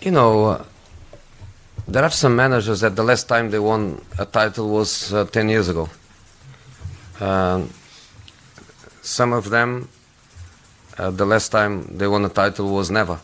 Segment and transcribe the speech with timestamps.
[0.00, 0.64] you know, uh,
[1.86, 5.48] there are some managers that the last time they won a title was uh, 10
[5.48, 5.88] years ago.
[7.20, 7.70] Um,
[9.02, 9.88] some of them,
[10.96, 13.20] uh, the last time they won a title was never.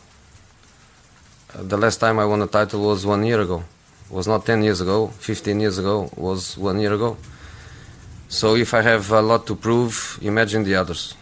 [1.55, 3.63] Uh, the last time I won a title was one year ago.
[4.09, 7.17] Was not 10 years ago, 15 years ago, was one year ago.
[8.29, 11.15] So if I have a lot to prove, imagine the others.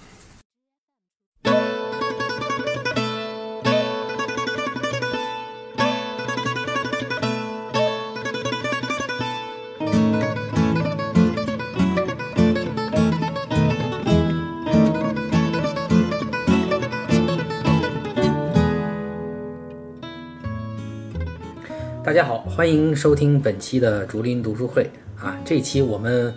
[22.56, 25.38] 欢迎收听本期的竹林读书会啊！
[25.44, 26.34] 这期我们，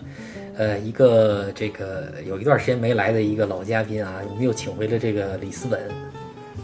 [0.56, 5.80] 呃，一个这个有一段时间没来的一个老嘉宾啊，我们又请回了这个李思本，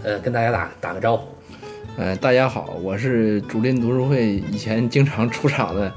[0.03, 1.29] 呃，跟大家打打个招呼。
[1.97, 5.93] 呃，大家好，我是竹林读书会以前经常出场的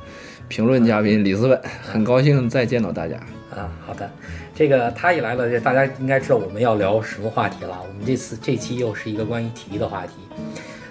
[0.47, 3.15] 评论嘉宾李思本，很高兴再见到大家。
[3.49, 4.07] 啊，好的，
[4.53, 7.75] 这个他一来了，这大家应该知道我们要聊什么话题了。
[7.81, 10.13] 我们这次这期又是一个关于体育的话题。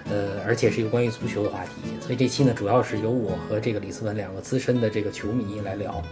[0.09, 6.03] 呃，而且是一个关于足球的话题，所以这期呢，主要是由我和这个李思文两个资深的这个球迷来聊。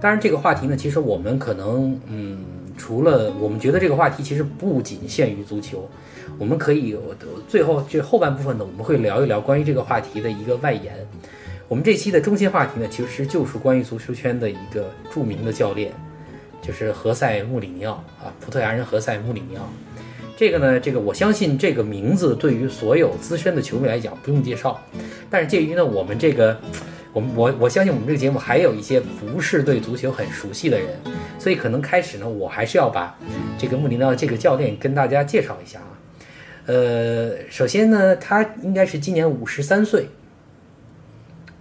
[0.00, 2.44] 当然，这个话题呢，其实我们可能，嗯，
[2.76, 5.88] 除了我们觉得这个话题其实不仅限于足球，
[6.38, 6.96] 我们可以
[7.48, 10.94] 最后这后半部分呢，我们会聊一聊关于这个话题的一个外延。
[11.68, 15.92] 我们这期的中心话题呢，其实就是关于足球圈的一个著名的教练，
[16.62, 19.68] 就是何塞·穆里尼奥啊，葡萄牙人何塞·穆里尼奥。
[20.38, 24.80] 这个呢，这个我相信这个名字对于所有资深的球迷来讲不用介绍，
[25.28, 26.56] 但是鉴于呢我们这个，
[27.12, 30.90] 我我我相信我们这个节目还有一些不是对足球很熟悉的人，
[31.40, 33.18] 所以可能开始呢我还是要把
[33.58, 35.90] 这个穆里尼奥这个教练跟大家介绍一下啊。
[36.66, 40.06] 呃，首先呢，他应该是今年五十三岁，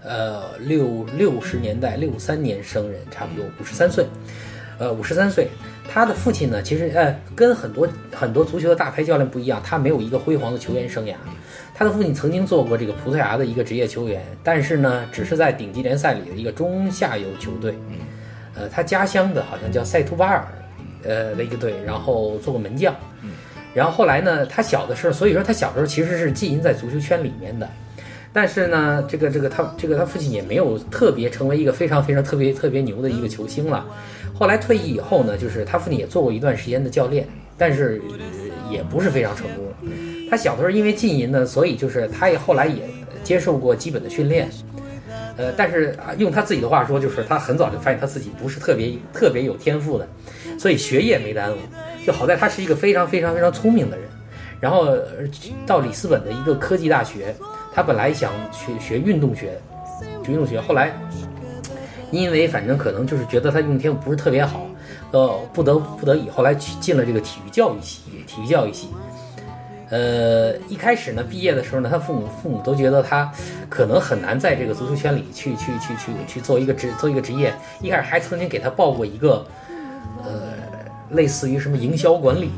[0.04, 4.06] 呃，六六十年代六三年生人，差不多五十三岁，
[4.78, 5.48] 呃，五十三岁。
[5.90, 11.16] 他的父亲呢，其实呃，跟很多很多足球的大牌教练不一样，他没有一个辉煌的球员生涯。
[11.74, 17.76] 他的父亲曾经做过这个葡萄牙的一个职业球员，但是呢，只是在顶级联赛里的一个中下游球队。
[18.56, 20.48] 呃，他家乡的好像叫塞图巴尔，
[21.04, 22.94] 呃的一个队，然后做过门将。
[23.74, 27.70] 然后后来呢，他小的时候，所以说他小时候其实是浸淫在足球圈里面的。
[28.34, 33.86] 但是呢，这个这个他这个他父亲也没有特别成为一个非常非常特别特别牛的一个球星了。
[34.38, 37.28] 后来退役以后呢，就是他父亲也做过一段时间的教练，
[37.58, 38.00] 但是
[38.70, 39.66] 也不是非常成功。
[40.30, 42.84] 他小的时候因为禁淫呢，所以就是他也后来也
[43.24, 44.48] 接受过基本的训练，
[45.38, 50.08] 呃，但是用他自己的话说，就是他很早就发现他自己不是特别特别有天赋的，
[50.60, 51.58] 所以学业没耽误。
[52.06, 54.06] 就好在他是一个非常非常非常聪明的人，
[54.60, 54.96] 然后
[55.66, 57.34] 到里斯本的一个科技大学，
[57.74, 59.60] 他本来想去学运动学，
[60.24, 60.94] 学运动学，后来。
[62.12, 64.66] 因为反正可能就是觉得他用天赋不是特别好，
[65.12, 68.88] 呃，不得不得已后来去进了这个体育教育系，体育教育系。
[69.90, 73.32] 呃，一开始呢，毕业的时候呢，他父母父母都觉得他
[73.70, 77.54] 可能很难在这个足球圈里去去去去去做一个职做一个职业。
[77.82, 79.46] 一开始还曾经给他报过一个，
[80.24, 80.54] 呃，
[81.12, 82.52] 类似于什么营销管理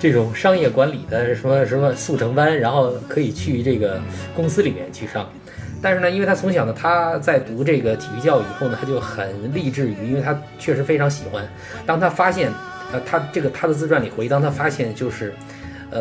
[0.00, 4.00] 这种商业管理的什么什么速成班，然后可以去这个
[4.34, 5.30] 公司里面去上。
[5.82, 11.44] 但是呢，因为他从小呢，他在读这个体育教育以后呢，他就很励志于，因为他确实非常喜欢。
[11.84, 12.52] 当他发现，
[12.92, 15.34] 呃，他这个他的自传里回忆，当他发现就是，
[15.90, 16.00] 呃，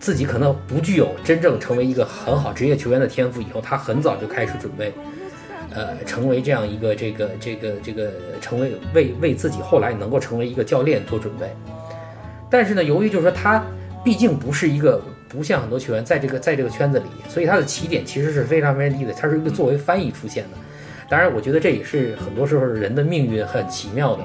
[0.00, 4.92] 自己可能不具有真正成为一个很好职业球员的天赋以后，他很早就开始准备，
[5.72, 11.48] 呃，成为这样一个这个这个这个成为为为自己后来能够成为一个教练做准备。
[12.50, 13.62] 但是呢，由于就是说他
[14.04, 15.00] 毕竟不是一个。
[15.32, 19.12] 不像很多球员在这个在这个圈子里，所以他的起点其实是非常非常低的。
[19.14, 20.58] 他是一个作为翻译出现的，
[21.08, 24.22] 当然，我觉得这也是很多时候人的命运很奇妙的。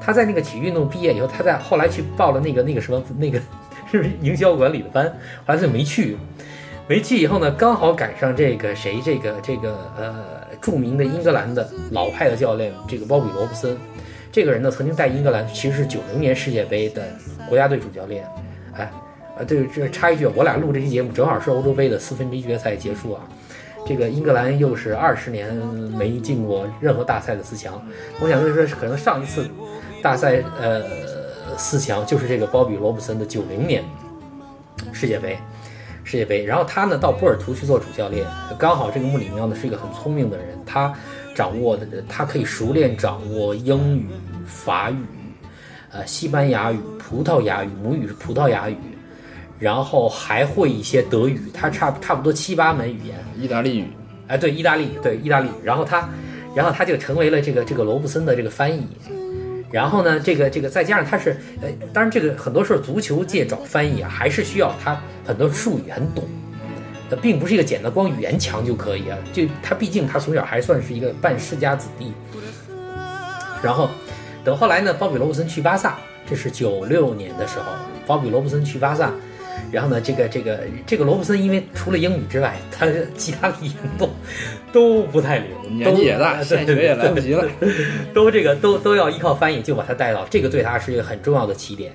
[0.00, 3.38] 他在那个体育运动毕业以后，他在后来去报了那个那个什么那个
[3.92, 5.04] 是不是营销管理的班，
[5.44, 6.16] 后来就没去。
[6.88, 10.24] 没去以后呢，刚好赶上这个谁这个这个呃
[10.60, 13.76] 著名的英格兰的老派的教练这个鲍比罗布森，
[14.30, 17.02] 这个人呢曾经带英格兰其实是九零年世界杯的
[17.48, 18.24] 国家队主教练，
[18.74, 18.90] 哎。
[19.36, 23.20] 啊，对，这插一句，我俩录这期节目正好是欧洲杯的四分之一决赛结束啊。
[23.86, 27.80] 这个英格兰又是二十年没进过任何大赛的四强。
[28.18, 29.46] 我想说，可能上一次
[30.02, 30.82] 大赛呃
[31.58, 33.84] 四强就是这个鲍比罗布森的九零年
[34.90, 35.38] 世界杯，
[36.02, 36.42] 世界杯。
[36.42, 38.26] 然后他呢到波尔图去做主教练，
[38.58, 40.92] 刚好这个穆里尼奥呢是一个很聪明的人，他
[41.34, 44.08] 掌握的他可以熟练掌握英语、
[44.46, 44.96] 法语、
[45.92, 48.76] 呃西班牙语、葡萄牙语，母语是葡萄牙语。
[49.58, 53.16] 然后还会一些德语，他差差不多七八门语言。
[53.38, 53.88] 意大利语，
[54.28, 56.08] 哎，对，意大利，对意大利，然后他，
[56.54, 58.86] 然后他就成为了这个这个罗布森的这个翻译，
[59.70, 66.24] 然后呢，这个这个再加上他是，呃，当然这个很多时候足球界找翻译啊，还是需要他很多术语很懂，
[67.08, 72.12] 呃，并不是一个简单光语言强就可以啊，就他毕竟他从小还算是一个半世家子弟，
[73.62, 73.88] 然后
[74.44, 75.96] 等后来呢，鲍比罗布森去巴萨，
[76.28, 77.64] 这是九六年的时候，
[78.06, 79.10] 鲍比罗布森去巴萨。
[79.72, 82.86] 然后呢，这个这个这个罗布森，因为除了英语之外，他
[83.16, 84.08] 其他的语言都
[84.72, 87.44] 都不太灵，年纪也大， 现学也来不及了，
[88.14, 91.92] 都这个都都要依靠翻译，就把他带到这个对他是一个很重要的起点。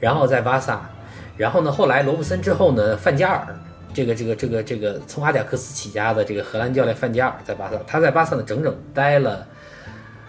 [0.00, 0.90] 然后在巴萨，
[1.36, 3.46] 然后呢，后来罗布森之后呢，范加尔，
[3.94, 9.46] 这个这个这个这个从阿贾克斯起家的这个荷兰教练范加尔在巴萨，他在巴萨呢整整待了，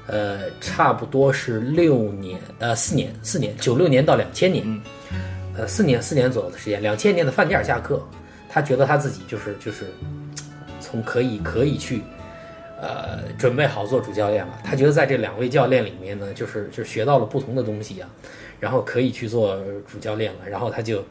[0.06, 4.64] 呃，差不多是六年，呃，四年，四年，九六年到两千年。
[5.58, 8.06] 呃，四年四年左右的时间，两千年的范加尔下课，
[8.50, 9.86] 他觉得他自己就是就是
[10.82, 12.02] 从可以可以去，
[12.82, 14.60] 呃，准备好做主教练了。
[14.64, 18.10] 他觉得在这两位教练里面呢，就是就学到了不同的东西啊，
[18.60, 19.58] 然后可以去做
[19.90, 20.40] 主教练了。
[20.50, 21.04] 然后他就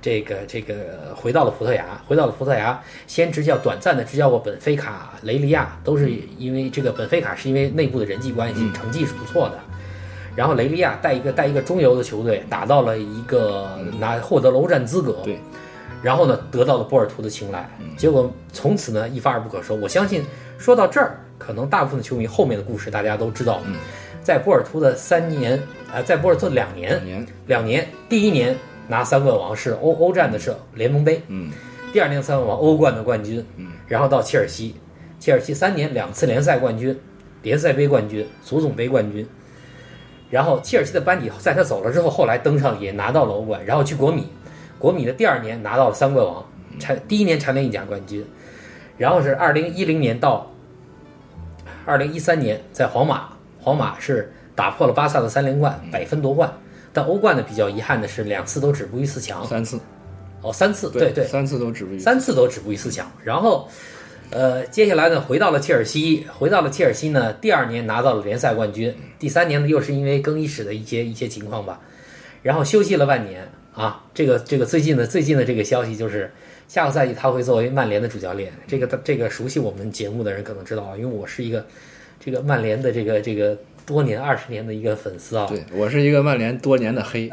[0.00, 9.60] 这个这个回到了葡萄牙，回到了葡萄牙，先执教短暂的执教过本菲卡、雷利亚，都是因为这个本菲卡是因为内部的人际关系，成绩是不错的。
[10.36, 13.68] 然后雷利亚带一个带一个中游的球队打到了一个
[13.98, 15.38] 拿获得了欧战资格，对，
[16.02, 19.74] 然后呢得到了波尔图的青睐，结果从此呢一发而不可收。
[19.76, 20.22] 我相信
[20.58, 23.62] 说到这儿，可能大部分的球迷后面的故事大家都知道。
[24.22, 25.62] 在波尔图的三年，
[25.92, 28.54] 呃，在波尔图两年，两年，第一年
[28.88, 31.50] 拿三冠王是欧欧战的是联盟杯，嗯，
[31.92, 34.74] 第二年三冠王欧冠的冠军，嗯，然后到切尔西，
[35.20, 36.98] 切尔西三年两次联赛冠军，
[37.42, 39.26] 联赛杯冠军，足总杯冠军。
[40.28, 44.26] 然后切尔西的班底在他走了之后，后来登上也拿到了欧冠，然后去国米，
[44.78, 46.44] 国米的第二年拿到了三冠王，
[46.80, 48.26] 蝉第一年蝉联意甲冠军，
[48.98, 50.50] 然后是二零一零年到
[51.84, 53.28] 二零一三年在皇马，
[53.60, 56.52] 皇马是打破了巴萨的三连冠，百分夺冠，
[56.92, 59.78] 但欧冠呢比较遗憾的是两次都止步于四强，三次，
[60.42, 63.68] 哦三次，对对，三次都止步于三次都止步于四强，然后。
[64.30, 71.80] 呃，接下来呢，回到了切尔西，回到了切尔西呢，第二年拿到了联赛冠军，第三年呢，又是因为更衣室的一些一些情况吧，
[72.42, 74.04] 然后休息了半年啊。
[74.12, 76.30] 这个这个最近的最近的这个消息就是，
[76.66, 78.52] 下个赛季他会作为曼联的主教练。
[78.66, 81.64] 这个这个熟悉我们节目的人可能知道啊，因为我是一个
[82.18, 85.46] 这个曼联的这个这个多年二十年的一个粉丝啊。
[85.48, 87.30] 对我是一个曼联多年的黑。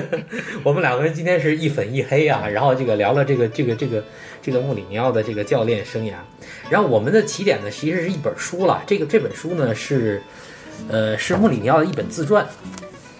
[0.64, 4.02] 我们两个人今天是一粉一黑啊，然后这个聊了这个这个这个。
[4.40, 6.12] 这个穆里尼奥的这个教练生涯，
[6.70, 8.82] 然后我们的起点呢，其实是一本书了。
[8.86, 10.22] 这个这本书呢是，
[10.88, 12.46] 呃，是穆里尼奥的一本自传。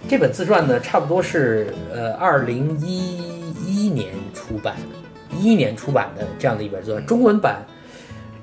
[0.09, 4.77] 这本自传呢，差不多是呃二零一一年出版，
[5.37, 7.05] 一一年出版的这样的一本自传。
[7.05, 7.67] 中文版，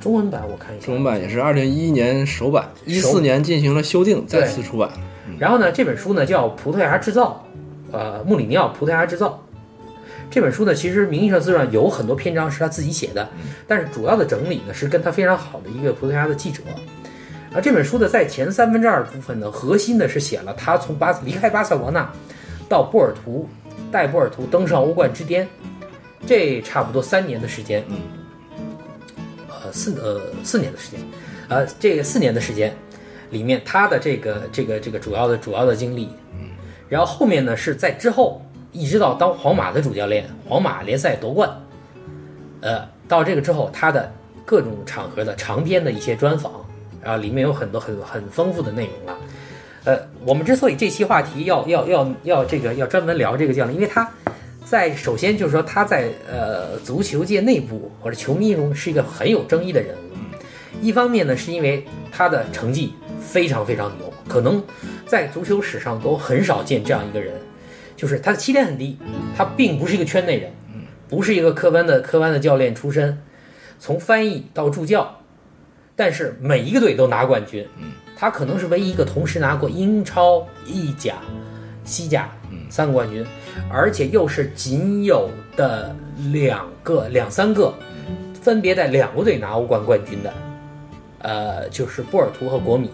[0.06, 4.88] 中文版我看一下，中文版也是二零一一年首版，一四年进行了修订，再次出版。
[5.40, 7.44] 然后呢，这本书呢叫《葡萄牙制造》，
[7.92, 9.30] 呃，穆里尼奥《葡萄牙制造》。
[10.30, 13.28] 这本书呢，其实名义上字上有很多篇章是他自己写的，
[13.68, 16.62] 但是主要的整理呢是跟他非常好的一个葡萄牙的记者。
[17.52, 22.08] 而这本书的在前三分之二部分呢，核心呢是写了他从巴离开巴塞罗那
[22.70, 23.50] 到波尔图，
[23.92, 25.48] 带波尔图登上欧冠之巅，
[26.28, 27.98] 这差不多三年的时间，嗯，
[29.66, 31.00] 呃四呃四年的时间，
[31.50, 32.72] 呃这个四年的时间
[33.32, 36.50] 里面他的这个这个这个主要的主要的经历，嗯，
[36.88, 38.42] 然后后面呢是在之后。
[38.78, 41.50] 一直到当皇马的主教练，皇马联赛夺冠，
[42.60, 44.12] 呃，到这个之后，他的
[44.44, 46.52] 各种场合的长篇的一些专访，
[47.02, 49.18] 然后，里面有很多很很丰富的内容了。
[49.86, 54.12] 呃，我们之所以这期话题要要要要这个要专门聊这个教练，因为他
[54.66, 60.82] 在首先就是说他在呃足球界内部或者球迷中是一个很有争议的人物。
[60.82, 64.62] 一方面呢，是因为他的成绩非常非常牛，可能
[65.06, 67.34] 在足球史上都很少见这样一个人。
[67.96, 68.98] 就是他的起点很低，
[69.38, 70.52] 他并不是一个圈内人，
[71.08, 73.18] 不是一个科班的科班的教练出身，
[73.80, 75.22] 从翻译到助教，
[75.96, 77.66] 但是每一个队都拿冠军，
[78.18, 81.16] 他可能是唯一一个同时拿过英超、意甲、
[81.86, 82.30] 西甲
[82.70, 83.26] 三个冠军，
[83.70, 85.96] 而且又是仅有的
[86.32, 87.74] 两个两三个，
[88.42, 90.34] 分别在两个队拿欧冠冠军的，
[91.20, 92.90] 呃，就是波尔图和国米，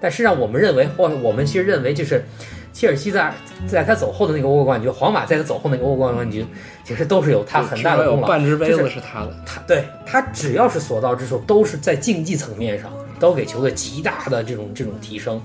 [0.00, 2.24] 但实际上我们认为，或者我们其实认为就是。
[2.72, 3.34] 切尔西在
[3.66, 6.46] 在他走后的那个欧冠冠军，皇马在他走后那个欧冠冠军，
[6.84, 8.28] 其实都是有他很大的功劳。
[8.28, 15.42] 半只杯子是他的，他对他只要是所到之处，都是在竞技层面上都给球队极大的这种这种提升。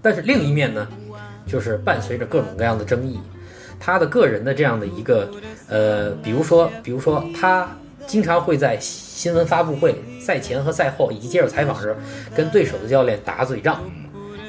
[0.00, 0.86] 但是另一面呢，
[1.48, 3.18] 就是伴随着各种各样的争议，
[3.80, 5.28] 他的个人的这样的一个
[5.68, 7.68] 呃，比如说，比如说他
[8.06, 11.96] 经常会在新闻发布会、赛前和赛后以及接受采访时，
[12.36, 13.82] 跟对手的教练打嘴仗，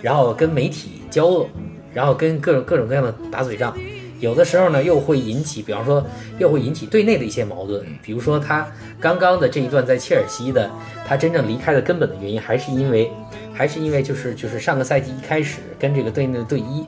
[0.01, 1.47] 然后跟媒体交恶，
[1.93, 3.75] 然后跟各种各种各样的打嘴仗。
[4.19, 6.05] 有的时候呢，又会引起，比方说，
[6.37, 7.85] 又会引起队内的一些矛盾。
[8.01, 8.67] 比如说，他
[8.99, 10.69] 刚刚的这一段在切尔西的，
[11.07, 13.11] 他真正离开的根本的原因，还是因为，
[13.53, 16.85] 还是因为就是就是上个赛季一开始跟这个队内的队医，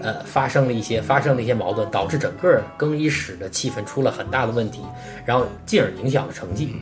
[0.00, 4.80] 呃，发生了一些发生了一些矛盾，导致整个更衣室的气氛出了很大的问题，
[5.26, 6.74] 然后进而影响了成绩。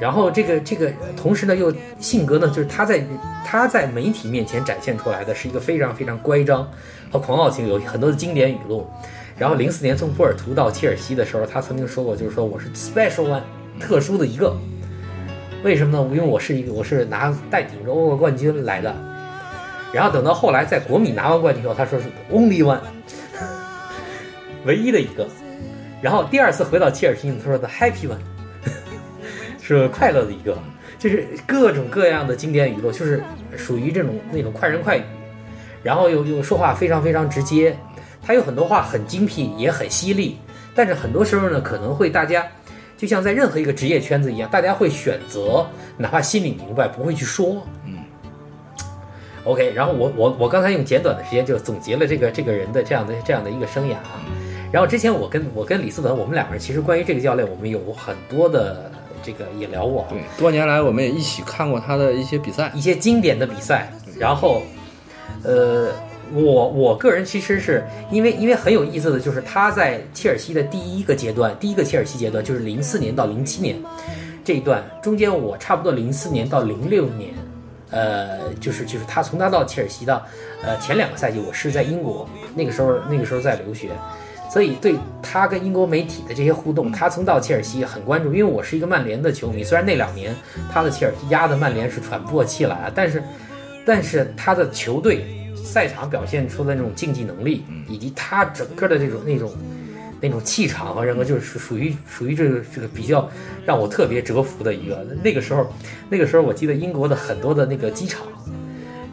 [0.00, 3.04] 然后这个这个同时呢，又性格呢，就是他在
[3.44, 6.70] 他在媒体面前展现出来的是一个非常非常乖张
[7.10, 8.88] 和狂傲型，有很多的经典语录。
[9.36, 13.42] 然后零四年从波尔图到切尔西的时候，他曾经说过，就是说我是 special one，
[13.80, 14.56] 特殊的一个。
[15.64, 16.08] 为什么呢？
[16.14, 18.94] 因为我是一个我是拿带顶着欧冠冠军来的。
[19.92, 22.78] 然后等到后来在国米拿完冠军以后，他说是 only one，
[24.64, 25.26] 唯一的一个。
[26.00, 28.37] 然后第二次回到切尔西，他说的 happy one。
[29.76, 30.56] 是快乐的一个，
[30.98, 33.22] 就是各种各样的经典语录，就是
[33.56, 35.02] 属于这种那种快人快语，
[35.82, 37.76] 然后又又说话非常非常直接，
[38.22, 40.38] 他有很多话很精辟，也很犀利，
[40.74, 42.46] 但是很多时候呢，可能会大家
[42.96, 47.62] 就像在任何一个职业圈子一样，大家会选择哪怕心里明白不会去说。
[47.84, 47.98] 嗯。
[49.44, 54.20] OK，然后我我我刚才用简短的时间就总结了这个这个人的这样的这样的一个生涯啊，
[54.72, 58.90] 然后之前我跟我跟李思文我们两个人其实关于这个教练我们有很多的。
[59.22, 63.92] 这个也聊过，对，多年来我们也一起看过他的一些比赛，一些经典的比赛。
[64.18, 64.62] 然后，
[65.44, 65.92] 呃，
[66.34, 73.76] 我我个人其实是因为因为很有意思的就是他在切尔西的第一个阶段，第一个切尔西阶段就是零四年到零七年
[74.44, 77.32] 这一段中间，我差不多零四年到零六年，
[77.90, 80.20] 呃，就是就是他从他到切尔西的
[80.62, 83.90] 呃前两个赛季，我是在英国，那个时候那个时候在留学。
[84.50, 89.62] 所以对他跟英国媒体的这些互动，他曾到切尔西很关注，因为我是一个曼联的球迷。
[89.62, 90.34] 虽然那两年
[90.72, 93.22] 他的切尔西压的曼联是喘不过气来啊，但是，
[93.84, 95.24] 但是他的球队
[95.54, 99.52] 赛场表现出的那种竞技能力，以及他整个的这种那种
[100.18, 103.28] 那种气场和人格，就是属于属于这个这个比较
[103.66, 105.06] 让我特别折服的一个。
[105.22, 105.70] 那个时候，
[106.08, 108.26] 那个时候我记得英国的很多的那个机场，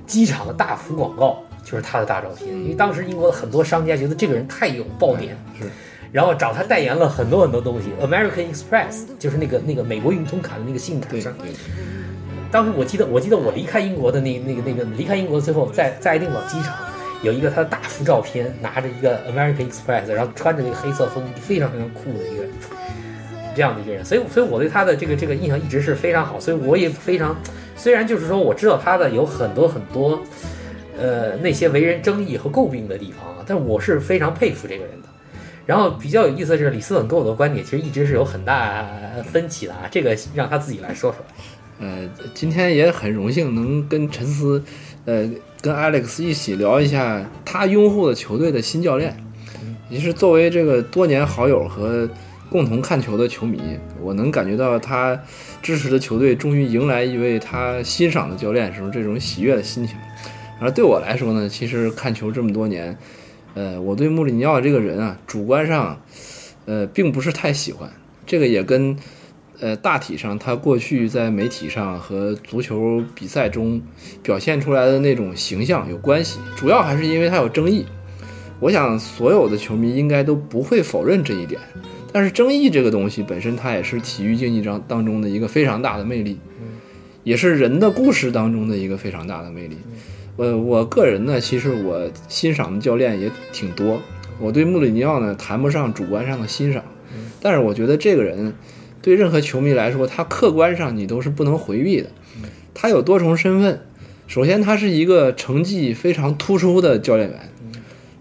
[0.08, 1.44] 机场的大幅广告。
[1.66, 5.66] 就是他的大照片，因为当时英国的很多商家觉得这个人太有爆点，是，
[6.12, 7.90] 然后找他代言了很多很多东西。
[8.00, 11.34] American Express 就是那个那个美国运通卡的那个信用卡上。
[11.40, 11.50] 对。
[12.52, 16.74] 当时我记得，我记得我离开英国的那那个那个离开英国最后，在在爱丁堡机场
[17.24, 22.44] 有一个他的大幅照片，拿着一个 American Express，然后穿着那个黑色风衣，非常非常酷的一个
[23.56, 24.06] 这样的一个人。
[24.06, 26.40] 所以，所以我对他的这个这个印象一直是非常好。
[26.40, 27.36] 所以我也非常，
[27.76, 30.22] 虽然就是说我知道他的有很多很多。
[30.98, 35.08] 呃，那些为人争议和诟病的地方啊，但我是非常佩服这个人的。
[35.66, 38.86] 然后比较有意思的是，李思稳跟我的观点其实一直是有很大
[39.24, 41.20] 分歧的啊，这个让他自己来说说。
[41.80, 44.64] 呃，今天也很荣幸能跟陈思，
[45.06, 45.30] 呃，
[45.62, 49.16] 跟 Alex 一起聊一下他拥护的球队的新教练。
[49.88, 52.10] 也是作为这个多年好友和
[52.50, 53.60] 共同看球的球迷，
[54.02, 55.20] 我能感觉到他
[55.62, 59.96] 支持的球队终于迎来一位他欣赏的教练时候这种喜悦的心情。
[60.60, 62.98] 而对我来说呢，其实看球这么多年，
[63.54, 66.02] 呃，我对穆里尼奥这个人啊，主观上，
[66.66, 67.90] 呃，并不是太喜欢。
[68.26, 68.98] 这个也跟，
[69.60, 73.82] 呃，大体上他过去在媒体上和足球比赛中
[74.24, 76.40] 表现出来的那种形象有关系。
[76.56, 77.86] 主要还是因为他有争议。
[78.60, 81.60] 我想所有的球迷应该都不会否认这一点。
[82.12, 86.40] 但是争议这个东西本身，它也是体育竞技当当中的一个非常大的魅力，
[87.26, 89.76] 也是人的故事当中的一个非常大的魅力。
[90.38, 94.02] 呃，我个人呢，其实我欣赏的教练也挺多。
[94.40, 96.84] 我对穆里尼奥呢，谈不上主观上的欣赏，
[97.42, 98.54] 但是我觉得这个人
[99.02, 102.10] 对任何球迷来说，他客观上你都是不能回避的。
[102.74, 103.80] 他有多重身份，
[104.28, 107.40] 首先他是一个成绩非常突出的教练员，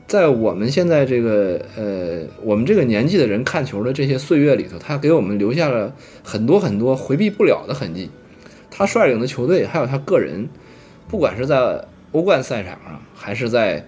[0.07, 5.93] 在我们现在这个呃我们这个年纪的人看球的这些岁月里头，他给我们留下了
[6.23, 8.09] 很多很多回避不了的痕迹。
[8.71, 10.49] 他率领的球队，还有他个人，
[11.09, 13.85] 不管是在欧冠赛场上，还是在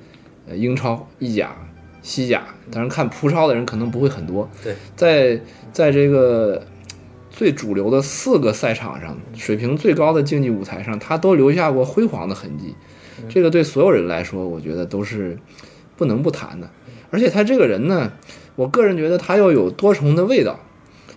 [0.48, 1.56] 呃英超、意甲、
[2.02, 2.42] 西甲，
[2.72, 4.50] 当然看葡超的人可能不会很多。
[4.64, 5.40] 对，在
[5.72, 6.66] 在这个
[7.30, 12.74] 最主流的四个赛场上，水平最高的竞技舞台上，他都留下过辉煌的痕迹。
[13.28, 15.38] 这个对所有人来说，我觉得都是
[15.96, 16.68] 不能不谈的。
[17.10, 18.12] 而且他这个人呢，
[18.56, 20.58] 我个人觉得他又有多重的味道。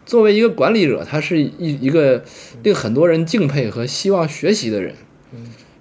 [0.06, 2.24] 作为一个管理者，他是一一个
[2.62, 4.94] 令很多人敬佩和希望学习的人。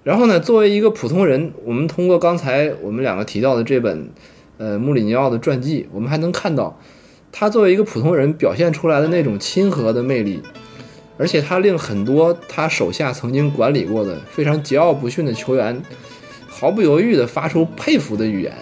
[0.03, 4.09] 然后呢，作为一个普通人，我们通过刚才我们两个提到的这本，
[4.57, 6.79] 呃穆里尼奥的传记，我们还能看到
[7.31, 10.41] 他作为一个普通人表现出来的那种亲和的魅力，
[11.17, 15.81] 而且他令很多他手下曾经管理过的非常桀骜不驯的球员
[16.47, 18.53] 毫不犹豫地发出佩服的语言，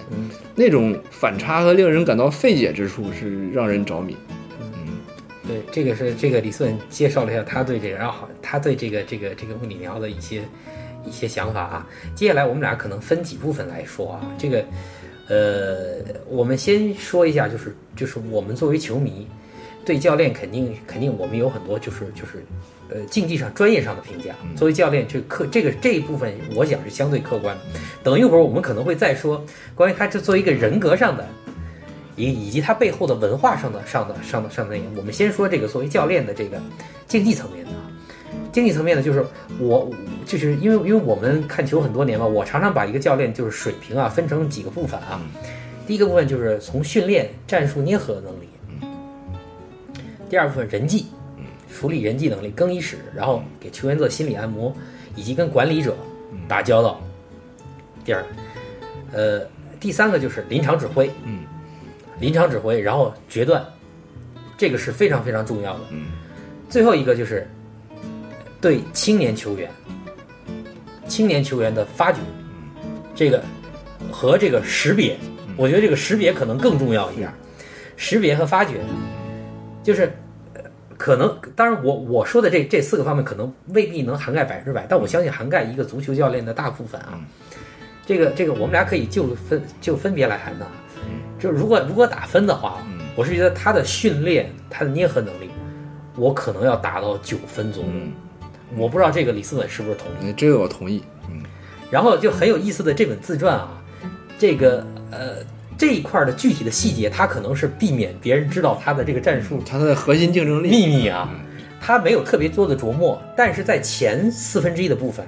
[0.55, 4.17] 那种反差和令人感到费解之处是让人着迷。
[4.59, 4.67] 嗯
[5.47, 10.41] 对，这个是这个李斯文介绍了一下他对这个，然后他对这个这个这个穆里尼奥的一些
[11.05, 11.87] 一些想法啊。
[12.15, 14.21] 接下来我们俩可能分几部分来说啊。
[14.37, 14.63] 这个
[15.27, 19.27] 呃，我们先说一下，就是就是我们作为球迷
[19.85, 22.45] 对教练肯定肯定我们有很多就是就是
[22.89, 24.35] 呃竞技上专业上的评价。
[24.55, 27.57] 作为教练，这客这个这一部分我想是相对客观。
[28.03, 29.43] 等一会儿我们可能会再说
[29.75, 31.27] 关于他这作为一个人格上的。
[32.19, 36.59] 以以及他背后的文化上的上的上的上的我们先说这个作为教练的这个
[37.07, 37.71] 竞技层面的
[38.47, 39.25] 啊，竞技层面呢，就是
[39.59, 39.89] 我
[40.25, 45.21] 就是因为因为我们看球很多年嘛，我常常把一个教练就是水平啊分成几个部分啊，
[45.85, 48.47] 第一个部分就是从训练、战术捏合能力，
[50.29, 51.07] 第二部分人际，
[51.73, 54.73] 处理人际能力、更衣室，然后给球员做心理按摩，
[55.15, 55.95] 以及跟管理者
[56.47, 57.01] 打交道，
[58.03, 58.25] 第二，
[59.11, 59.41] 呃，
[59.79, 61.43] 第三个就是临场指挥，嗯。
[62.19, 63.63] 临场指挥，然后决断，
[64.57, 65.81] 这个是非常非常重要的。
[65.91, 66.07] 嗯，
[66.67, 67.47] 最后一个就是
[68.59, 69.69] 对青年球员、
[71.07, 72.19] 青年球员的发掘，
[73.15, 73.43] 这个
[74.11, 75.17] 和这个识别，
[75.55, 77.31] 我觉得这个识别可能更重要一点。
[77.95, 78.79] 识别和发掘，
[79.83, 80.11] 就是
[80.97, 87.19] 可能，当然我我说的这这四个方面可能未必能涵盖百分之百，但我相信涵盖一个足球教练的大部分啊。
[88.05, 90.67] 这个这个，我们俩可以就分就分别来谈的。
[91.39, 92.77] 就如果如果打分的话，
[93.15, 95.49] 我是觉得他的训练，他的捏合能力，
[96.15, 97.89] 我可能要达到九分左右。
[98.75, 100.33] 我不知道这个李斯本是不是同意？
[100.33, 101.03] 这个我同意。
[101.29, 101.41] 嗯，
[101.89, 103.81] 然后就很有意思的这本自传啊，
[104.37, 105.37] 这个呃
[105.77, 111.29] 这一块的具体的细节，他可能是避免别人知道他的这个战术，他的核心竞争力秘密啊，
[111.79, 115.25] 他没有特别多的琢磨，但是在前四分之一的部分，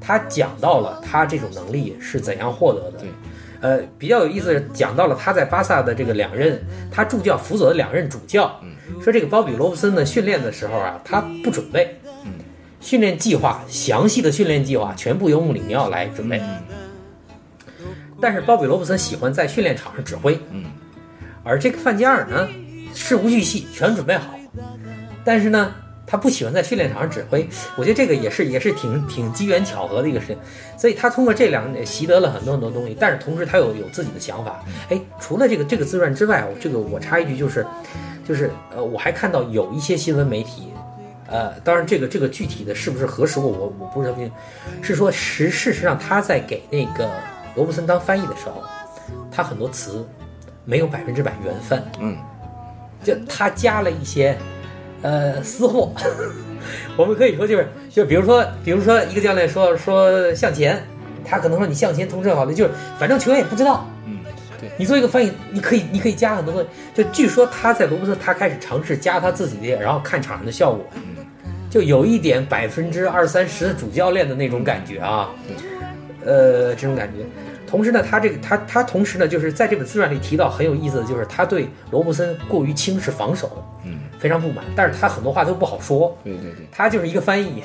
[0.00, 2.98] 他讲到了他这种能力是怎样获得的。
[2.98, 3.08] 对。
[3.62, 6.58] 呃，比较有意思讲到了他在巴萨的这个两任，
[6.90, 8.58] 他助教辅佐的两任主教，
[9.02, 11.99] 说这个鲍比罗布森呢训练的时候啊，他不准备，
[12.80, 16.40] 训练计划详细的训练计划全部由穆里尼奥来准备，
[18.20, 20.38] 但是鲍比罗布森喜欢在训练场上指挥，
[21.44, 22.48] 而这个范加尔呢
[22.94, 24.34] 事无巨细全准备好，
[25.24, 25.72] 但是呢。
[26.06, 30.26] 他不喜欢在训练场上指挥，我觉得这个也是也是挺挺机缘巧合的一个事。
[30.26, 30.36] 情，
[30.76, 34.60] 所以他通过这两点习得了很多很多东西，但是同时他有有自己的想法。
[34.88, 37.64] 哎，除了这个这个自传之外，这个我插一句就是，
[38.26, 40.69] 就是呃，我还看到有一些新闻媒体，
[41.30, 44.30] 呃，当然这个这个具体的是不是核实过，我我不是特别，
[44.82, 47.08] 是说实事实上他在给那个
[47.54, 48.62] 罗布森当翻译的时候，
[49.30, 50.06] 他很多词
[50.64, 52.16] 没有百分之百原翻，嗯，
[53.02, 54.36] 就他加了一些。
[55.02, 55.90] 呃，私货，
[56.94, 60.78] 我们可以说就是，就比如说，比如说一个教练说说向前，
[61.24, 63.88] 他可能说你向前同时好的，就是反正球员也不知道。
[64.04, 64.18] 嗯，
[64.60, 66.68] 对，你做一个翻译，你可以你可以加很多东西。
[66.94, 70.84] 就据说他在罗伯特，他开始尝试加他自己的，然后看场上的效果，
[71.70, 75.30] 就有一点百分之二三十的主教练的那种感觉啊。
[76.26, 77.24] 呃，这种感觉。
[77.66, 83.64] 同时呢，他这个他他同时呢，就是在这本自传里提到很有意思的就是他对罗布森过于轻视防守。
[83.84, 86.14] 嗯非常不满，但是他很多话都不好说。
[86.22, 87.62] 对对对，他就是一个翻译，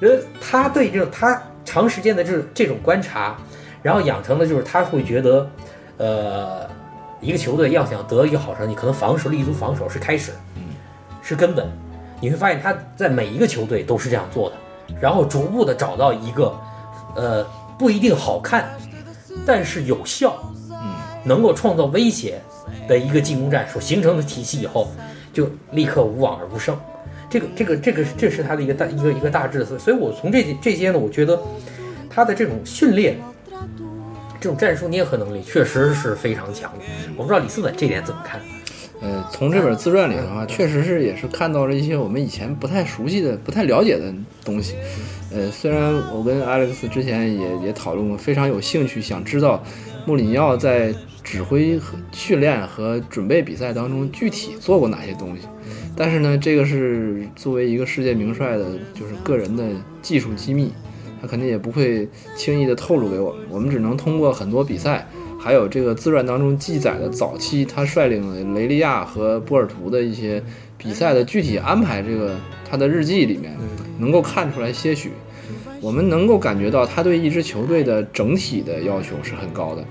[0.00, 3.36] 呃，他对这种他长时间的这这种观察，
[3.80, 5.48] 然后养成的就是他会觉得，
[5.96, 6.68] 呃，
[7.20, 10.62] 一个球队要想得一个好成绩，可能防守立足防守是开始，嗯，
[11.22, 11.70] 是根本。
[12.20, 14.56] 你会发现他在每一个球队都是这样做的，
[15.00, 16.54] 然后逐步的找到一个，
[17.16, 17.44] 呃，
[17.78, 18.70] 不一定好看，
[19.46, 20.36] 但是有效，
[20.70, 22.40] 嗯，能够创造威胁
[22.86, 24.90] 的一个进攻战术形成的体系以后。
[25.32, 26.76] 就立刻无往而不胜，
[27.30, 31.40] 这个这个这个这是他的一个大一个一个大致的，所以我从这这些呢，我觉得
[32.10, 33.16] 他的这种训练，
[34.40, 36.84] 这种战术捏合能力确实是非常强的。
[37.16, 38.40] 我不知道李思稳这点怎么看？
[39.00, 44.12] 呃，从这本自传里的话，确实是也是看到了一些我们以前不太熟悉的、不太了解的
[44.44, 44.74] 东西。
[45.32, 49.62] 呃，虽然我跟 Alex 之前也也讨论过，非常有兴趣想知道
[50.06, 50.94] 穆里尼奥在。
[51.22, 55.42] 指挥和训练和准备比赛当中具体做过哪些东西？
[55.94, 59.64] 但是呢，这个是作为一个世界名帅的，就是个人的
[60.00, 60.72] 技术机密，
[61.20, 63.44] 他肯定也不会轻易的透露给我们。
[63.50, 65.06] 我们只能通过很多比赛，
[65.42, 70.42] 还有这个自传当中记载的早期他率领雷利亚和波尔图的一些
[70.76, 72.36] 比赛的具体安排，这个
[72.68, 73.56] 他的日记里面
[73.98, 75.12] 能够看出来些许。
[75.80, 79.82] 我们能够感觉到他对一支球队的整体的要求是很高的。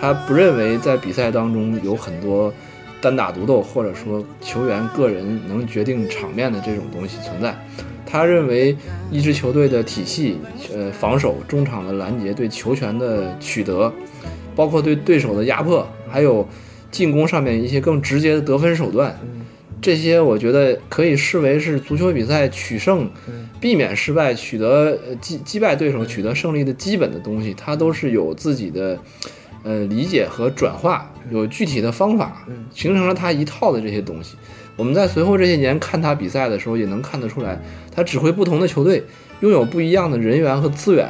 [0.00, 2.54] 他不认为在比赛当中有很多
[3.00, 7.52] 单打独斗，或者说球员个人能决定场面的这种东西存在。
[8.06, 8.76] 他认为
[9.10, 10.38] 一支球队的体系，
[10.72, 13.92] 呃，防守、中场的拦截、对球权的取得，
[14.54, 16.48] 包括对对手的压迫，还有
[16.90, 19.18] 进攻上面一些更直接的得分手段，
[19.80, 23.10] 这些我觉得可以视为是足球比赛取胜、
[23.60, 28.98] 避免失败、取得呃击击败对手、取得胜利的基本的东西，它都是有自己的
[29.62, 34.36] 呃理解和转化，有具体的方法，形成了他一套的这些东西。
[34.76, 37.60] 我们在随后这些年看他比赛的时候，也能看得出来，
[37.94, 39.04] 他指挥不同的球队，
[39.40, 41.08] 拥有不一样的人员和资源，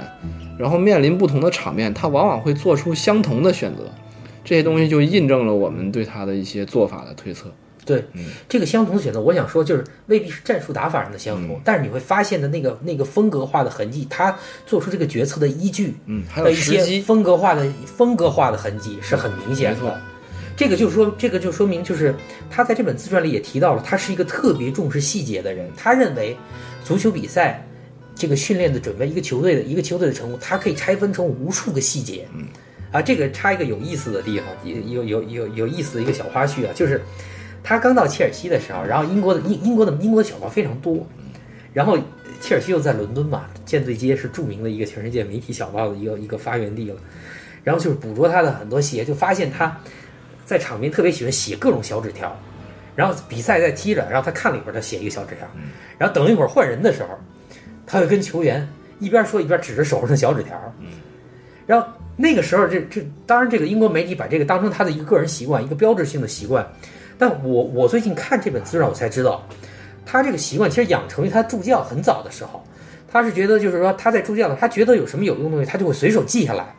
[0.58, 3.90] 然后面临不同的场面，他往往会做出相同的选择。
[4.44, 7.52] 这些东西就印证了我们对他的一些做法的推测。
[7.86, 8.02] 对，
[8.48, 20.00] 这个相同的选择，我想说就是未必是战术打法上的相嗯同，但是你会发现的那个那个风格化的痕迹，他做出这个决策的依据，嗯，还有一些，风格化的风格化的痕迹是很明显没错的。
[20.56, 22.14] 这个就说，这个就说明，就是
[22.48, 25.68] 他在这本自传里也提到了，他是一个特别重视细节的人。
[25.76, 26.34] 他认为，
[26.84, 27.62] 足球比赛
[28.24, 32.26] 这个训练的准备，一个球队的一个球队的成功，它可以拆分成无数个细节。
[32.32, 32.46] 嗯，
[32.90, 37.02] 啊，这个插一个有意思的地方，有有有有有意思的一个小花絮啊，就是
[37.62, 41.06] 他刚到切尔西的时候，然后英国的英英国的英国的小报非常多，
[41.74, 41.98] 然后
[42.40, 46.96] 切尔西又在伦敦嘛，舰队街是著名的一个全世界媒体小报的一个一个发源地了。
[47.62, 49.78] 然后就是捕捉他的很多细节，就发现他
[50.46, 52.34] 在场边特别喜欢写各种小纸条，
[52.94, 55.46] 然后比赛在踢着，然后他看了一会儿，他写一个小纸条，
[55.98, 57.08] 然后等一会儿换人的时候，
[57.86, 58.66] 他会跟球员
[58.98, 60.58] 一边说一边指着手上的小纸条，
[61.66, 66.66] 然后那个时候这这当然这个英国媒体把这个当成他的一个个人习惯，一个标志性的习惯，
[67.18, 69.46] 但我我最近看这本资料，我才知道，
[70.06, 72.62] 他这个习惯其实养成于他助教很早的时候，
[73.08, 76.74] 他是觉得就是说他在助教的，他觉得有什么有用的东西，他就会随手记下来，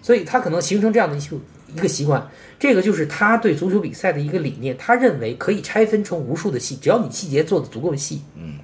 [0.00, 1.36] 所以他可能形成这样的一个
[1.74, 2.26] 一个习惯，
[2.58, 4.76] 这个就是他对足球比赛的一个理念。
[4.76, 8.58] 他认为可以拆分成无数的细，只要你细节做的足够细，嗯，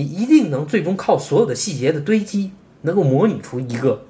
[0.00, 4.02] 你一定能最终靠所有的细节的堆积，能够模拟出一个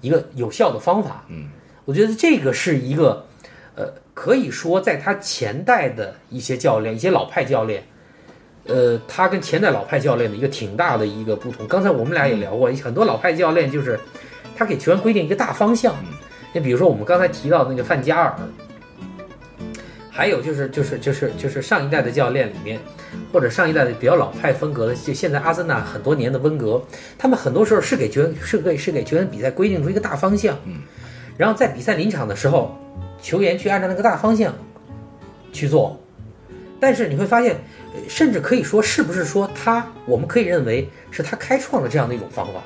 [0.00, 1.26] 一个有效的方法。
[1.28, 1.50] 嗯，
[1.84, 3.26] 我觉得这个是一个
[3.74, 7.82] 呃，可以说在他前代的一些教练，一些老派教练。
[8.64, 11.66] 呃，他跟前代老派教练的一个挺大的一个不同。
[11.66, 14.00] 刚才我们俩也聊过，很多老派教练就是
[14.56, 15.94] 他给球员规定一个大方向。
[16.54, 18.34] 你比如说我们刚才提到那个范加尔，
[20.10, 22.80] 还有就是就是就是就是上一代的教练里面，
[23.32, 26.82] 或者上一代的比较老派风格的，就现在阿森纳很多年的温格，
[27.18, 30.80] 他们很多时候是给球员是给是给球员比赛规定出一个大方向，嗯，
[31.36, 32.78] 然后在比赛临场的时候，
[33.20, 34.54] 球员去按照那个大方向
[35.52, 36.00] 去做，
[36.78, 37.56] 但是你会发现，
[37.94, 42.62] 呃甚至可以说是不是说他，我们可以认为是他开创了这样的一种方法，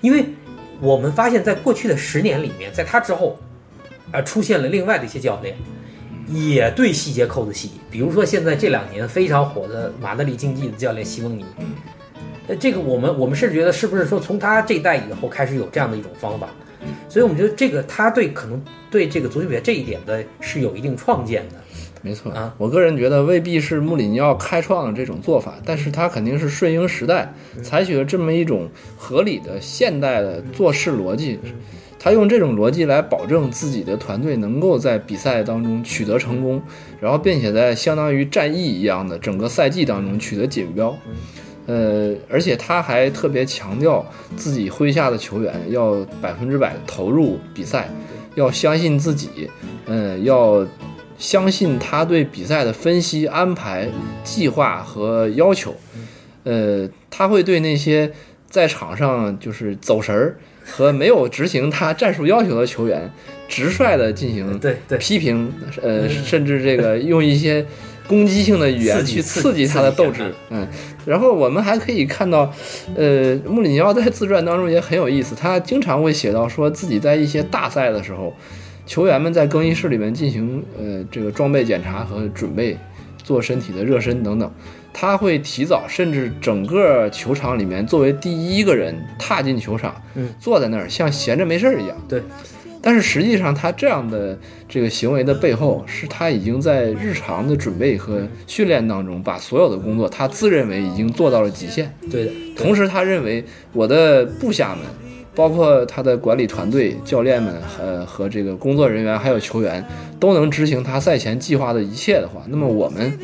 [0.00, 0.26] 因为
[0.80, 3.38] 我们发现在过去的十年里面，在他之后，
[4.12, 5.56] 啊、出现了另外的一些教练，
[6.30, 11.44] 也对细节扣的细，比如说现在这两年非常火的马德里竞技的教练西蒙尼，
[12.46, 16.48] 呃，这个我们我们甚至觉得是不是说从他这一代以后开始有这样的一种方法，
[17.08, 21.56] 所以我们觉得这个他对可能对这个足球比赛这一点的是有一定创建的。
[22.02, 22.32] 没错。
[22.32, 27.30] 啊，我个人觉得未必是穆里尼奥开创了这种做法，但是他肯定是顺应时代，
[27.62, 31.38] 采取了这么一种合理的现代的做事逻辑。
[32.02, 36.62] 他用这种逻辑来保证自己的团队能够在比赛当中取得成功，
[36.98, 40.96] 然后并且在相当于战役一样的整个赛季当中取得锦标。
[41.66, 47.88] 呃，而且他还特别强调自己麾下的球员要百分之百投入比赛，
[48.34, 49.50] 要相信自己，
[49.86, 50.66] 嗯、要
[51.18, 53.86] 相信他对比赛的分析、安排、
[54.24, 55.76] 计划和要求。
[56.44, 58.10] 呃，他会对那些
[58.48, 60.38] 在场上就是走神儿
[60.70, 63.10] 和没有执行他战术要求的球员，
[63.48, 65.52] 直率的进行对对批评，
[65.82, 67.64] 呃，甚至这个用一些
[68.06, 70.32] 攻击性的语言去刺激他的斗志。
[70.50, 70.66] 嗯，
[71.04, 72.52] 然后我们还可以看到，
[72.94, 78.32] 呃，穆里尼奥在自传当中也很有意思，他经常会写到说自己在一些大赛的时候，
[78.86, 82.76] 球员们在更衣室里面进行呃这个装备检查和准备，
[83.22, 84.52] 做身体的热身等等。
[84.92, 91.96] 他会提早，甚至整个球场里面作为第一个人踏进球场，嗯，坐在那儿像闲着没事儿一样。
[92.08, 92.22] 对，
[92.82, 101.94] 但是实际上，他这样的这个行为的背后，是他已经在日常的准备和训练当中，把所有的工作他自认为已经做到了极限。
[102.10, 104.84] 对的，同时，他认为我的部下们，
[105.34, 109.84] 包括他的管理团队、教练们，呃和这个工作人员还有球员，
[110.18, 113.18] 都能执行他赛前计划的一切的话，那么我们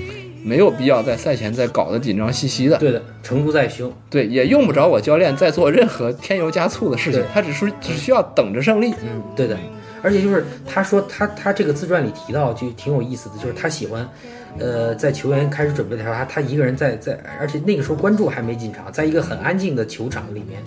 [0.47, 2.79] 没有必要在赛前再搞得紧张兮兮的。
[2.79, 3.93] 对的，成竹在胸。
[4.09, 8.95] 对，也用不着我教练再做任何添油加醋的事情，他只是只需要等着胜利。
[9.03, 9.59] 嗯，对的。
[10.03, 14.09] 而且就是他说他他这个自传里提到就挺有意思的，就是他喜欢，
[14.57, 20.63] 呃，在球员开始准备的时候，他他一个人在在，而且那个时候观众还没进场，在一个很安静的球场里面，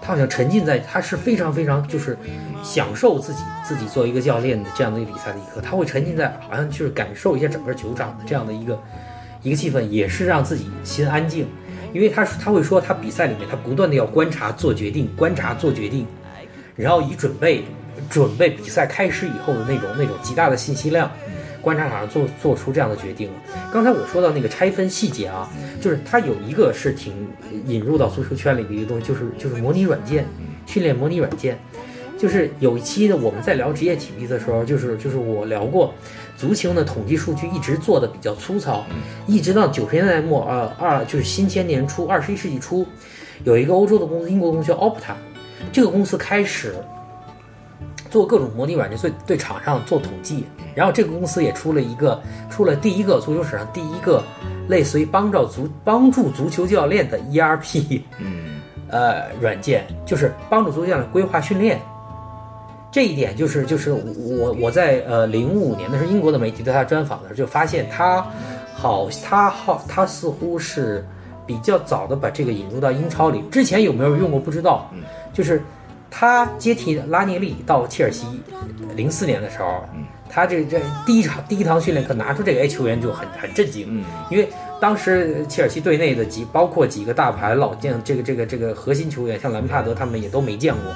[0.00, 2.16] 他好像沉浸在他是非常非常就是
[2.62, 8.80] 享受自己自己作为一个教练的这样的一个比赛的一刻，他会沉浸在好像就是感受一下整个球场的这样的一个
[9.42, 11.46] 一个气氛，也是让自己心安静。
[11.92, 16.06] 因为他他会说，他比赛里面他不断的要观察做决定，观察做决定，
[16.76, 17.64] 然后以准备
[18.10, 21.10] 准备比赛开始以后的那种那种极大的信息量，
[21.62, 23.30] 观察场上做做出这样的决定。
[23.72, 25.48] 刚才我说到那个拆分细节啊，
[25.80, 27.14] 就是他有一个是挺
[27.66, 30.26] 引入到足球圈里的一个东西，就是就是模拟软件，
[30.66, 31.58] 训练模拟软件。
[32.18, 35.94] 就是有一期呢，我们在聊职业体育的时候，就是就是我聊过，
[36.38, 38.84] 足球呢统计数据一直做的比较粗糙，
[39.26, 42.86] 一直到九十年代末，呃二就是新千年初，二十一世纪初，
[43.42, 45.14] 有一个欧洲的公司，英国公司叫 Opta，
[45.72, 46.76] 这个公司开始
[48.08, 50.44] 做各种模拟软件，对对场上做统计。
[50.76, 54.22] 然后这个公司也出了一个，出了第一个足球史上第一个
[54.68, 61.80] 类似于帮助足帮助足球教练的 ERP，嗯，呃，软件，就是帮助足球教练规划训练。
[62.90, 68.26] 这一点就是就是我我在呃零五年的时候，英国的媒体对他专访的时候就发现他
[68.74, 71.06] 好他好他似乎是
[71.46, 74.90] 比较早的把这个引入到英超里，之前有没有用过不知道，
[75.32, 75.62] 就是
[76.10, 78.26] 他接替拉涅利到切尔西，
[78.94, 79.84] 零四年的时候，
[80.30, 84.48] 他这这第一场第一堂训练课拿出这个，A，球员就很很震惊，因为
[84.80, 90.92] 当时切尔西队内的几包括几个大牌老将，这个这个这个核心球员，像兰帕德他们也都没见过，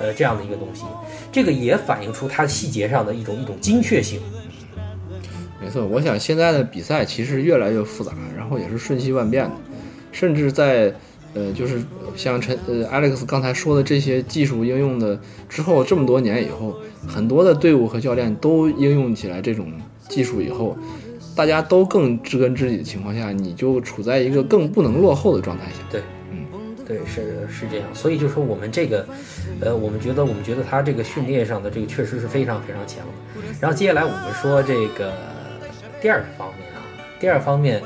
[0.00, 0.84] 呃，这样的一个东西，
[1.30, 4.18] 这个也反映出他细节上的一种一种精确性。
[5.62, 5.86] 没错。
[5.86, 9.52] 我想现在的比赛其实越来越复杂，然后也是瞬息万变的，
[10.10, 10.92] 甚至在
[11.34, 11.80] 呃，就是
[12.16, 16.74] 像陈呃 Alex 刚才说的这些技术应用的之后，这么多年以后，
[17.06, 19.70] 很多的队伍和教练都应用起来这种
[20.08, 20.76] 技术以后，
[21.36, 25.76] 大家都更知根知底的情况下，你就处在一个更不能落后的状态下。
[25.90, 26.19] 对，嗯，
[26.90, 27.86] 对，是是这样。
[27.94, 29.06] 所以就说我们这个，
[29.60, 33.12] 呃，我们觉得我们觉得他这个训练上的这个确实是非常非常强的。
[33.60, 35.12] 然后接下来我们说这个
[36.02, 36.82] 第二个方面啊，
[37.20, 37.80] 第二方面，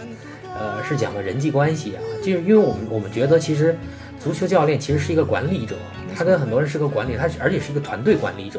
[0.58, 3.76] 呃，是讲的人际关系啊，就是因为我们我们觉得其实
[4.18, 5.76] 足球教练其实是一个管理者，
[6.16, 8.58] 他跟很多人是个管理，他是而且是一个团队管理者。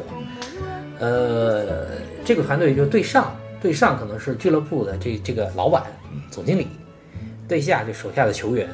[1.00, 1.88] 呃，
[2.24, 5.82] 这个团队就对上，对上可能是俱乐部的这这个老板、
[6.30, 6.68] 总经理，
[7.48, 8.68] 对下就手下的球员，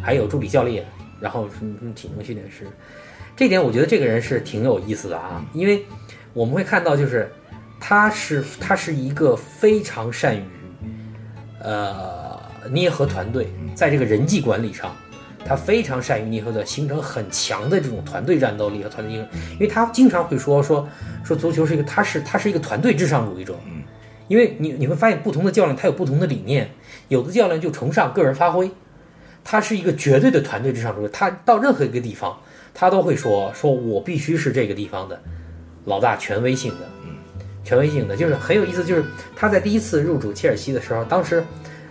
[0.00, 0.84] 还有助理教练，
[1.20, 2.66] 然后什么什么体能训练师。
[3.34, 5.84] 这点我觉得这个人是挺有意思的啊，因为
[6.32, 7.32] 我们会看到，就是
[7.80, 10.42] 他是他是一个非常善于
[11.60, 12.38] 呃
[12.70, 14.94] 捏合团队，在这个人际管理上，
[15.44, 19.40] 他非常善于捏合的，形成很强的这种团队战斗力和团队精神。
[19.54, 20.86] 因为他经常会说说
[21.24, 23.58] 说足球是一个，他是他是一个团队至上主义者。
[24.28, 26.70] 因为你你会发现不同的教练他有不同的理念，
[27.08, 28.70] 有的教练就崇尚个人发挥，
[29.44, 32.38] 他是一个绝对的团队至上主义，他到任何一个地方，
[32.72, 35.20] 他都会说说我必须是这个地方的
[35.84, 36.86] 老大，权威性的，
[37.64, 38.84] 权威性的，就是很有意思。
[38.84, 41.44] 就是他在第一次入主切尔西的时候，当时，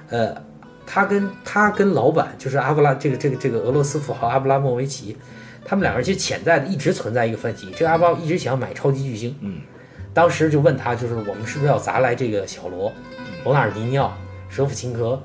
[0.10, 0.36] 呃，
[0.86, 5.18] 他跟他跟老板就是阿布拉这个这个这个俄罗斯富豪阿布拉莫维奇，
[5.66, 9.60] 他们两个人其实潜在的一直存在一个分歧，这个阿布拉一直想买超级巨星，嗯，
[10.14, 12.92] 当时就问他，就是我们是不是要砸来这个小罗，
[13.44, 14.18] 罗纳尔迪尼奥、
[14.50, 15.22] 舍甫琴科。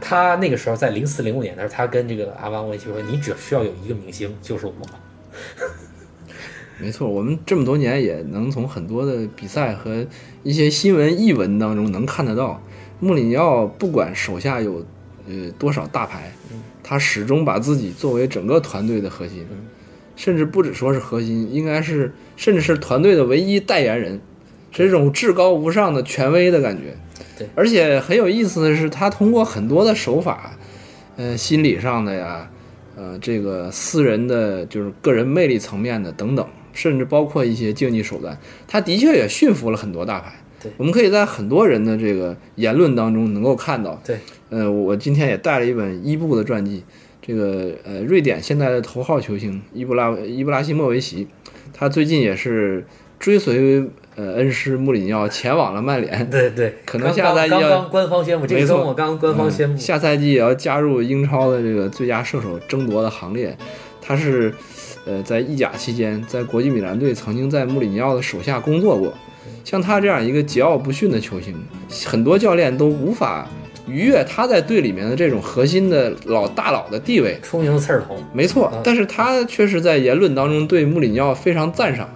[0.00, 4.72] 他那个时候在零四零五年的时候，他跟这个阿布拉莫维奇说：“你只需要有一个明星，就是我。
[6.80, 10.06] ”没错，我们这么多年也能从很多的比赛和
[10.42, 12.62] 一些新闻译文当中能看得到，
[13.00, 14.84] 穆里尼奥不管手下有
[15.28, 16.32] 呃多少大牌，
[16.82, 19.46] 他始终把自己作为整个团队的核心，
[20.16, 24.18] 甚至不只说是核心，应该是甚至是团队的唯一代言人，
[24.70, 26.96] 是一种至高无上的权威的感觉。
[27.38, 30.56] 对，而且很有意思的是，他通过很多的手法，
[31.16, 32.50] 呃，心理上的呀，
[32.96, 36.46] 呃，这个私人的就是个人魅力层面的等等。
[36.72, 40.32] 甚至包括一些竞技手段，他的确也驯服了很多大牌。
[40.62, 44.00] 对，我们可以在很多人的这个言论当中能够看到。
[44.06, 44.16] 对，
[44.50, 46.84] 呃，我今天也带了一本伊布的传记，
[47.20, 51.26] 这个呃，瑞典现在的头号球星伊布拉伊布拉希莫维奇，
[51.72, 52.86] 他最近也是
[53.20, 53.84] 追随
[54.16, 56.28] 呃恩师穆里尼奥前往了曼联。
[56.30, 63.56] 对对，可能下赛季刚刚官方宣布，这没错周末刚刚官方宣布，嗯下赛季也要加入英超的这个最佳射手争夺的行列。
[64.00, 64.52] 他是
[65.04, 69.12] 呃在意甲期间，在国际米兰队曾经在穆里尼奥的手下工作过，
[69.64, 71.54] 像他这样一个桀骜不驯的球星，
[72.06, 73.46] 很多教练都无法
[73.86, 77.38] 逾越他在队里面的这种核心的老大佬的地位。
[77.42, 82.08] 出名的刺儿头，没错，但是他却是在言论当中对穆里尼奥非常赞赏。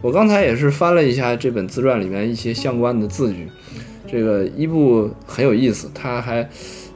[0.00, 3.48] 我刚才也是翻了一下这本自传里面一些相关的字句，
[4.10, 6.48] 这个伊布很有意思，他还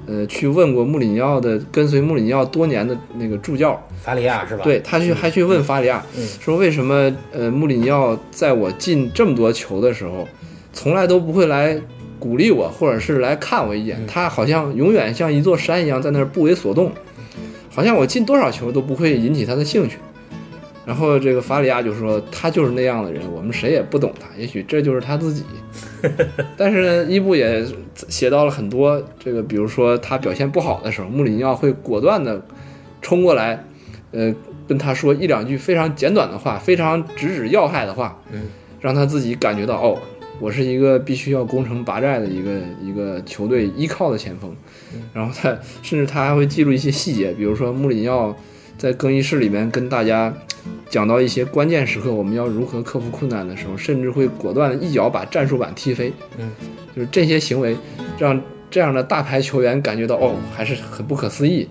[0.06, 4.62] 呃去问过穆里尼奥的跟随穆里尼奥多年的那个助教，法里亚是吧？
[4.62, 10.28] 对他去还去问法里亚，嗯说为什么呃穆里尼奥在我进这么多球的时候，
[10.72, 11.76] 从来都不会来
[12.20, 16.92] 鼓励我，或者是来看我一眼，他好像永远像一座山一样在那儿不为所动，
[17.68, 19.98] 好像我进多少球都不会引起他的兴趣。
[20.84, 25.44] 然后这个法里亚就说他就是那样的人，我们谁也不懂他，也许这就是他自己。
[26.56, 27.64] 但是呢，伊布也
[28.08, 32.44] 写到了很多这个，比如说他表现不好的时候，穆里尼奥会果断的
[33.00, 33.64] 冲过来，
[34.10, 34.34] 呃，
[34.66, 38.42] 跟他说一两句非常简短的话，非常直指要害的话，嗯，
[38.80, 39.96] 让他自己感觉到哦，
[40.40, 44.52] 我是一个必须要攻城拔寨的一个一个球队依靠的前锋。
[45.14, 48.34] 然后他甚至他还会记录一些细节，比如说穆里尼奥
[48.82, 50.34] 在更衣室里面跟大家
[50.90, 56.12] 讲到一些关键时刻我们要如何克服困难的时候，甚至会果断的一脚把战术板踢飞。
[56.36, 56.50] 嗯，
[56.96, 57.76] 就是这些行为
[58.18, 58.42] 让
[58.72, 61.68] 这样的大牌球员感觉到哦，还是很不可思议。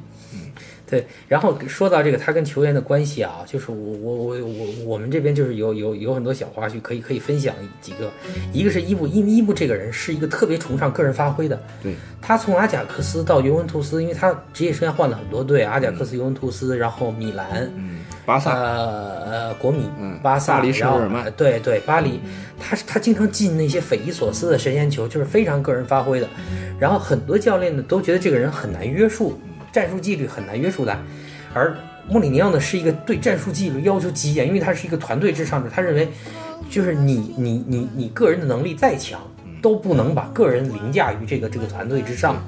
[0.92, 8.12] 对，然后说到这个他跟球员的关系啊，就是我我我我我们这边就是有有有很多小花絮可以可以分享几个，
[8.52, 22.20] 一个是伊布，因为伊布这个人是一个特别崇尚个人发挥的，对他从阿贾克斯到尤文图斯，因为他职业生涯换了很多队，阿贾克斯、尤文图斯，然后米兰，嗯，巴萨，呃呃，国米、嗯巴萨、巴黎圣然后日耳曼呃对对，巴黎，
[22.60, 26.28] 他是他经常进那些匪夷所思的神仙球，就是非常个人发挥的。
[26.78, 29.40] 然后很多教练呢都觉得这个人很难约束，
[29.72, 30.98] 战术纪律很难约束的。
[31.54, 31.76] 而
[32.10, 36.08] 穆里尼奥呢是一个对战术纪律要求极严，因为他是一个团队至上者，他认为
[36.70, 39.22] 就是你你你你个人的能力再强，
[39.62, 42.42] 都不能把个人凌驾于这个这个团队之上。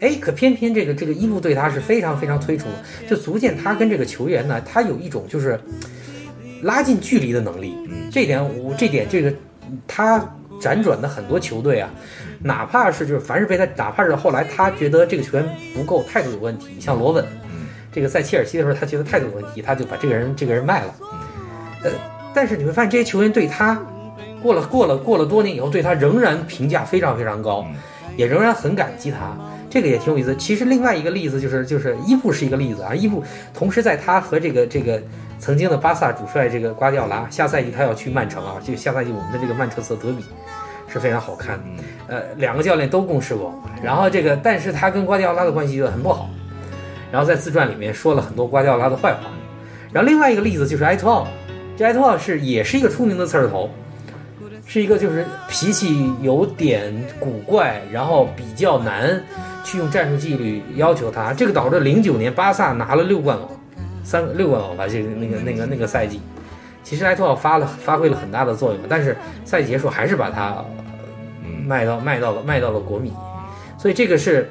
[0.00, 5.58] 哎，可偏偏这个这个伊布对他是非常非常推崇的，就足见他跟这个球员呢，他有一种就是
[6.62, 7.74] 拉近距离的能力。
[8.12, 9.34] 这点我这点这个
[9.88, 10.20] 他
[10.60, 11.90] 辗转的很多球队啊，
[12.40, 17.26] 哪怕是就是凡是被他，哪怕是后来他觉得这个球员不够，态度有问题，像罗本，
[17.92, 20.94] 这个在切尔西的时候他觉得态度有问题，他就把这个人这个人卖了。
[21.84, 21.90] 呃，
[22.34, 23.80] 但是你会发现这些球员对他
[24.42, 27.66] 过了过了过了多年以后，对他仍然评价非常非常高，
[28.16, 29.36] 也仍然很感激他。
[29.70, 30.34] 这个也挺有意思。
[30.36, 33.22] 其实另外一个例子就是就是伊布是一个例子啊，伊布
[33.52, 35.02] 同时在他和这个这个
[35.38, 40.24] 曾经的巴萨主帅这个瓜迪奥拉，下赛季他要去曼城啊，就下赛季我们的这个曼彻斯特德比
[40.88, 41.64] 是非常好看的。
[42.08, 46.28] 呃，两个教练都共事过，然后这个但是他跟瓜迪奥拉的关系就很不好，
[47.12, 49.30] 然后在自传里面说了很多瓜迪奥拉的坏话。
[49.92, 51.28] 然后另外一个例子就是埃托奥，
[51.76, 53.70] 这埃托奥是也是一个出名的刺儿头，
[54.66, 59.22] 是一个就是脾气有点古怪，然后比较难
[59.64, 63.48] 去用战术纪律要求他，这个导致零九年巴萨拿了六冠王，
[64.02, 66.20] 三六冠王吧，这个那个那个那个赛季，
[66.88, 70.64] 其实埃托奥发了发挥了很大的作用，但是赛季结束还是把他
[71.42, 73.12] 呃卖到卖到了卖到了国米，
[73.76, 74.50] 所以这个是，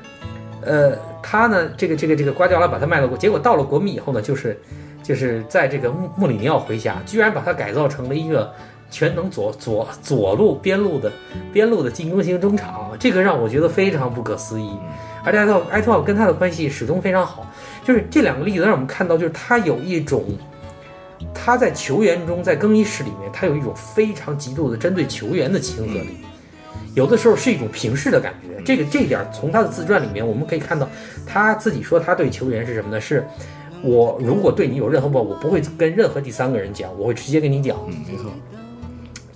[0.61, 4.55] 呃，他呢这个这个这个瓜迪奥拉把他卖到国，结果到了国米以后呢，就是
[5.01, 8.53] 就是在这个穆穆里尼奥麾下，居然把他改造成了一个
[8.91, 11.11] 全能左左左路边路的
[11.51, 14.77] 边路的进攻型中场，这个让我觉得非常不可思议。
[15.25, 15.39] 而且
[15.71, 17.47] 埃托奥跟他的关系始终非常好，
[17.83, 20.23] 就是这两个例子让我们看到，就是他有一种
[21.39, 26.17] 他在球员中，在更衣室里面，他有一种非常极度的针对球员的亲和力，
[26.95, 28.61] 有的时候是一种平视的感觉。
[28.63, 30.89] 这个这一点从他的自传里面我们可以看到，
[31.25, 32.99] 他自己说他对球员是什么呢？
[32.99, 33.25] 是
[33.83, 37.77] 我如果对你有任何不好，我不会跟任何第三个人讲，我会直接跟你讲。
[37.87, 38.31] 嗯，没错，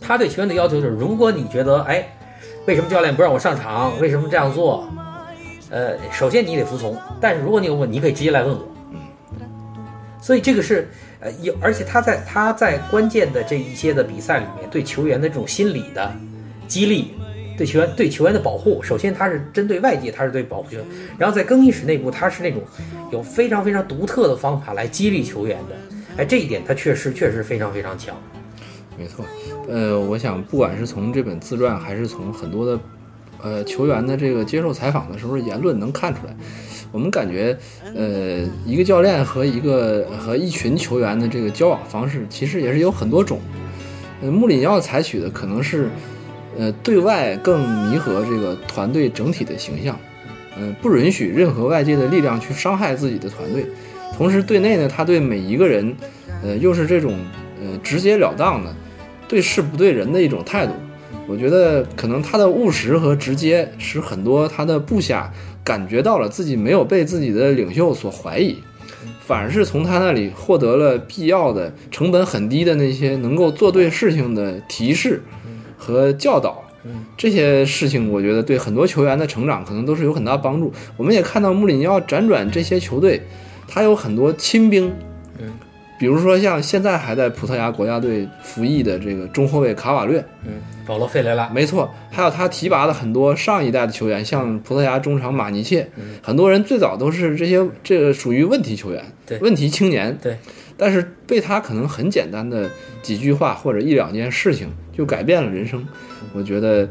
[0.02, 2.06] 他对球员的要求就是，如果你觉得，哎，
[2.66, 3.94] 为什么教练不让我上场？
[4.02, 4.90] 为什么这样做？
[5.70, 8.68] 呃，首先你得服从，但是如果你有问，你可以直接来问我。
[8.92, 9.00] 嗯
[10.20, 10.88] 所以这个是，
[11.22, 16.12] 呃，有，而且他在他在关键的这一些的比赛里面，对球员的这种心理的
[16.68, 17.14] 激励，
[17.56, 20.86] 对球员对球员的保护，首先他是针对外界，他是对保护球员，
[21.20, 22.62] 然后在更衣室内部，他是那种
[23.12, 25.76] 有非常非常独特的方法来激励球员的。
[26.18, 28.16] 哎，这一点他确实确实非常非常强。
[28.98, 29.24] 没错。
[29.70, 32.80] 呃，我想不管是从这本自传，还是从很多的
[33.44, 36.36] 呃球员的这个接受采访的时候言论，能看出来，
[36.92, 37.58] 我们感觉，
[37.96, 43.40] 呃，一个教练和一个和一群球员的这个交往方式，其实也是有很多种。
[44.22, 45.90] 呃，穆里尼奥采取的可能是，
[46.58, 49.98] 呃，对外更弥合这个团队整体的形象，
[50.58, 53.66] 嗯、不允许任何外界的力量去伤害自己的团队。
[54.18, 55.96] 同时，对内呢，他对每一个人，
[56.44, 57.18] 呃，又是这种
[57.64, 58.76] 呃直截了当的，
[59.28, 60.74] 对事不对人的一种态度。
[61.28, 65.32] 我觉得可能他的务实和直接，使很多他的部下
[65.64, 68.58] 感觉到了自己没有被自己的领袖所怀疑，
[69.26, 75.22] 反而是从他那里获得了必要的、成本很低的那些能够做对事情的提示
[75.78, 76.64] 和教导。
[77.16, 80.74] 这些事情，我觉得对很多球员的成长可能都是有很大帮助。
[80.98, 83.22] 我们也看到穆里尼奥辗转这些球队，
[83.68, 84.92] 他有很多亲兵，
[86.02, 95.88] 比如说像现在还在葡萄牙国家队服役的这个中后卫卡瓦略，嗯，保罗费雷拉，没错，还有他提拔的很多上一代的球员，像葡萄牙中场马尼切，
[96.24, 99.38] 很多人最早都是这些这个属于问题球员，对。
[99.38, 100.36] 问题青年，对，
[100.76, 102.68] 但是被他可能很简单的
[103.04, 105.88] 几句话或者一两件事情就改变了人生。
[106.34, 106.90] 我觉得，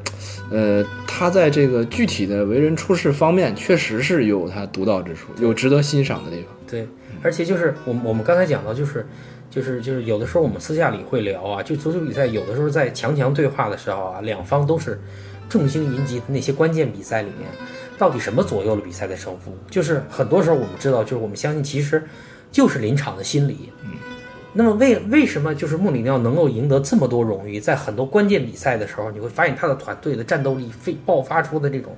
[0.53, 6.47] 呃，他在这个具体的为人处事方面，确实是有他独到之处，有值得欣赏的地方。
[6.69, 6.87] 对，
[7.23, 9.07] 而且就是我们我们刚才讲到，就是
[9.51, 15.01] 就是就是有的时候我们私下里会聊啊，就足球比赛有的时候在强强对话的时候啊，两方都是
[15.49, 17.49] 众星云集的那些关键比赛里面，
[17.99, 19.53] 到底什么左右了比赛的胜负？
[19.71, 22.03] 就是很多时候我们知道，就是我们相信其实
[22.51, 23.71] 就是临场的心理。
[23.85, 23.91] 嗯。
[24.53, 27.61] 那么为为什么就是穆里尼奥能够赢得这么多荣誉？
[27.61, 31.97] 在很多关键比赛的时候，你会发现他的团队的战斗力非爆发出的这种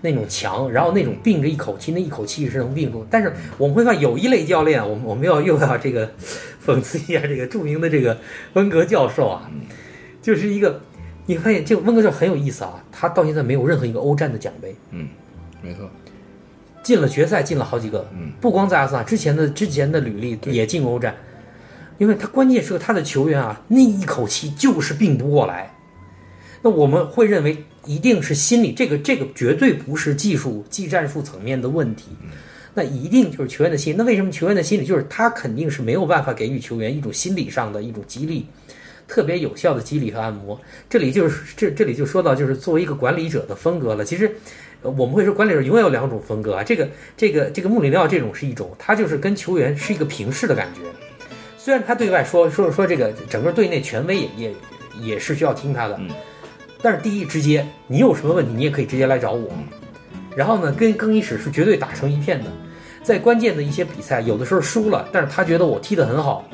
[0.00, 3.06] 那种强，然后那种并着一口气，那一口气是能并住。
[3.10, 6.10] 但是我们会发现有一类教练，我们我们要又要这个
[6.64, 8.16] 讽刺一下这个著名的这个
[8.54, 9.50] 温格教授啊，
[10.22, 10.80] 就是一个
[11.26, 15.08] 你发现这个温格教授很有意思啊，他到现在没有任何一个欧战的奖杯，嗯
[15.62, 15.88] 没错，
[16.82, 21.14] 进了决赛进了好几个，嗯，不光在阿森纳之前的之前的履历也进欧战。
[21.98, 25.74] 因为他关键是他的球员啊，那一口气就是并不过来。
[26.62, 27.56] 那我们会认为
[27.86, 32.06] 一定是心理，这个这个绝对不是技术技战术层面的问题，
[32.74, 33.94] 那一定就是球员的心。
[33.96, 38.46] 那为什么球员的心理就是他肯定是没有办法给予球员一种心理上的一种激励，
[39.06, 40.60] 特别有效的激励和按摩。
[40.88, 44.04] 这里就是这这里就说到就是作为一个管理者的风格了。
[44.04, 44.30] 其实
[44.82, 50.80] 我们会说管理者永远有两种风格啊，这个这个这个穆里尼奥这种是一种，他就是跟球员是一个平视的感觉。
[51.56, 54.54] 虽然他对外说说说这个整个队内权威也也
[55.00, 56.00] 也是需要听他的，
[56.82, 59.50] 但是第一直接，你有什么问题你也可以直接来找我。
[60.36, 62.50] 然后呢，跟更衣室是绝对打成一片的，
[63.02, 66.48] 在关键的一些比赛，有的时候输了，但是他觉得我踢得很好。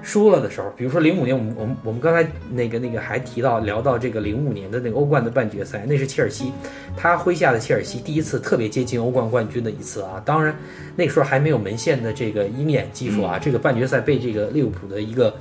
[0.00, 6.50] 输了的时候，比如说零五年，我们我们我们刚才那个那个还提到聊到这个零五年的那个欧冠的半决赛，那是切尔西，
[6.96, 10.22] 他麾下的切尔西第一次特别接近欧冠冠军的一次啊。
[10.24, 10.56] 当然
[10.96, 15.34] 那时候还没有门线的这个鹰眼技术啊，这个半决赛被这个利物浦的一个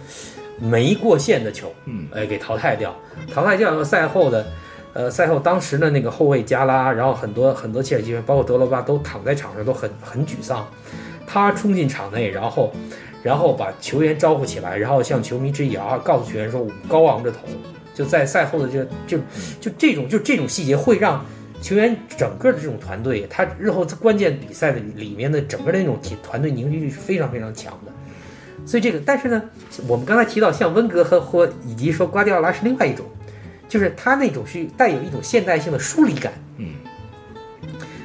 [0.59, 2.95] 没过线的球，嗯，哎给淘汰掉。
[3.33, 4.45] 淘汰掉了赛后的，
[4.93, 10.67] 呃，赛后当时的那个后卫加拉，然后很多很多切尔西人，包括德罗巴都躺在场上都很很沮丧。
[11.25, 12.73] 他冲进场内，然后。
[13.23, 17.39] 然后把球员招呼起来，然后向球迷致意啊，告诉球员说：“我们高昂着头。”
[17.93, 19.17] 就在赛后的这就
[19.59, 21.25] 就这种就这种细节会让
[21.61, 27.91] 球员整个的这种团队，他日后在关键比赛的里面的整个的那种体团队凝聚力是非常非常强的。
[28.67, 29.41] 所以这个，但是呢，
[29.87, 33.05] 我们刚才提到像温格和或以及说瓜迪奥拉是另外一种，
[33.69, 36.33] 就是他那种是带有一种现代性的疏离感。
[36.57, 36.67] 嗯。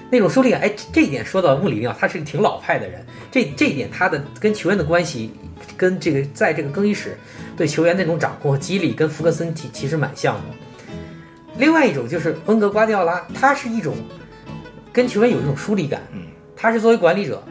[0.09, 3.05] 那种疏离感，哎，这一点说到穆里尼奥，他是个挺老派的人。
[3.31, 5.33] 这这一点，他的跟球员的关系，
[5.77, 7.19] 跟这个在这个更衣室
[7.57, 10.43] 对球员那种掌控和激励，跟福格森其其实蛮像的。
[11.59, 13.97] 另外一种就是温格瓜迪奥拉，他是一种
[14.93, 16.01] 跟球员有一种疏离感。
[16.55, 17.43] 他是作为管理者，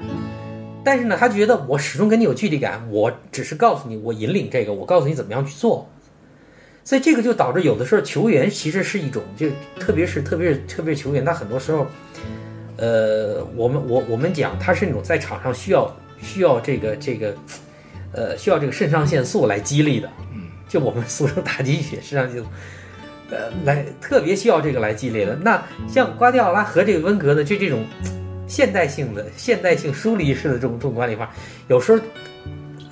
[0.84, 5.90] 但是呢，他觉得我始终跟你有距离感，我只是告诉你，我引领这个，我告诉你怎么样去做。
[6.84, 9.48] 所以这个就导致有的时候球员其实是一种，就
[9.80, 11.88] 特别是特别是特别是球员，他很多时候。
[12.78, 17.36] 呃，我们我我们讲，他是那种在场上需要需要这个这个，
[18.12, 22.48] 呃，需要这个肾上腺素来激励的，嗯，就我们俗称打鸡血，肾上腺素，
[23.30, 25.36] 呃，来特别需要这个来激励的。
[25.36, 27.86] 那像瓜迪奥拉和这个温格呢，就这种
[28.52, 31.34] 现代性的现代性疏离式的这种这种管理法，
[31.70, 32.00] 有时候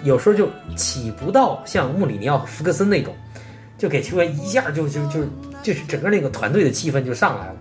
[0.05, 3.13] 有时候就起不到像穆里尼奥、福克森那种，
[3.77, 5.19] 就给球员一下就就就
[5.61, 7.55] 就是整个那个团队的气氛就上来了。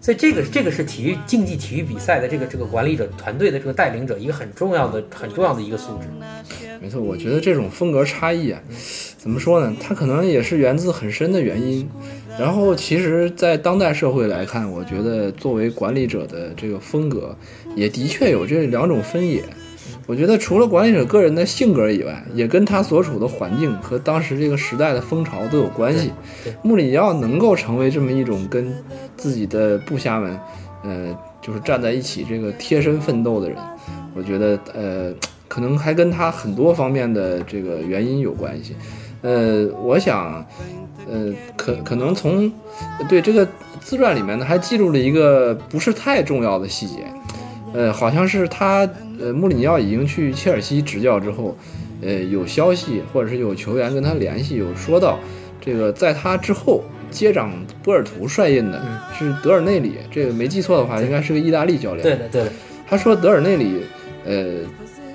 [0.00, 6.08] 所以这个这个是体育竞技体育比赛的这个这个管理者团队的这个带领者一个很重要的很重要的一个素质。
[6.80, 8.58] 没错，我觉得这种风格差异啊，
[9.18, 9.76] 怎么说呢？
[9.78, 11.86] 它可能也是源自很深的原因。
[12.38, 17.34] 然后，其实，在当代社会来看，我觉得作为管理者的这个风格，
[17.74, 19.42] 也的确有这两种分野。
[20.06, 26.12] 我觉得除了管理者个人的性格以外，也跟他所处的环境和当时这个时代的风潮都有关系。
[26.62, 28.72] 穆里尼奥能够成为这么一种跟
[29.16, 30.38] 自己的部下们，
[30.84, 33.58] 呃，就是站在一起这个贴身奋斗的人，
[34.14, 35.12] 我觉得呃，
[35.48, 38.76] 可能还跟他很多方面的这个原因有关系。
[39.22, 40.46] 呃，我想，
[41.08, 42.50] 呃，可可能从
[43.08, 43.46] 对这个
[43.80, 47.04] 自传里面呢，还记录了一个不是太重要的细节，
[47.72, 48.88] 呃，好像是他
[49.20, 51.56] 呃穆里尼奥已经去切尔西执教之后，
[52.02, 55.18] 呃，有消息或者是有球员跟他联系，有说到
[55.60, 57.52] 这个在他之后接掌
[57.82, 58.82] 波尔图帅印的
[59.16, 62.02] 是德尔内里，这个没记错的话，应该是个意大利教练。
[62.02, 62.52] 对的，对的，
[62.86, 63.82] 他说德尔内里，
[64.24, 64.60] 呃，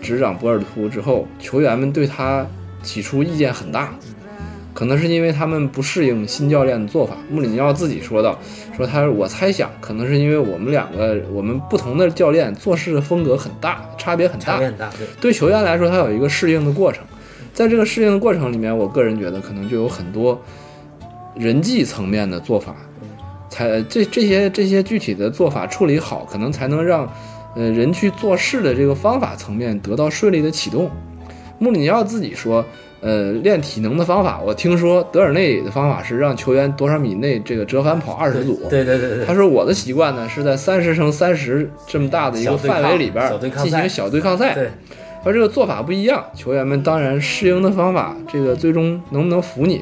[0.02, 2.48] 执掌波尔图之后，球员们对他
[2.82, 3.94] 起初意见很大，
[4.74, 7.16] 可能是因为他们不适应新教练的做法。
[7.30, 8.40] 穆里尼奥自己说道，
[8.76, 14.68] 说他我猜想，可能是因为我们两个我们不同的教练做事的风格很大，差别很大差别。
[14.68, 17.04] 很大，对，对球员来说，他有一个适应的过程，
[17.54, 20.42] 在这个适应的过程里面，我个人觉得可能就有很多
[21.36, 22.76] 人际层面的做法，
[23.50, 27.12] 才这这些这些具体的做法处理好，可能才能让
[27.56, 30.90] 呃人去做事的这个方法层面得到顺利的启动。
[31.60, 32.66] 穆里尼奥自己说，
[33.02, 43.28] 呃，练体能的方法，我听说德尔内里的方法是让球员多少米内这个折返跑二十组，对对对对他说我的习惯呢是在三十乘三十这么大的一个范围里边
[43.58, 44.54] 进行小对抗赛。
[44.54, 44.70] 对，
[45.24, 49.82] 而这个做法不一样，球员们当然适应的方法，这个最终能不能服你，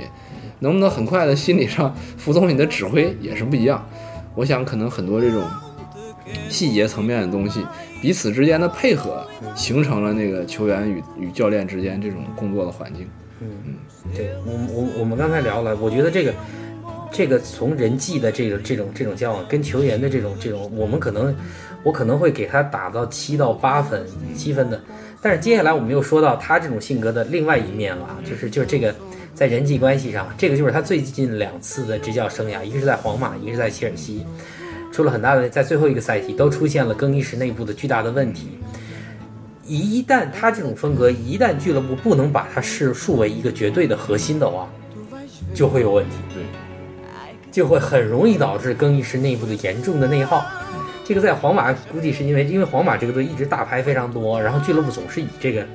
[0.59, 3.85] 能不能很快的心理上服从你的指挥也是不一样。
[4.33, 5.43] 我想可能很多这种
[6.47, 7.65] 细节层面的东西，
[8.01, 9.25] 彼此之间的配合，
[9.55, 13.07] 形成了那个球员与与教练之间这种工作的环境。
[13.39, 13.47] 嗯。
[13.65, 13.73] 嗯。
[14.15, 16.33] 对我我我们刚才聊了，我觉得这个
[17.11, 21.35] 这个从人际的这个这种这种交往，跟球员的这种这种，我们可能
[21.83, 24.03] 我可能会给他打到七到八分
[24.35, 24.81] 七分的，
[25.21, 28.95] 但是接下来我们又说到他这种性格的另外一面了啊，就是就是这个
[29.35, 34.25] 在人际关系上，这个就是他最近两次的执教生涯，一个是在皇马，一个是在切尔西，
[34.99, 38.59] 出了很大的，在最后一个赛季都出现了更衣室内部的巨大的问题。
[39.65, 44.67] 一旦他这种风格，一旦俱乐部不能把他视树为一个绝对的核心的话，
[45.53, 46.17] 就会有问题。
[46.33, 46.43] 对，
[47.49, 50.45] 就会很容易导致更衣室内部的严重的内耗。
[51.05, 55.65] 这个在皇马估计是因为，因为皇马这个队一直大牌非常多，然后俱乐部总是以这个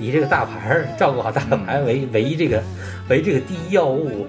[0.00, 2.62] 以这个大牌儿照顾好大牌为为这个
[3.08, 4.26] 为这个第一要务，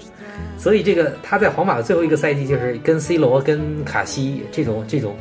[0.57, 5.15] 所以这个他在皇马的最后一个赛季就是跟 C 罗、跟卡西这种这种，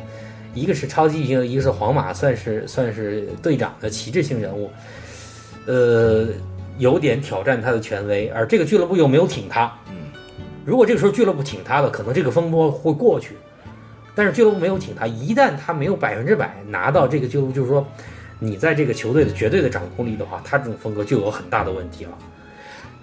[0.53, 4.69] 一个是超级巨星，一个是皇马算是算是队长的旗帜性人物，
[5.65, 6.27] 呃，
[6.77, 9.71] 有点挑战他的权威，而这个俱乐部又没有挺他。
[10.63, 13.35] 如果这个时候俱乐部挺他了，可能这个风波会过去。
[14.13, 17.87] 但是俱乐部没有挺他，一旦他没有百分之百拿到这个俱乐部，就是说
[18.43, 22.17] 你在这个球队的绝对的掌控力的话，他这种风格就有很大的问题了。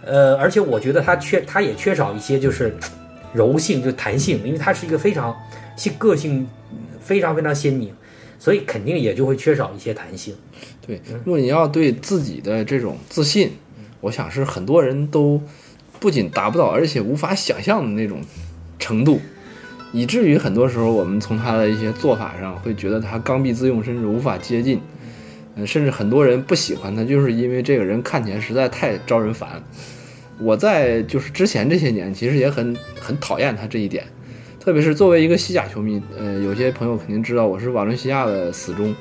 [0.04, 2.76] 呃，而且我觉得他缺，他也缺少一些就是
[3.32, 5.36] 柔性，就弹性，因为他是一个非常
[5.76, 6.48] 性个性
[7.00, 7.94] 非常非常鲜明，
[8.36, 10.34] 所以肯定也就会缺少一些弹性。
[10.84, 13.52] 对，如果你要对自己的这种自信，
[14.00, 15.40] 我想是很多人都
[16.00, 18.20] 不仅达不到，而且无法想象的那种
[18.80, 19.20] 程度，
[19.92, 24.80] 以至于很多时候我们从他的一些做法上会觉得他刚愎自用，甚至无法接近。
[25.66, 29.62] 甚至很多人不喜欢他，就是因为这个人看起来实在太招人烦。
[30.40, 34.04] 我在就是之前这些年，其实也很很讨厌他这一点，
[34.60, 38.94] 特别是作为一个西甲球迷，呃，有些朋友肯定知道我是瓦伦西亚的死忠。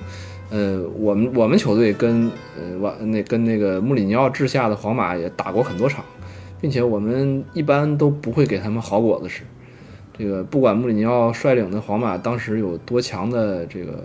[0.50, 6.04] 呃，我们我们球队跟呃瓦那跟那个穆里尼奥治下的皇马也打过很多场，
[6.62, 9.44] 并且我们一般都不会给他们好果子吃。
[10.18, 14.04] 这个不管穆里尼奥率领的皇马当时有多强的这个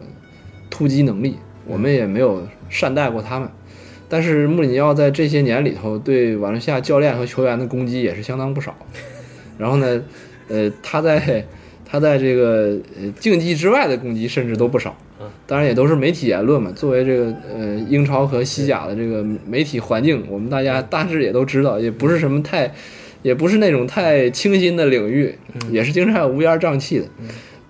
[0.69, 1.37] 突击能力，
[1.67, 3.49] 我们也没有善待过他们。
[4.09, 8.77] 但是穆里尼奥在这些年里头对瓦伦西亚教练和球员的攻击也是相当不少。
[9.59, 10.03] 然后呢，
[10.49, 11.45] 呃，他在
[11.85, 14.97] 他在这个呃竞技之外的攻击甚至都不少。
[15.47, 16.73] 当然也都是媒体言论嘛。
[16.73, 22.69] 作为这个呃英超和西甲的这个媒体环境，我们大家大致也都知道，也不是什么太，
[23.23, 25.33] 也不是那种太清新的领域，
[25.71, 27.07] 也是经常有乌烟瘴气的。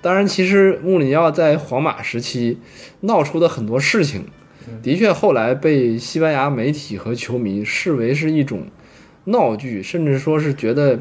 [0.03, 2.59] 当然，其实穆里尼奥在皇马时期
[3.03, 4.25] 闹出的很多事情，
[4.83, 8.67] 的确后来被西班牙媒体和球迷视为是一种
[9.27, 11.01] 闹剧，甚至说是觉得，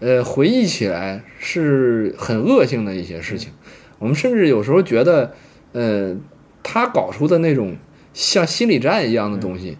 [0.00, 3.52] 呃，回忆起来是很恶性的一些事情。
[4.00, 5.32] 我们甚至有时候觉得，
[5.72, 6.16] 呃，
[6.64, 7.76] 他搞出的那种
[8.12, 9.78] 像心理战一样的东西，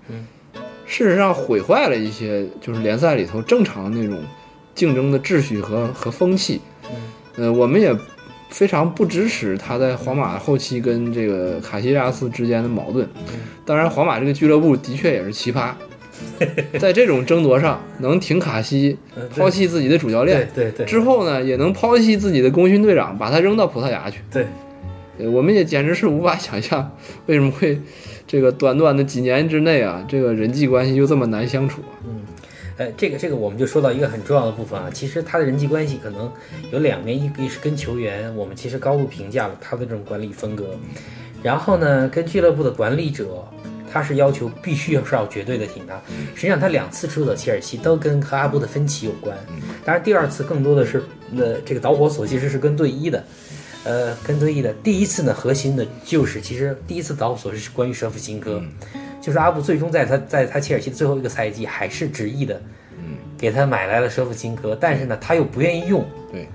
[0.86, 4.22] 事实上毁坏了一些就是联赛里头正常的那种
[4.72, 6.60] 竞争的秩序和和风气。
[7.36, 7.96] 呃，我们也
[8.50, 13.08] 非常不支持他在皇马后期跟这个卡西利亚斯之间的矛盾。
[13.64, 15.72] 当然，皇马这个俱乐部的确也是奇葩，
[16.78, 18.98] 在这种争夺上能挺卡西，
[19.34, 24.20] 抛弃自己的主教练，对对对，之后呢，也能抛弃自己的功勋队长，把他扔到葡萄牙去。
[24.30, 24.46] 对，
[25.18, 26.90] 呃我们也简直是无法想象，
[27.26, 27.80] 为什么会
[28.26, 31.94] 这个短短的几年之内啊，这个人际关系就这么难相处啊？
[32.80, 36.32] 呃，这个这个我们就说到一个很重要的部分啊，其实他的人际关系可能
[36.72, 40.74] 有两面，一个是跟球员，我们其实高度评价了他的这种管理风格，
[41.42, 43.46] 然后呢，跟俱乐部的管理者，
[43.92, 46.00] 他是要求必须要是要绝对的挺他。
[46.34, 49.36] 实际上他两次出走切尔西都跟和阿布的分歧有关，
[49.84, 51.02] 当然第二次更多的是
[51.36, 53.22] 呃这个导火索其实是跟队医的。
[53.84, 58.62] 呃，跟队医的第一次呢，核心的就是其实第一次导火索是关于舍甫琴科，
[59.20, 62.60] 就是阿布最终在他在他切尔西的最后一个赛季还是执意的，
[62.98, 66.48] 嗯，给他买来了舍甫琴科，但是呢他又不愿意用，对，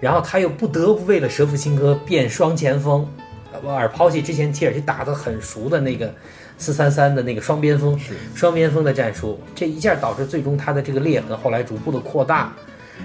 [0.00, 3.08] 然后他又不得不为了舍甫琴科变双前锋，
[3.52, 6.12] 呃而抛弃之前切尔西打得很熟的那个
[6.58, 7.98] 四三三的那个双边锋，
[8.34, 12.52] 双边锋的战术，这一下导致最终他的这个裂痕后来逐步的扩大。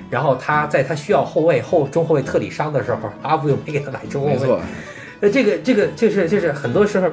[0.09, 4.33] 然后他在他需要后卫后中后卫特里伤的时候，阿布又没给他买中后卫。
[4.33, 4.59] 没错，
[5.21, 7.07] 呃，这个这个就是就是很多时候，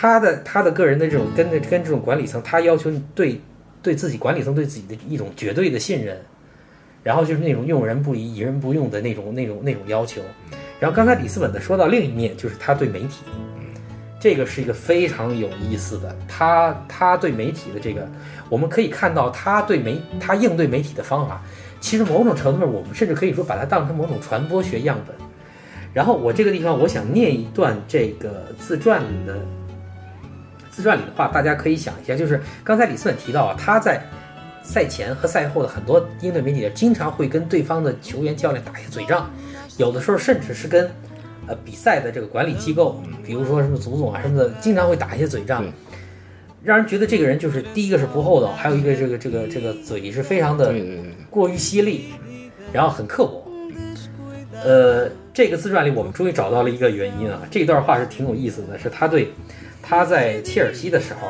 [0.00, 3.40] 他的他的个人的这种跟的跟这种管理层，他要求对
[3.82, 6.16] 对自己管理层对自己的一种绝对的信任，
[7.02, 10.22] 然后就是那种用人不疑疑人不用的那种那种那种要求。
[10.78, 13.24] 然后刚才里斯本的说到另一面，就是他对媒体，
[14.20, 18.08] 这个是一个非常有意思的，他他对媒体的这个，
[18.48, 21.42] 我们可以看到他对媒他应对媒体的方法，
[21.80, 25.16] 其实某种程度上，我们甚至可以说把它当成某种传播学样本。
[25.92, 29.44] 然后我这个地方我想念一段这个自传里的
[30.78, 34.00] 自传里的话，大家可以想一下，就是刚才李斯本提到啊，他在
[34.62, 39.28] 赛前和赛后的很多应对媒体，经常会跟对方的球员、教练打一些嘴仗，
[39.76, 40.88] 有的时候甚至是跟
[41.48, 45.64] 呃比赛的这个管理机构，比如说什么足总啊什么的，经常会打一些嘴仗，
[46.62, 50.72] 让人觉得这个人就是第一个是不厚道，还有一个这个这个这个嘴是非常的
[51.28, 52.04] 过于犀利，
[52.72, 53.44] 然后很刻薄。
[54.64, 59.32] 呃，这个自传里我们终于找到了一个原因啊，这段话是挺有意思的，是他对
[59.88, 61.28] 他在切尔西的时候，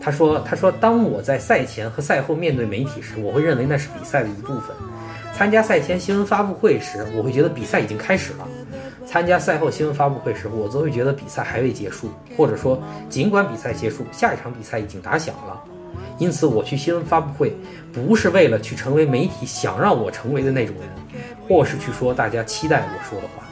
[0.00, 4.74] 他说他说当我在赛前和赛后面对媒体时，我会认为那是比赛的一部分。
[5.32, 8.48] 参加赛前新闻发布会时，我会觉得比赛已经开始了；
[9.06, 15.62] 参加赛后新闻发布会时，我则会觉得比赛还未结束，或者说尽管比赛结束，下一场比赛已经打响了。
[16.18, 17.54] 因此，我去新闻发布会
[17.92, 20.88] 不是为了去成为媒体想让我成为的那种人，
[21.46, 23.44] 或是去说大家期待我说的话。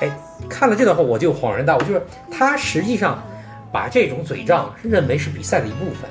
[0.00, 0.10] 哎，
[0.48, 3.22] 看了这段话，我就恍然大悟，就是他实际上
[3.72, 6.08] 把这种嘴仗认为是比赛的一部分，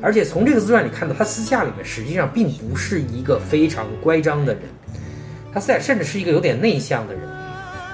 [0.00, 4.62] 而且从这个自传里看到，他私下里面实际上并不是一个非常乖张的人，
[5.52, 7.22] 他私下甚至是一个有点内向的人。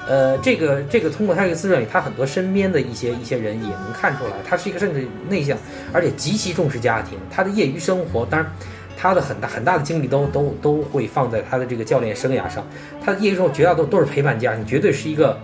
[0.06, 5.56] 呃，这个这个通过他这个自传里，他很多身边的一些一些人也能看出来，他是一个甚至内向，
[5.94, 7.18] 而且极其重视家庭。
[7.30, 8.52] 他的业余生活，当然
[8.98, 12.62] 他的很大很大的精力都都都会放在他的这个教练生涯上。
[13.02, 15.38] 他的业余生活绝大多数都是陪伴家庭，绝对是一个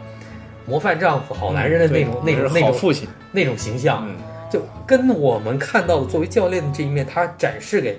[0.67, 4.07] 模范丈夫、好男人的那种、那对种那种父亲，那种形象。
[4.09, 4.17] 嗯，
[4.51, 7.99] 就跟我们看到的作为教练的这一面，他展示给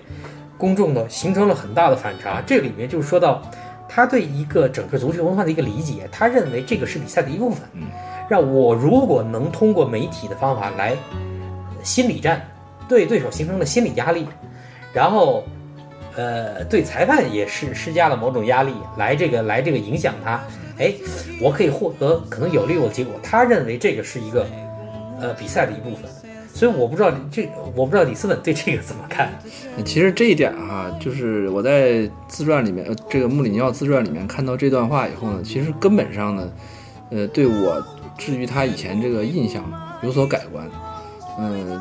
[0.58, 2.42] 公众的，形成了很大的反差。
[2.46, 3.42] 这里面就是说到
[3.90, 7.68] 他对一个整个足球文化的一个理解，他认为这个是比赛的一部分。
[7.74, 7.88] 嗯，
[8.30, 10.96] 让我如果能通过媒体的方法来
[11.84, 12.46] 心理战，
[12.88, 14.28] 对对手形成了心理压力，
[14.94, 15.44] 然后
[16.16, 20.40] 呃对裁判也是施加了某种压力，来这个来这个影响他。
[20.78, 20.94] 哎，
[21.42, 23.14] 我可以获得可能有利我的结果。
[23.22, 24.48] 他认为这个是一个
[25.20, 26.10] 呃比赛的一部分，
[26.54, 29.32] 所以我不知道这我不知道李斯本对这个怎么看。
[29.86, 36.52] 其实这一点哈、就是我在自传里面，呃，这个穆里尼奥自传里面看到这段话以后呢，其实根本上呢，
[37.12, 37.84] 呃，对我
[38.18, 39.64] 至于他以前这个印象
[40.02, 40.68] 有所改观。
[41.40, 41.80] 嗯、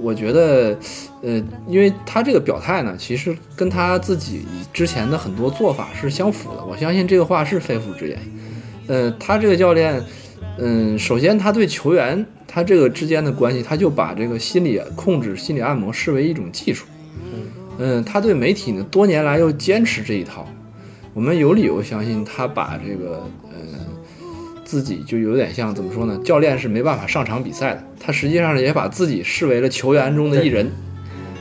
[0.00, 0.78] 我觉得，
[1.22, 4.42] 呃，因为他这个表态呢，其实跟他自己
[4.72, 6.64] 之前的很多做法是相符的。
[6.64, 8.18] 我相信这个话是肺腑之言。
[8.86, 10.02] 呃，他这个教练，
[10.58, 16.86] 嗯，首先他对球员他这个之间的关系，他就把这个心理控制、心理按摩视为一种技术。
[17.78, 20.46] 嗯，他对媒体呢，多年来又坚持这一套，
[21.14, 23.47] 我们有理由相信他把这个，嗯，
[24.68, 26.20] 自己就有点像怎么说呢？
[26.22, 30.70] 教练是没办法上场比赛的，他实际上也把自己视为了球员中的一人。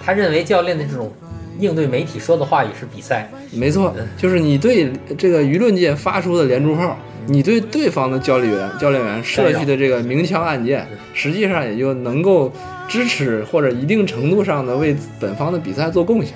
[0.01, 1.11] 他认为教练的这种
[1.59, 3.30] 应对媒体说的话也是比赛。
[3.51, 12.49] 没错，就是你对这个舆论界发出的连珠炮，你对对方的教练员、教练员设计的这个明枪暗箭，实际上也就能够
[12.88, 16.34] 支持或者一定程度上的为本方的比赛做贡献。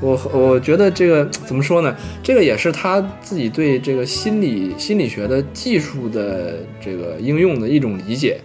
[0.00, 1.96] 我我觉得这个怎么说呢？
[2.22, 8.40] 这个也是他自己对这个心理心理学的技术的这个应用的一种理解。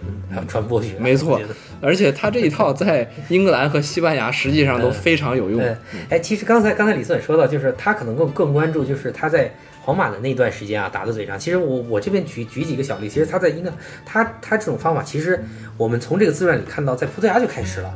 [0.46, 1.40] 传播学，没错
[1.80, 5.58] 而且他这一套在英格兰和西班牙实际上都非常有用。
[5.58, 5.76] 对，
[6.08, 11.36] 哎，其实刚才刚才李斯也说到，就是他可能更更关注，就是他在皇马的那段时间啊打的嘴仗。
[11.36, 13.72] 其实我我这边举举几个小例，其实他在英格，
[14.06, 15.44] 他他这种方法，其实
[15.76, 17.92] 我们从这个自传里看到，在葡萄牙就开始了。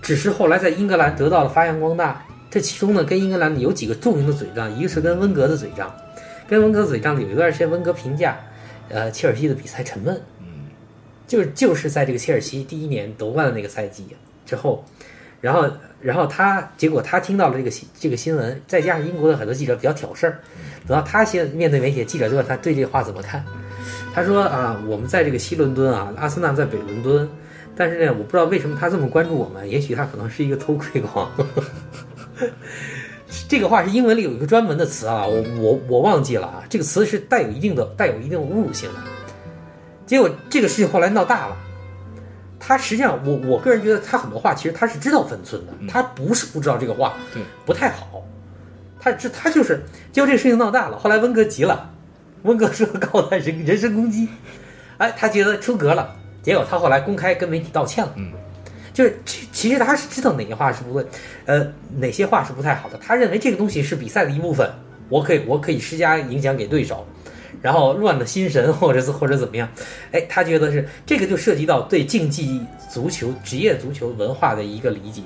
[0.00, 2.24] 只是后来在英格兰得到了发扬光大。
[2.54, 5.92] 这其中呢，跟英格兰有几个著名的嘴仗，一个是跟温格的嘴仗，
[6.46, 8.38] 跟温格嘴仗有一段时间，温格评价，
[8.90, 10.66] 呃，切尔西的比赛沉闷，嗯，
[11.26, 14.06] 就是就是在这个切尔西第一年夺冠的那个赛季
[14.46, 14.84] 之后，
[15.40, 15.68] 然后
[16.00, 20.38] 然后他结果他听到了这个新这个新闻，再加上英国的很多记者比较挑事儿，
[20.86, 23.44] 等到他先面对媒体，记者就问他对这话怎么看，
[24.14, 27.28] 他说啊，我们在这个西伦敦啊，阿森纳在北伦敦，
[27.74, 31.28] 但是呢，我不知道为什么他这么关注我们，也许他可能是一个偷窥狂。
[33.48, 36.62] 这个话是英文里有一个专门的词啊，我我我忘记了啊。
[36.68, 39.00] 这个词是带有一定的带有一定的侮辱性的。
[40.06, 41.56] 结果这个事情后来闹大了。
[42.66, 48.22] 他实际上，我我个人觉得他很多话其实他是知道分寸的，他不是不知道这个话对不太好。
[48.98, 50.98] 他这他就是，结果这个事情闹大了。
[50.98, 51.90] 后来温格急了，
[52.44, 54.28] 温格说告他人人身攻击，
[54.96, 56.16] 哎，他觉得出格了。
[56.42, 58.12] 结果他后来公开跟媒体道歉了。
[58.16, 58.32] 嗯。
[58.94, 61.06] 就是其其实他是知道哪些话是不对，
[61.46, 61.66] 呃，
[61.96, 62.96] 哪些话是不太好的。
[62.98, 64.70] 他认为这个东西是比赛的一部分，
[65.08, 67.04] 我可以我可以施加影响给对手，
[67.60, 69.68] 然后乱了心神或者是或者怎么样，
[70.12, 75.22] 哎，他觉得是这个就涉及到对竞技足球、职业足球文化的一个理解。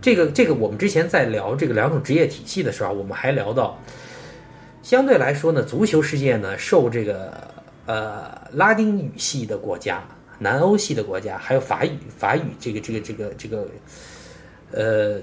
[0.00, 3.78] 这个这个我们之前在聊这个两种职业体系的时候，我们还聊到，
[4.82, 7.32] 相对来说呢，足球世界呢受这个
[7.84, 10.02] 呃拉丁语系的国家。
[10.38, 13.68] 南欧系的国家，还有法语，法语这个这个这个这个，
[14.72, 15.20] 呃，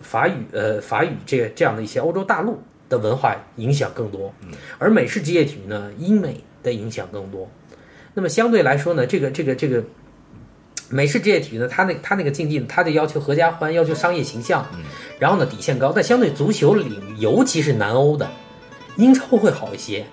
[0.00, 4.32] 法语呃法语这个这样的一些欧洲大陆的文化影响更多，
[4.78, 7.48] 而美式职业体育呢，英美的影响更多。
[8.14, 9.82] 那么相对来说呢，这个这个这个
[10.88, 14.66] 美式职业体育呢，它那它那个竞技，它的要求合家欢，要求商业形象，
[15.18, 18.30] 然后呢底线高，但相对足球领域，尤其是南欧的
[18.96, 20.04] 英超会好一些。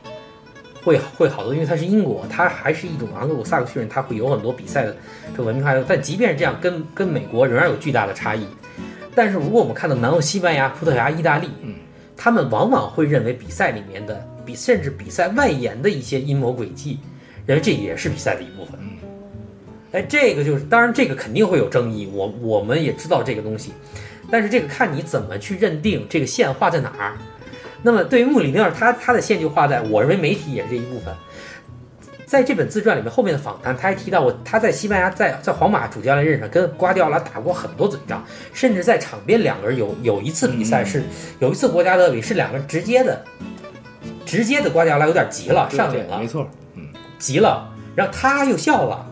[0.84, 4.95] 会会好多，因为它是英国，它还是一种昂格鲁萨克逊人，它会有很多比赛的
[5.36, 5.73] 这文明化。
[5.88, 8.45] 但即便是这样，跟跟美国仍然有巨大的差异。
[9.13, 11.75] 但是如果我们看到南欧西班牙、葡萄牙、意大利，嗯，
[12.15, 16.99] 他们往往会认为比赛里面的比甚至比赛外延的一些阴谋诡计，
[17.45, 18.80] 认为这也是比赛的一部分。
[19.91, 22.07] 哎，这个就是当然，这个肯定会有争议。
[22.13, 23.73] 我我们也知道这个东西，
[24.30, 27.17] 但是这个看你怎么去认定这个线画在哪儿。
[27.82, 31.13] 那么，对于穆里尼奥，他他的线就画在，我认为媒体也是这一部分。
[32.25, 38.23] 在这本自传里面，后面的访谈他还提到过，他在西班牙，在在皇马主教练任上跟瓜迪奥拉打过很多嘴仗，
[38.53, 41.01] 甚至在场边两个人有有一次比赛是
[41.39, 43.25] 有一次国家德比是两个人直接的，
[44.27, 46.84] 直接的瓜迪奥拉有点急了，上脸了，没错，嗯，
[47.17, 49.03] 急了，然后他又笑了，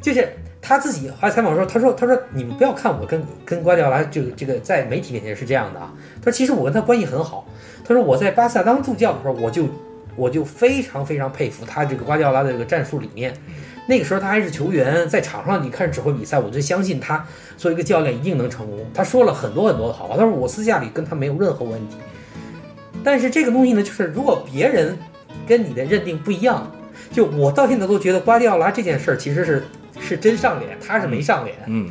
[0.00, 0.26] 就是
[0.62, 5.92] 他自己还采访说，他说他说你们不要看我跟跟瓜迪奥拉这个这个在媒体面前是这样的啊，
[6.22, 7.46] 他说其实我跟他关系很好。
[7.86, 9.68] 他说：“我在巴萨当助教的时候，我就
[10.16, 13.34] 我就非常非常佩服他这个瓜迪奥拉的这个战术理念。
[13.86, 17.22] 那个时候他还是球员，在场上你看指挥比赛，我就相信他
[17.58, 18.78] 作为一个教练一定能成功。
[18.94, 20.16] 他说了很多很多的好话。
[20.16, 21.96] 他说我私下里跟他没有任何问题。
[23.04, 24.96] 但是这个东西呢，就是如果别人
[25.46, 26.72] 跟你的认定不一样，
[27.12, 29.62] 就我到现在都觉得瓜迪奥拉这件事儿其实是
[30.00, 31.54] 是真上脸，他是没上脸。
[31.66, 31.90] 嗯，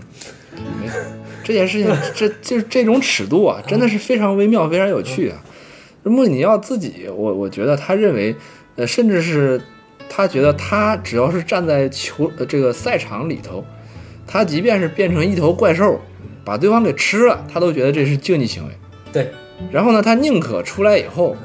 [0.81, 0.97] 没错，
[1.43, 5.37] 这件事情这就是这种尺度啊，真的是非常微妙，非常有趣啊。”
[6.09, 8.35] 穆里尼奥自己，我我觉得他认为，
[8.75, 9.61] 呃，甚至是
[10.09, 13.63] 他觉得他只要是站在球这个赛场里头，
[14.27, 15.99] 他即便是变成一头怪兽，
[16.43, 18.73] 把对方给吃了，他都觉得这是竞技行为。
[19.11, 19.29] 对。
[19.71, 21.35] 然后呢，他宁可出来以后，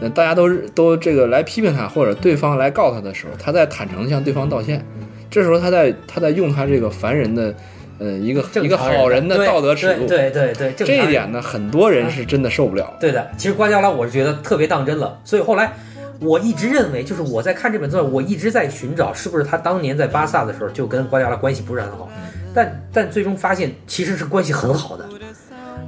[0.00, 4.84] 呃，大家都都这个来批评他，或者对方来告他的时候，他在坦诚向对方道歉。
[5.30, 7.54] 这时候他在他在用他这个凡人的。
[8.02, 12.92] 呃，一个一个好人的道德尺度，对对对，这一点呢，很多人是真的受不了。
[12.98, 15.72] 对的，其实瓜迪奥拉我是觉得特别当真了，所以后来
[16.18, 22.10] 我一直认为，就是我在看这本作，我一直在寻找是不是他当年在巴萨的时候就跟瓜迪奥拉关系不是很好，
[22.52, 25.08] 但但最终发现其实是关系很好的。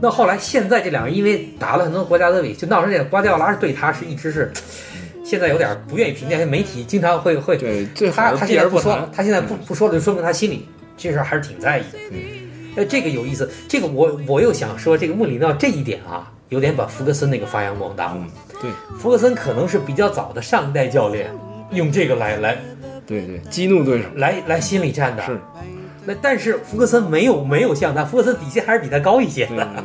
[0.01, 4.53] 那后来现在这两个人因为打了很多国家德比，就闹成这样，瓜迪奥拉是对他是一直是
[5.25, 10.69] 现在有点不愿意评价，媒体经常会会对他他现在不说，他现在不不说了，就说明他心里。
[10.97, 12.19] 这事还是挺在意的，嗯
[12.77, 13.49] 呃，这个有意思。
[13.69, 18.19] 这个我我又想说，这个穆里尼奥这一点啊，有点把福格森那个发扬光大了。
[18.61, 21.31] 对，福格森可能是比较早的上一代教练，
[21.71, 22.59] 用这个来来，
[23.07, 25.23] 对对，激怒对手，来来心理战的。
[25.25, 25.39] 是，
[26.05, 29.85] 那但是福格森没有没有像他，福格森底线还是比他高一些的，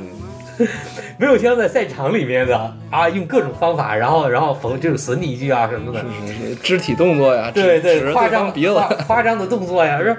[1.20, 8.74] 没有像在赛场里面的啊，用各种方法，然后然后缝就是损你一句啊什么的，是是是，肢体动作呀，对对，夸张鼻子，
[9.06, 10.18] 夸张的动作呀，是。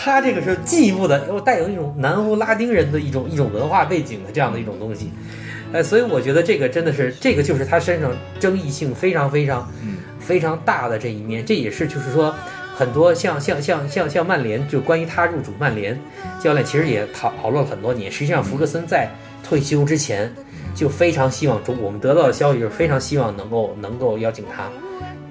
[0.00, 5.10] 他这个是进一步的，又带有一种南欧拉丁人的一种一种文化背景的这样的一种东西，
[5.72, 9.68] 呃，所以我觉得这个真的是，这个就是他身上争议性非常非常
[10.20, 12.32] 非常大的这一面，这也是就是说
[12.76, 15.98] 很多像像像像像曼联，就关于他入主曼联
[16.38, 18.10] 教练，其实也讨讨论了很多年。
[18.10, 19.08] 实际上，福格森在
[19.42, 20.32] 退休之前
[20.76, 24.70] 就非常希望中，我们得到的消息就是非常希望能够能够邀请他。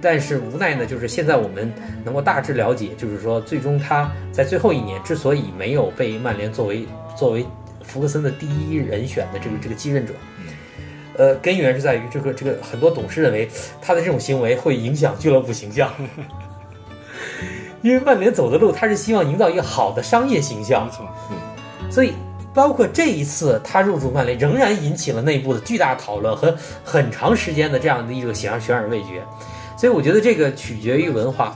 [0.01, 1.73] 但是无奈呢，就是现在我们
[2.05, 6.85] 能够大致了解，就是说最终他在最后一年之所以没有被曼联作为
[7.15, 7.45] 作为
[7.83, 10.13] 福格森的第一人选的这个这个继任者，
[11.15, 13.49] 呃，根源是在于这个这个很多董事认为
[13.81, 15.91] 他的这种行为会影响俱乐部形象，
[17.81, 20.85] 因为曼联走的路，他是希望营造一个好的商业形象。
[20.85, 22.13] 没，错，嗯，所以
[22.53, 29.23] 包括这一次他入驻曼联，仍然引起了内部的巨大讨论和很长时间的这样的一个悬悬而未决。
[29.77, 31.55] 所以我觉得这个取决于文化。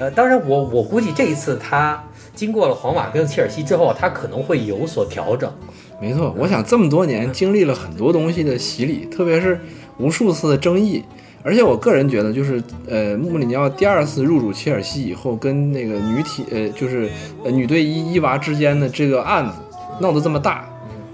[0.00, 2.02] 呃，当然我我估计这一次他
[2.34, 5.52] 经过了皇马跟切尔西之后，他可能会有所调整。
[6.00, 6.34] 没错。
[6.38, 9.60] 我想这么多年经历了很多东西的洗礼，特别是
[9.98, 11.04] 无数次的争议。
[11.42, 17.08] 而且我个人觉得，就是呃，穆里尼奥第二次入主切尔西以后，跟那个女体呃，就是
[17.42, 19.54] 呃女队伊伊娃之间的这个案子
[20.00, 20.68] 闹得这么大，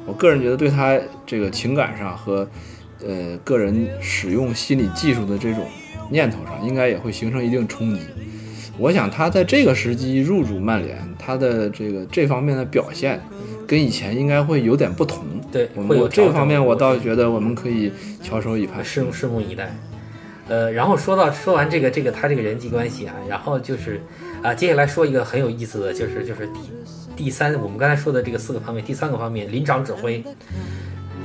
[0.04, 2.48] 我个人觉得对他这个情感上和
[3.06, 5.64] 呃个人使用心理技术的这种
[6.10, 8.00] 念头上，应该也会形成一定冲击。
[8.78, 13.20] 我想他在这个时机入主曼联，他的这个这方面的表现，
[13.66, 15.24] 跟以前应该会有点不同。
[15.50, 17.90] 对，我会有们这个方面，我倒觉得我们可以
[18.22, 18.84] 翘首以盼。
[18.84, 19.74] 拭目拭目以待。
[20.48, 24.00] 呃，然后说到说完这个这个他这个人际关系啊，然后就是
[24.42, 30.22] 啊，接下来说一个很有意思的，就是就是第第三，我们刚才说的这个四个方面，第三个方面临场指挥，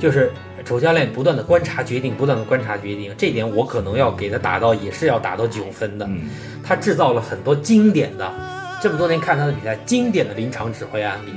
[0.02, 0.32] 就是
[0.64, 6.04] 主教练不断的观察决定，不断的观察决定，这点我可能要给他打到也是要打到九分的。
[6.06, 6.22] 嗯
[6.64, 8.32] 他制造了很多经典的，
[8.80, 11.32] 这么多年看他的比赛，经典的临场指挥案例。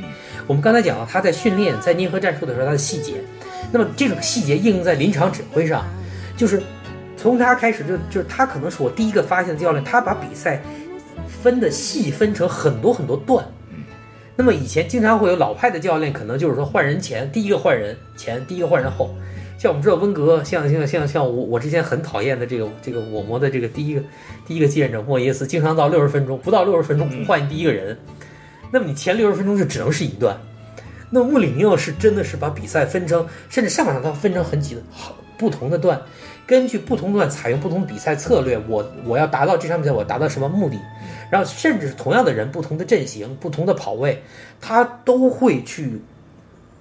[0.48, 3.16] 我们刚才讲到他在训练、在捏合战术的时候，他的细节，
[3.72, 5.86] 那么这种细节应用在临场指挥上，
[6.36, 6.62] 就是
[7.16, 10.60] 从他开始就就是他可能是我第一个发现的教练，他把比赛
[11.28, 13.46] 分的细分成很多很多段。
[14.36, 19.16] 那么以前经常会有老派的教练，可能就是说换人前第一个换人前，第一个换人后。
[19.58, 24.02] 像我们知道温格，像像像像我我之前很讨厌的这个这个我国的这个第一个
[24.46, 27.98] 第一个继任者莫耶斯，经常到六十分钟不到六十分钟不换第一个人，
[28.70, 30.38] 那么你前六十分钟就只能是一段。
[31.10, 36.02] 那穆里尼奥是真的是把比赛分成，甚至上半场他分成很几好不同的段，
[36.46, 40.80] 根据不同段采用不同比赛策略，我我要达到这场比赛我达到什么目的，
[41.30, 44.22] 然后甚至是同样的人，不同的阵型、不同的跑位，
[44.62, 46.02] 他都会去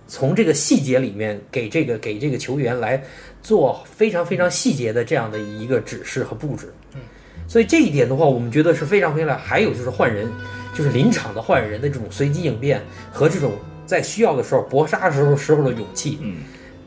[0.06, 3.02] 从这个细节里面给这个给这个球员来
[3.42, 6.72] 做非常非常细节的这样的一个指示和布置。
[7.46, 9.38] 所以这一点的话，我们觉得是非常非常。
[9.38, 10.26] 还有就是换人，
[10.74, 12.82] 就是临场的换人的这种随机应变
[13.12, 13.52] 和这种
[13.84, 16.36] 在需要的时候搏杀时候时候的勇气，嗯，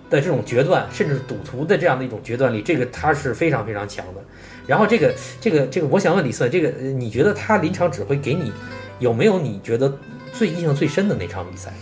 [0.10, 4.22] 的这种决断，甚至是赌徒的这样的一种决断力，这个他是非常非常强的。
[4.66, 8.52] 然后这个这个这个，我想问李瑟，这个呃你觉得他临场指挥给你
[9.00, 9.98] 有没有你觉得
[10.34, 11.74] 最印象最深的那场比赛？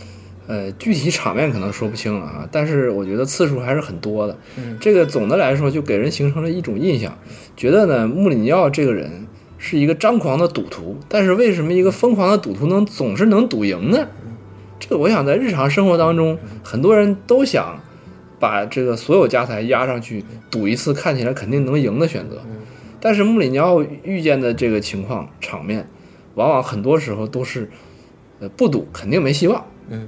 [0.48, 4.38] 呃，具体场面可能说不清了啊，但是我觉得次数还是很多的。
[4.58, 7.18] 嗯，这个总的来说就给人形成了一种印象，
[7.58, 9.26] 觉得呢穆里尼奥这个人
[9.58, 14.08] 是一个张狂的赌徒，但是为什么一个疯狂的赌徒能总是能赌赢呢？
[14.80, 17.80] 这个我想在日常生活当中，很多人都想
[18.40, 22.42] 把这个所有家财压上去赌一次，看起来肯定能赢的选择。
[23.00, 25.88] 但是穆里尼奥遇见的这个情况场面，
[26.34, 27.70] 往往很多时候都是，
[28.40, 29.64] 呃，不赌肯定没希望。
[29.90, 30.08] 嗯，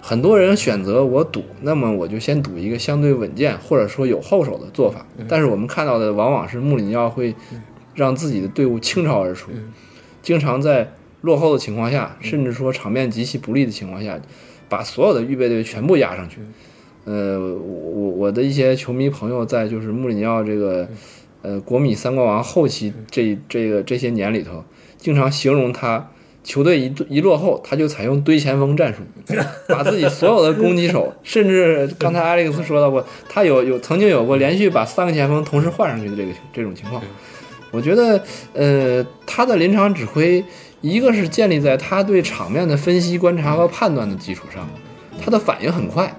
[0.00, 5.04] 很多人选择我赌，那么我就先赌一个相对稳健或者说有后手的做法。
[5.28, 7.34] 但是我们看到的往往是穆里尼奥会
[7.94, 9.50] 让自己的队伍倾巢而出，
[10.22, 10.92] 经常在
[11.22, 14.20] 落后的情况下，甚至说场面极其不利的情况下，
[14.68, 16.38] 把所有的预备队全部压上去。
[17.04, 20.88] 呃，我我我的一些球迷朋友在就是穆里尼奥这个
[21.42, 24.62] 呃国米三冠王后期这这个这些年里头，
[24.96, 26.10] 经常形容他
[26.44, 29.00] 球队一一落后，他就采用堆前锋战术，
[29.68, 37.02] 把自己所有的攻击手， 甚至刚才艾利克斯说到过，他有有曾经有过连续把三个前锋同时换上去的这个这种情况。
[37.72, 38.22] 我觉得，
[38.52, 40.44] 呃，他的临场指挥，
[40.82, 44.68] 一个是建立在他对场面的分析、观察和判断的基础上，
[45.18, 46.14] 他的反应很快。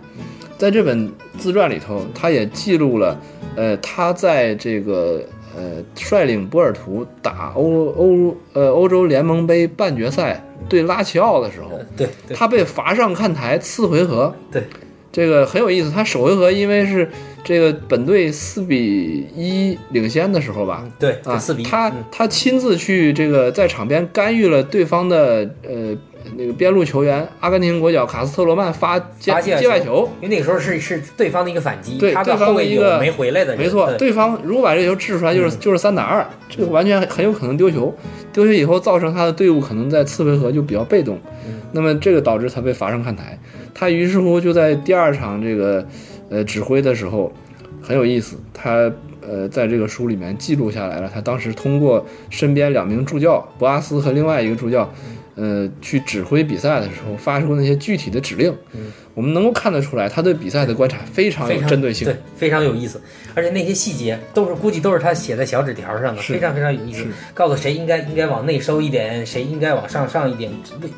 [0.64, 3.20] 在这本自传里头，他也记录了，
[3.58, 5.22] 呃，他在这个
[5.58, 14.64] 呃率领波尔图打欧欧呃欧洲联盟杯半决赛对拉齐奥的时候，对对他被罚上看台次回合，对，
[15.12, 15.92] 这个很有意思。
[15.92, 17.10] 他首回合因为是
[17.44, 22.04] 这个本队四比一领先的时候吧，对，啊四比一，他嗯。
[22.12, 25.96] 他亲自去这个在场边干预了对方的呃
[26.38, 33.98] 那个边路球员阿根廷国脚卡斯特罗曼发接发界界外球，因为那个时候是是对方的一个反击，对对方他的后卫一个没回来的，没错，对。
[33.98, 37.94] 对方如果把这球掷出来，就是、就是三打二，这个完全很有可能丢球。
[38.32, 41.20] 丢球以后，造成他的队伍可能在次回合就比较被动，
[41.74, 43.38] 那么这个导致他被罚上看台。
[43.74, 45.86] 他于是乎就在第二场这个
[46.34, 47.32] 呃指挥的时候
[47.82, 54.92] 很有意思，他呃在这个书里面记录下来了，他当时通过身边两名助教博阿斯和另外一个助教。
[55.36, 58.56] 呃，去指挥比赛的时候，发出那些具体的指令，
[59.16, 62.06] 我们能够看得出来，他对比赛的观察非常有针对性。
[62.06, 63.02] 对，非常有意思，
[63.34, 70.52] 而且那些细节都是估计都是他写在小纸条上的，非常非常有意思，告诉谁应该应该往内收一点，谁应该往上上一点，
[70.84, 70.90] 位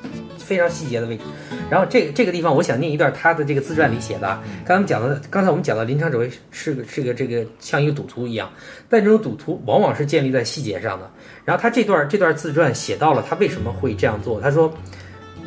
[0.45, 1.23] 非常细节的位置。
[1.69, 8.49] 然后这个这个地方，我想念一段他的这个自传里写的啊，刚才我们讲的，刚才我们讲的临场指挥是个是个这个像一个赌徒一样，
[8.87, 11.09] 但这种赌徒往往是建立在细节上的。
[11.43, 14.71] 然后他这段这段自传写到了他为什么会这样做，他说。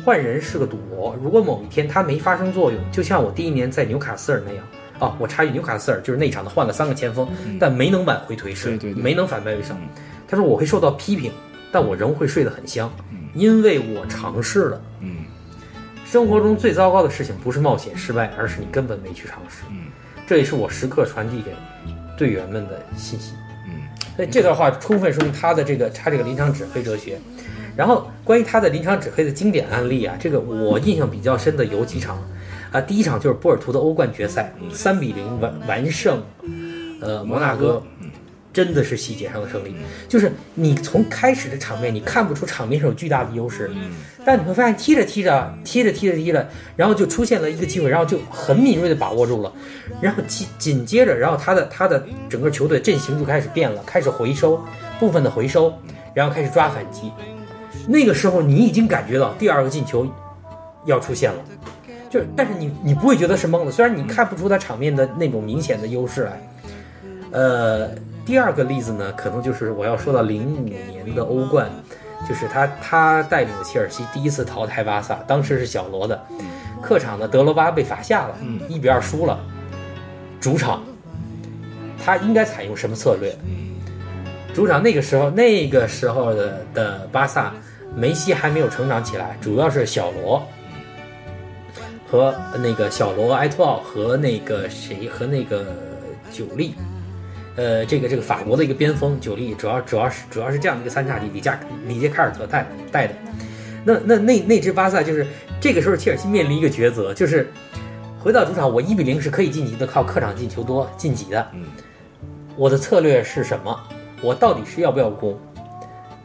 [0.05, 4.65] 换人是个赌博，如果某一天他没发生作用，就像我第一年在纽卡斯尔那样
[4.97, 7.27] 啊，我插一句，纽卡斯尔就是那场的换了三个前锋，
[7.59, 9.77] 但没能挽回颓势，没能反败为胜。
[10.25, 11.29] 他说我会受到批评，
[11.71, 12.91] 但我仍会睡得很香，
[13.33, 14.81] 因为我尝试了。
[15.01, 15.17] 嗯
[16.05, 19.57] 生活中最糟糕的事情不是冒险失败，而是你根本没去尝试。
[19.69, 19.91] 嗯，
[20.25, 21.51] 这也是我时刻传递给
[22.17, 23.33] 队员们的信息。
[23.67, 23.83] 嗯，
[24.15, 27.19] 所以这段话充分说明他的这个他这个临场指挥哲学。
[27.75, 32.17] 然后关于他的临场指挥的经典案例啊，这个我印象比较深的有几场
[32.71, 36.23] 啊，第一场就是波尔图的欧冠决赛，三比零完完胜
[37.01, 37.83] 呃摩纳哥。
[38.59, 39.73] 真的是细节上的胜利，
[40.09, 43.71] 就是你从开始的场面，你看不出场面上有巨大的优势，
[44.25, 46.45] 但你会发现踢着踢着，踢着踢着踢着，
[46.75, 49.53] 然后就出现了一个机会，然后就很敏锐的把握住了，
[50.01, 54.61] 然后紧紧接着，然后他的他的整个球队阵型就开始变了，开始回收
[54.99, 55.73] 部分的回收，
[56.13, 57.09] 然后开始抓反击，
[57.87, 60.05] 那个时候你已经感觉到第二个进球
[60.85, 61.39] 要出现了，
[62.09, 66.41] 就是但是你你不会觉得是懵的，虽然你看不出他场面的那种明显的优势来，
[67.31, 67.91] 呃。
[68.29, 71.67] 第二个例子呢，可能就是我要说到零五年的欧冠，
[72.29, 76.23] 就是他他带领的切尔西第一次淘汰巴萨，当时是小罗的，
[76.79, 78.35] 客场的德罗巴被罚下了，
[78.67, 79.39] 一比二输了。
[80.39, 80.83] 主场，
[82.05, 83.35] 他应该采用什么策略？
[84.53, 87.51] 主场那个时候那个时候的的巴萨，
[87.95, 90.47] 梅西还没有成长起来，主要是小罗
[92.07, 95.65] 和那个小罗埃托奥和那个谁和那个
[96.31, 96.75] 久利。
[97.59, 103.13] 呃，这个这个法国的一个边锋久利，主要主要是主要是这样的一个三叉戟，里加里杰卡尔特带带的。
[103.83, 105.27] 那那那那支巴萨就是
[105.59, 107.51] 这个时候切尔西面临一个抉择，就是
[108.17, 111.45] 回到主场，我一比零是可以晋级的，靠客场进球多晋级的。
[112.55, 113.77] 我的策略是什么？
[114.21, 115.37] 我到底是要不要攻？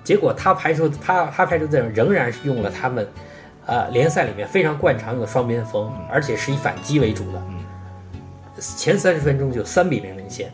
[0.05, 3.09] 结果他排出他他排出阵容仍然是用了他们，
[3.67, 7.43] 呃，联赛里面非常惯常用的双边锋，而且是以反击为主的。
[8.61, 10.49] 前三十分钟就三比零领先。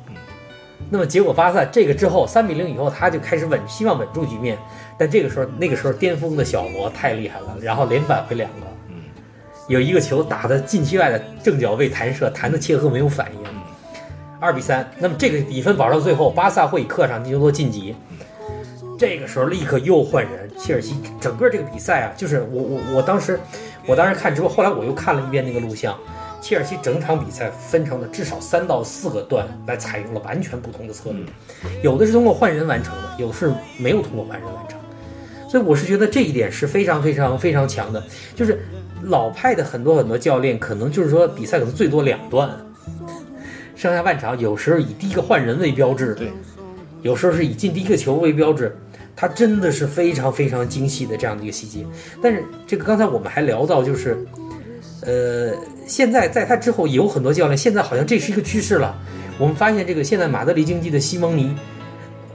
[0.92, 4.58] 那么结果巴萨这个之后三比零以后，他就开始稳，希望稳住局面。
[4.98, 8.66] 但这个时候，那个时候巅峰的小罗太厉害了，然后连扳回两个，
[9.68, 13.38] 有一个球打的禁区外的正脚位弹射，弹的切赫没有反应，
[14.40, 14.90] 二比三。
[14.98, 17.94] 那么这个比分保到最后，巴萨会以客场进球多晋级。
[18.98, 23.40] 这个时候立刻又换人，切尔西整个这个比赛啊，就是我我我当时
[23.86, 25.96] 我当时看直播，后来我又看了一遍那个录像。
[26.40, 31.24] 切尔西整场比赛分成了至少三到四个段来采用了完全不同的策略，
[31.82, 34.78] 有的是通过换人完成的，有的是没有通过换人完成。
[35.48, 38.02] 所以我是觉得这一点是非常非常非常强的。
[38.34, 38.60] 就是
[39.02, 42.50] 老派的很多很多教练可能就是说比赛可能最多两段，
[43.76, 46.30] 上下半场有时候以第一个换人为标志，对，
[47.02, 48.76] 有时候是以进第一个球为标志。
[49.16, 51.84] 他真的是非常非常精细的这样的一个细节。
[52.22, 54.16] 但是这个刚才我们还聊到就是，
[55.06, 55.52] 呃。
[55.86, 58.96] 现在在他之后有很多教练，现在好像这是一个趋势了。
[59.38, 61.52] 我们发现这个现在马德里竞技的西蒙尼，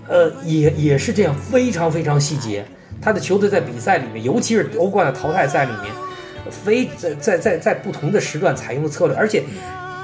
[0.10, 2.66] 呃，也也是这样，非常非常细节。
[3.02, 5.86] 他的球队在比赛里面，尤其是欧冠的淘汰赛里面，
[6.52, 9.42] 非在在在在不同的时段采用的策略，而且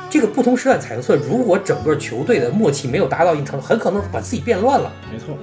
[0.09, 4.89] 这个不同时段采用策略，如果整个球队的默契没有达到一定程度，很可能把自己变乱了。
[5.12, 5.38] 没错，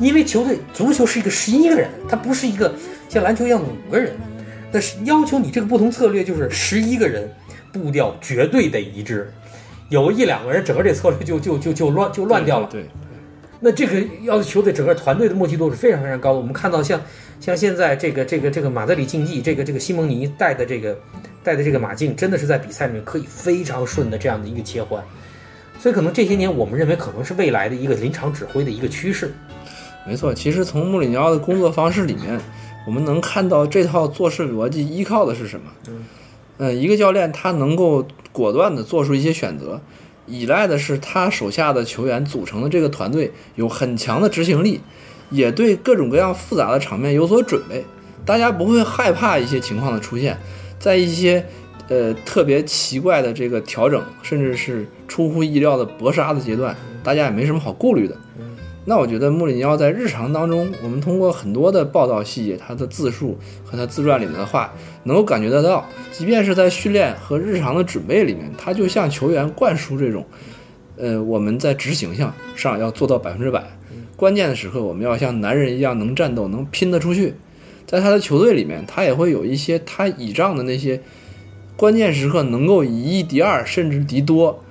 [0.00, 2.72] 因为球队足球是一个十一个人，他不是一个
[3.06, 4.16] 像篮球一样的五个人。
[4.70, 7.30] 但是要求你这个不同策略就是十一个人
[7.72, 9.32] 步调绝对得一致，
[9.88, 12.68] 有一两个人整个这策略就就就就乱就乱掉了。
[12.70, 12.84] 对，
[13.60, 16.38] 那这个要求的整个团队的默契度是非常非常高的。
[16.38, 17.00] 我们看到像
[17.40, 20.98] 像现在这个这个这个马德里竞技这个这个西蒙尼带的这个
[21.42, 25.02] 带的这个马竞，真的是在比赛里面可以非常顺的这样的一个切换。
[25.78, 29.32] 所以可能这些年我们认为可能是未来的一个临场指挥的一个趋势。
[30.06, 32.38] 没错，其实从穆里尼奥的工作方式里面。
[32.88, 35.70] 我们能看到这套做事逻辑依靠的是什么？
[36.56, 39.78] 嗯，一个教练他能够果断的做出一些选择，
[40.26, 44.80] 依赖的是他手下的球员组成的这个团队有很强的执行力，
[45.28, 47.84] 也对各种各样复杂的场面有所准备。
[48.24, 50.38] 大家不会害怕一些情况的出现，
[50.78, 51.44] 在一些
[51.88, 56.74] 呃特别奇怪的这个调整，甚至是出乎意料的搏杀的阶段，
[57.04, 58.16] 大家也没什么好顾虑的。
[58.88, 64.72] 那我觉得穆里尼奥在日常当中，我们通过很多的报道细节，他的自述和他自传里面的话，
[65.04, 70.24] 能够感觉得到，即便是在训练和日常的准备里面，他就向球员灌输这种，
[70.96, 73.62] 呃，我们在执行上上要做到百分之百，
[74.16, 77.34] 关键的时刻我们要像男人一样能战斗，能拼得出去。
[77.84, 80.98] 在他的球队里面，他也会有一些他倚仗的那些
[81.76, 84.64] 关键时刻能够以一敌二，甚至敌多，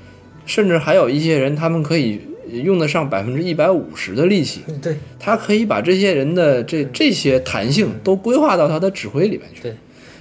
[0.48, 2.20] 甚至还有一些人他们可以。
[2.52, 9.62] 用得上百分之一百五十的力气，对，他可以把这些人的这这些弹性都规划到他的指挥里面去。
[9.62, 9.76] 对，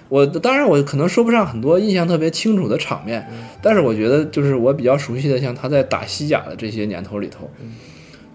[0.08, 3.26] 我当然我可能说不上很多印象特别清楚的场面，
[3.62, 7.50] 但是我觉得就是我比较熟悉的，像他在打西甲的这些年头里头，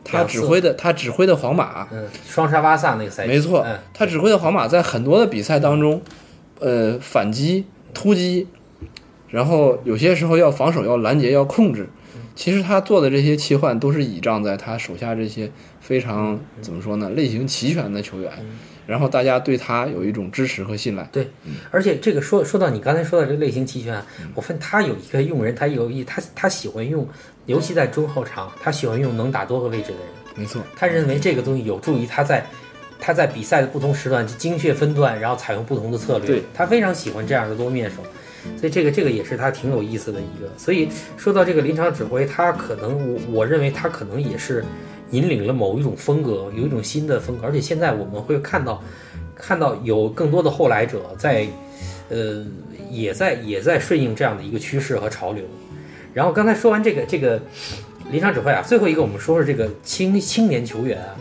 [0.04, 6.02] 他指挥的他指挥的皇马，嗯，双杀巴萨那个赛季，没错，他指挥的皇马在很多的比赛当中，
[6.60, 8.48] 呃，反击、突击，
[9.30, 11.88] 然后有些时候要防守、要拦截、要控制。
[12.36, 18.32] 其实他做的这些切换都是倚仗在他手下这些非常怎么说呢，类型齐全的球员，
[18.88, 21.04] 然后大家对他有一种支持和信赖。
[21.12, 21.28] 对，
[21.70, 24.02] 而且这个说说到你刚才说的这个类型齐全，
[24.34, 27.08] 我发现他有一个用人，他有一他他喜欢用，
[27.46, 30.08] 尤其在中后场，他喜欢用能打多个位置的人。
[30.36, 32.46] 没错，他认为这个东西有助于他在
[33.00, 36.28] 他在比赛的不同时段精确分段，然后采用不同的策略。
[36.28, 37.98] 对他非常喜欢这样的多面手。
[38.58, 40.50] 所以这个这个也是他挺有意思的一个。
[40.58, 44.64] 所以说到这个临场指挥，他可能我我认为他可能也是
[45.12, 47.46] 引领了某一种风格，有一种新的风格。
[47.46, 48.84] 而且现在我们会看到，
[49.36, 51.46] 看到有更多的后来者在，
[52.10, 52.46] 呃，
[52.90, 55.44] 也在也在顺应这样的一个趋势和潮流。
[56.14, 57.42] 然后刚才说完这个这个
[58.12, 61.16] 临场指挥啊，最后一个我们说说这个青青年球员啊，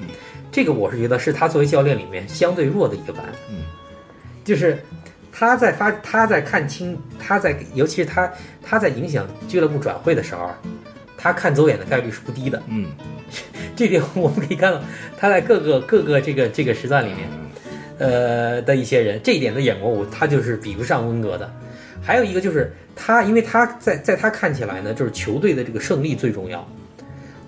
[0.50, 3.56] 这个我是觉得是他作为教练里面相对弱的一个班，嗯，
[4.44, 4.78] 就是。
[5.32, 8.30] 他在发，他在看清，他在，尤其是他，
[8.62, 10.50] 他在影响俱乐部转会的时候，
[11.16, 12.60] 他看走眼的概率是不低的。
[12.68, 12.86] 嗯，
[13.76, 14.82] 这点我们可以看到，
[15.16, 17.28] 他在各个各个这个这个时段里面，
[17.98, 21.50] 呃的一些人，这一点的眼光，我他就是比不上温格的。
[22.02, 26.66] 还有一个就是他，因为他在在他看起来呢，就是球队的这个胜利最重要，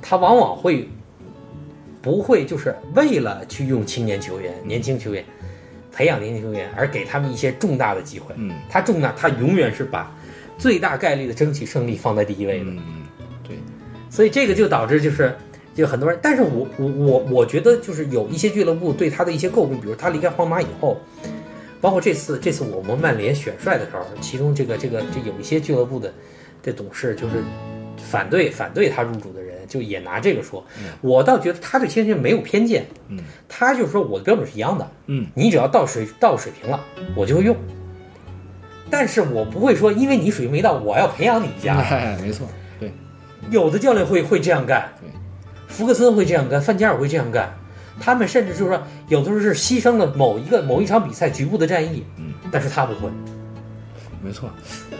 [0.01, 0.89] 他往往会
[2.01, 5.25] 不会就是为了去用青年球员、年轻球员。
[5.93, 8.35] 培养年轻球员，而给他们一些重大的机会。
[8.39, 10.11] 嗯，他重大，他永远是把
[10.57, 12.65] 最大概率的争取胜利放在第一位的。
[12.65, 12.81] 嗯，
[13.47, 13.57] 对。
[14.09, 15.35] 所以这个就导致就是，
[15.75, 16.19] 就很多人。
[16.23, 20.99] 但是我我我我觉得就是有一些俱乐部对他的一些诟病，比如他离开皇马以后，
[21.81, 26.13] 包括这次这次我们曼联选帅的时候，其中这个这个这有一些俱乐部的
[26.63, 27.43] 这董事就是
[27.97, 29.52] 反对反对他入主的人。
[29.73, 30.63] 就也拿这个说，
[31.01, 33.19] 我倒觉得他对青年球员没有偏见，嗯，
[33.49, 36.79] 他就是说我的标准是一样的，嗯，你只要到水到水平了，
[37.17, 37.57] 我就会用，
[38.91, 41.75] 但是我不会说因为你水平没到，我要培养你一下，
[42.21, 42.47] 没错，
[42.79, 42.93] 对，
[43.51, 45.09] 有的教练会会这样干，对，
[45.69, 47.51] 福克森会这样干，范加尔会这样干，
[47.99, 53.11] 他们甚至就是说有的时候是牺牲了某一个某一场比赛局部的战役，嗯，但是他不会。
[54.25, 54.49] 没错，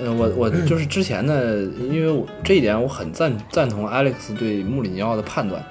[0.03, 1.35] 呃，我我就是之前呢，
[1.91, 5.65] 因为我这一点我很赞赞同 Alex 对穆里尼奥的判断，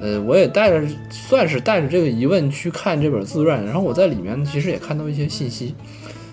[0.00, 5.74] 呃，我也带着算是带着这个疑问去看这本自传，然后我在里面其实也看到一些信息，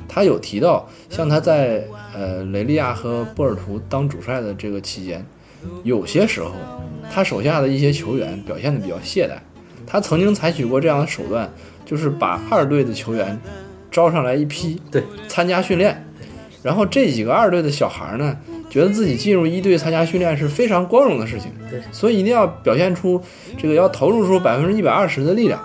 [0.08, 5.26] 他有提到像他在呃雷利亚和波尔图当主帅的这个期间，
[5.84, 6.52] 有些时候
[7.12, 9.40] 他手下的一些球员表现的比较懈怠，
[9.88, 11.52] 他曾经采取过这样的手段，
[11.84, 13.36] 就是把二队的球员
[13.90, 16.06] 招上来一批，对，参加训练。
[16.62, 18.38] 然后这几个二队的小孩呢，
[18.70, 21.52] 觉得自己进入一队参加训练是非常光荣的事情，
[21.92, 23.22] 所以一定要表现出
[23.58, 25.60] 这个要投入出百分之一百二十的力量，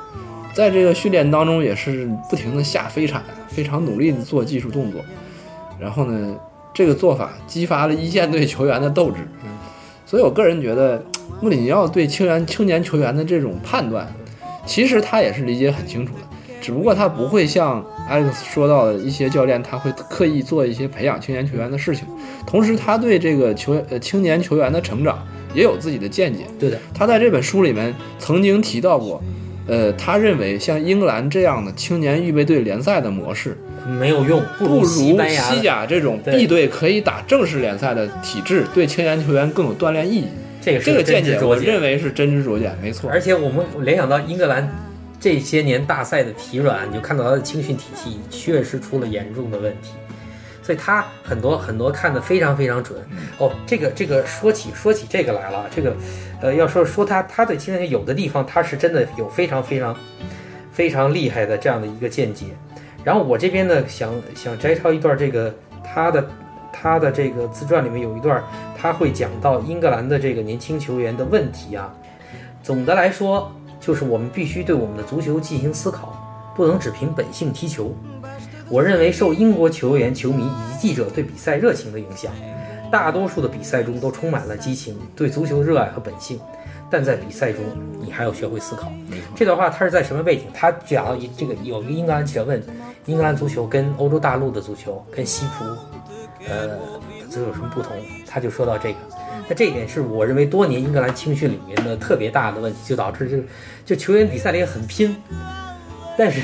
[0.53, 5.01] 在这个训练当中也是不停的下飞铲，非常努力的做技术动作。
[5.81, 6.37] 然后呢，
[6.73, 9.17] 这个做法激发了一线队球员的斗志。
[10.07, 11.03] 所以我个人觉得，
[11.41, 14.07] 穆里尼奥对青年青年球员的这种判断，
[14.65, 16.21] 其实他也是理解很清楚的。
[16.65, 22.07] 只不过他不会像 Alex 说到的一些教练，他会刻意做一些培养青年球员的事情。
[22.47, 25.19] 同时，他对这个球呃青年球员的成长
[25.53, 26.47] 也有自己的见解。
[26.59, 29.23] 对的，他在这本书里面曾经提到过，
[29.67, 33.55] 呃，他认为像英格兰这样的青年预备队联赛的模式
[34.01, 35.15] 没有用，不如西
[35.63, 40.29] 甲这种 B 队可以打正式联赛的体制对青年球员更有锻炼意义。
[40.63, 43.11] 这个这个见解，我认为是真知灼见，没错。
[43.11, 44.67] 而且我们联想到英格兰。
[45.25, 49.93] 这些年大赛的疲软，你就看到他的青训体系确实出了严重的问题。
[50.63, 52.99] 所以他很多很多看得非常非常准
[53.39, 53.51] 哦。
[53.67, 55.97] 这个这个说起说起这个来了，这个
[56.43, 59.97] 呃要说说他他对青少年有的地方他是真的有非常非常
[60.71, 62.49] 非常厉害的这样的一个见解。
[63.03, 66.29] 然后我这边呢想想摘抄一段这个他的
[66.71, 68.45] 他的这个自传里面有一段
[68.77, 71.91] 他会讲到英格兰的这个年轻球员的问题啊。
[72.63, 73.51] 总的来说，
[73.85, 76.17] 就是我们必须对我们的足球进行思考，
[76.57, 77.95] 不能只凭本性踢球。
[78.71, 82.33] 我认为受英国球员、球迷以及记者对比赛热情的影响，
[82.91, 86.41] 大多数的比赛中都充满了激情、对足球热爱和本性。
[86.91, 87.63] 但在比赛中，
[88.01, 88.91] 你还要学会思考。
[89.35, 90.45] 这段话它是在什么背景？
[90.55, 92.63] 他讲到一这个有一个英格兰记者问：
[93.05, 95.65] 英格兰足球跟欧洲大陆的足球、跟西葡，
[96.49, 96.79] 呃，
[97.29, 97.97] 足球有什么不同？
[98.27, 98.99] 他就说到这个。
[99.49, 103.37] 那这一点是我认为多年英格兰青训里面的特别大的问题，就导致就
[103.85, 105.15] 就球员比赛里也很拼，
[106.17, 106.41] 但是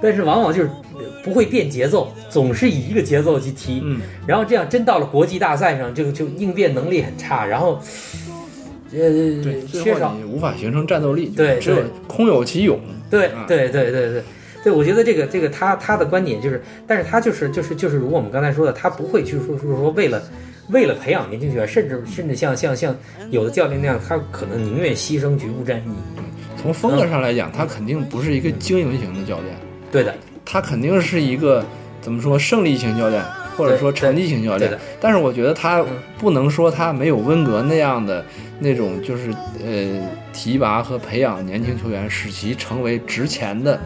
[0.00, 0.70] 但是往往就是
[1.24, 7.80] 不会变节奏，总是以一个节奏去踢，嗯，然后这样真到了国际大赛上，就就应变能力很差，然后
[8.92, 12.78] 呃对，缺少你无法形成战斗力，对只有对空有其勇。
[13.10, 14.22] 对啊对对对对
[14.64, 20.22] 对，我觉得这个这个他他的观点就是，但是他就是就是就是，如果我们刚才说的，他不会去说说说为了
[20.68, 22.96] 为了培养年轻球员，甚至甚至像像像
[23.30, 25.82] 有的教练那样，他可能宁愿牺牲局部战役。
[26.56, 29.54] 从风格上来讲，他肯定不是一个经营型的教练，
[29.92, 30.14] 对的，
[30.44, 31.62] 他肯定是一个
[32.00, 33.22] 怎么说胜利型教练，
[33.54, 34.72] 或者说成绩型教练。
[34.98, 35.88] 但是我觉得他嗯
[36.18, 38.24] 不能说他没有温格那样的
[38.58, 39.30] 那种，就是
[39.62, 43.82] 呃提拔和培养年轻球员，使其成为值钱的球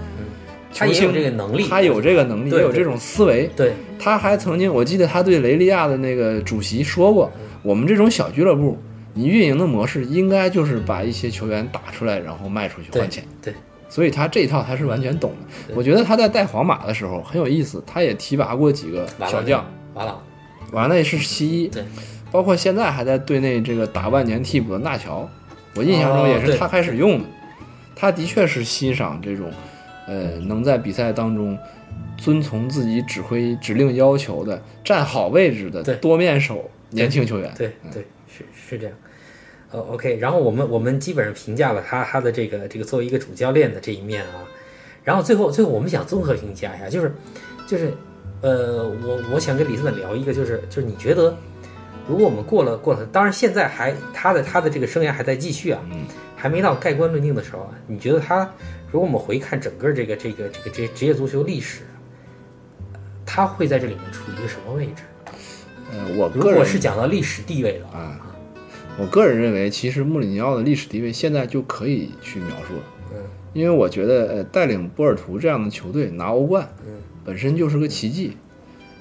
[0.78, 1.12] 他也有。
[1.12, 3.50] 这个能力，他有这个能力，也有这种思维。
[3.56, 7.30] 对他还曾经，我记得他对雷利亚的那个主席说过，
[7.62, 8.78] 我们这种小俱乐部，
[9.14, 13.24] 你运营的模式应该就是把一些球员打出来，然后卖出去换钱。
[13.42, 13.52] 对
[13.88, 15.74] 所以他这一套他是完全懂的。
[15.74, 19.64] 我觉得他在带皇马的时候很有意思，他也提拔过几个小将，
[19.94, 20.22] 瓦朗，
[20.72, 21.82] 瓦内是其一，对，
[22.30, 25.28] 包括现在还在队内这个打万年替补的纳乔，
[25.74, 27.24] 我印象中也是他开始用的。
[27.96, 29.50] 他的确是欣赏这种，
[30.08, 31.56] 呃，能在比赛当中
[32.16, 37.52] 遵从自己指挥指令要求的站好位置的对多面手年轻球员。
[37.56, 38.96] 对对，是是这样。
[39.70, 44.42] 呃，OK，然后我们我们基本上评价了他他的这个这个作为一个主教练的这一面啊，
[45.04, 47.12] 然后最后最后我们想综合评价一下，就是
[47.66, 47.92] 就是
[48.40, 51.36] 呃，我我想跟李斯本聊一个，就是就是你觉得，
[52.08, 58.48] 如果我们过了过了，当然现在还他的他的这个生涯还在继续啊，嗯还没到盖棺论定的时候啊，你觉得他
[58.90, 61.82] 如果我们回看整个这个这个这个职业职业足球历史，
[63.26, 65.02] 他会在这里面处于一个什么位置？
[65.92, 68.20] 呃，我如果个人是讲到历史地位的话，啊，
[68.98, 72.82] 我个人认为，其实穆里尼奥的历史地位现在就可以去描述了。
[73.12, 73.16] 嗯，
[73.52, 76.94] 因为我觉得，呃，带领波尔图这样的球队拿欧冠，嗯，
[77.24, 78.36] 本身就是个奇迹。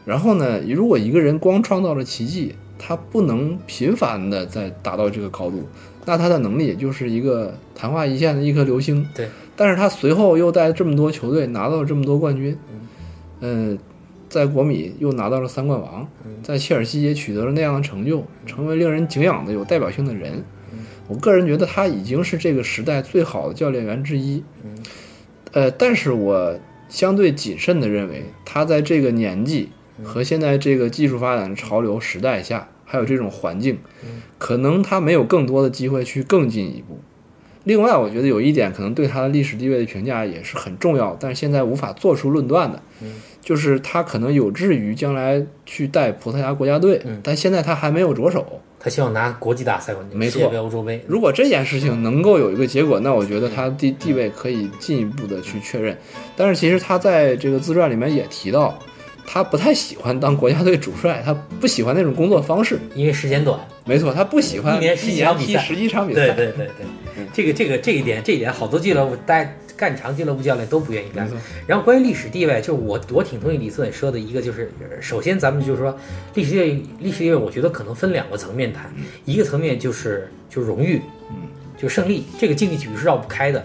[0.06, 5.68] 然后呢，如果一个人光创造了奇迹，他不能频繁的在达到这个高度，
[6.06, 9.08] 那他的能力也就是一个昙花一现的一颗流星。
[9.16, 12.58] 对，但是他随后又带这么多球队拿到了这么多冠军，
[13.40, 13.78] 嗯，
[14.30, 16.08] 在国米又拿到了三冠王，
[16.44, 20.44] 在切尔西也取得了那样的成就，成为令人敬仰的有代表性的人。
[21.08, 24.44] 我个人觉得他已经是这个时代最好的教练员之一。
[25.54, 26.60] 呃，但是我
[26.90, 29.70] 相对谨慎的认为，他在这个年纪
[30.04, 33.80] 和现在这个技术发展的潮流时代下，还有这种环境，
[34.38, 37.00] 可能他没有更多的机会去更进一步。
[37.64, 42.82] 另外，我觉得有一点可能对他的历史地位的评价也是很重要，但是现在无法做出论断的，
[43.42, 48.62] 就是他可能有志于将来去带葡萄牙国家队，但现在他还没有着手。
[48.80, 51.04] 他希望拿国际大赛冠军，没错欧洲杯。
[51.08, 55.98] 如果这件事情能够有一个结果，那我觉得他地地位可以进一步的去确认。
[56.38, 58.80] 但是其实他在这个自传里面也提到，
[59.30, 62.80] 他不太喜欢当国家队主帅，他不喜欢那种工作方式。
[62.96, 66.28] 因为时间短，没错，他不喜欢一年十几场比赛十一场比赛。
[66.28, 71.30] 对对对对，这个这个这一点这一点，好多俱乐部大家干长俱乐部教练都不愿意干。
[71.68, 75.96] 然后关于历史地位，就是我我挺同意李思伟说的一个，就是呃首先咱们就是说
[76.34, 78.90] 历史地位，历史地位，我觉得可能分两个层面谈，
[79.26, 81.36] 一个层面就是就荣誉，嗯，
[81.78, 83.64] 就胜利，这个竞技体育是绕不开的。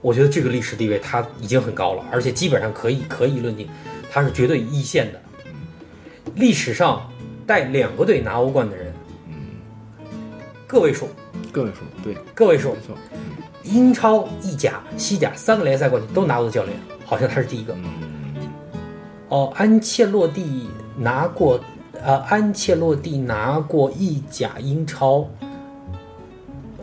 [0.00, 3.68] 我觉得这个历史地位它已经很高了，而且基本上可以可以论定，
[4.10, 5.20] 它是绝对一线的。
[6.34, 7.10] 历史上
[7.46, 8.92] 带两个队拿欧冠的人，
[10.66, 11.08] 个位数，
[11.50, 12.76] 个位数，对，个位数没。
[12.86, 12.96] 错。
[13.64, 17.76] 英超、意甲、西甲三个联赛冠军都拿过的教练，好像他是第一个。
[19.28, 21.60] 哦，安切洛蒂拿过，
[22.02, 25.28] 呃，安切洛蒂拿过意甲、英超，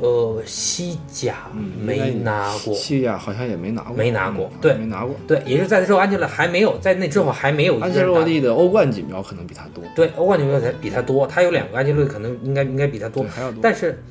[0.01, 1.35] 呃，西甲
[1.80, 4.73] 没拿过，西甲好像也没拿过，没拿过嗯对。
[4.73, 5.15] 没拿过。
[5.27, 13.23] 对，也是在那之后，安切洛还没有在那之后还没有安切洛蒂的欧冠锦标可能比他多，对欧冠锦标才比他多，他有两个安切洛蒂可能应该应该比他多。
[13.23, 13.59] 对，，还要多。
[13.61, 14.03] 但是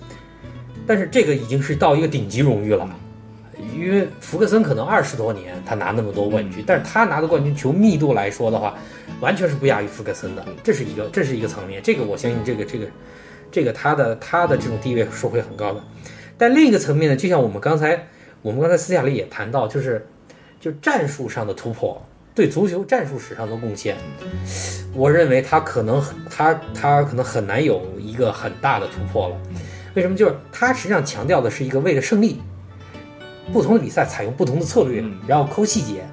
[0.86, 2.88] 但是这个已经是到一个顶级荣誉了。
[3.74, 8.74] 因为福克森可能二十多年他拿那么多冠军，但是他拿的冠军球密度来说的话，
[9.20, 12.92] 完全是不亚于福克森的，这是一个这是一个层面，这个我相信这个这个这个
[13.72, 15.80] 他的他的这种地位是会很高的。
[16.36, 18.08] 但另一个层面呢，就像我们刚才
[18.42, 20.04] 我们刚才私下里也谈到，就是
[20.58, 22.02] 就战术上的突破，
[22.34, 23.96] 对足球战术史上的贡献，
[24.92, 29.36] 我认为他可能他他可能很难有一个很大的突破了。
[29.94, 30.16] 为什么？
[30.16, 32.40] 就是他实际上强调的是一个为了胜利，
[33.52, 36.04] 不同的比赛采用不同的策略，然后抠细节。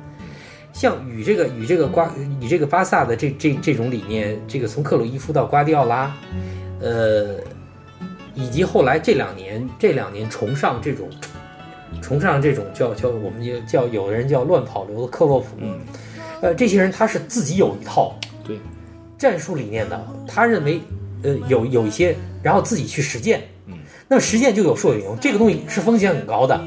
[0.71, 2.09] 像与这个与这个瓜
[2.39, 6.15] 与这个巴萨的这这这种理念，这个从克鲁伊夫到瓜迪奥拉，
[6.81, 7.35] 呃，
[8.33, 11.09] 以及后来这两年这两年崇尚这种
[12.01, 15.79] 崇尚这种叫叫我们就叫有的人叫乱跑流的克洛普，嗯，
[16.41, 18.59] 呃，这些人他是自己有一套对
[19.17, 20.81] 战术理念的，他认为
[21.23, 23.77] 呃有有一些，然后自己去实践，嗯，
[24.07, 26.59] 那实践就有受有用，这个东西是风险很高的，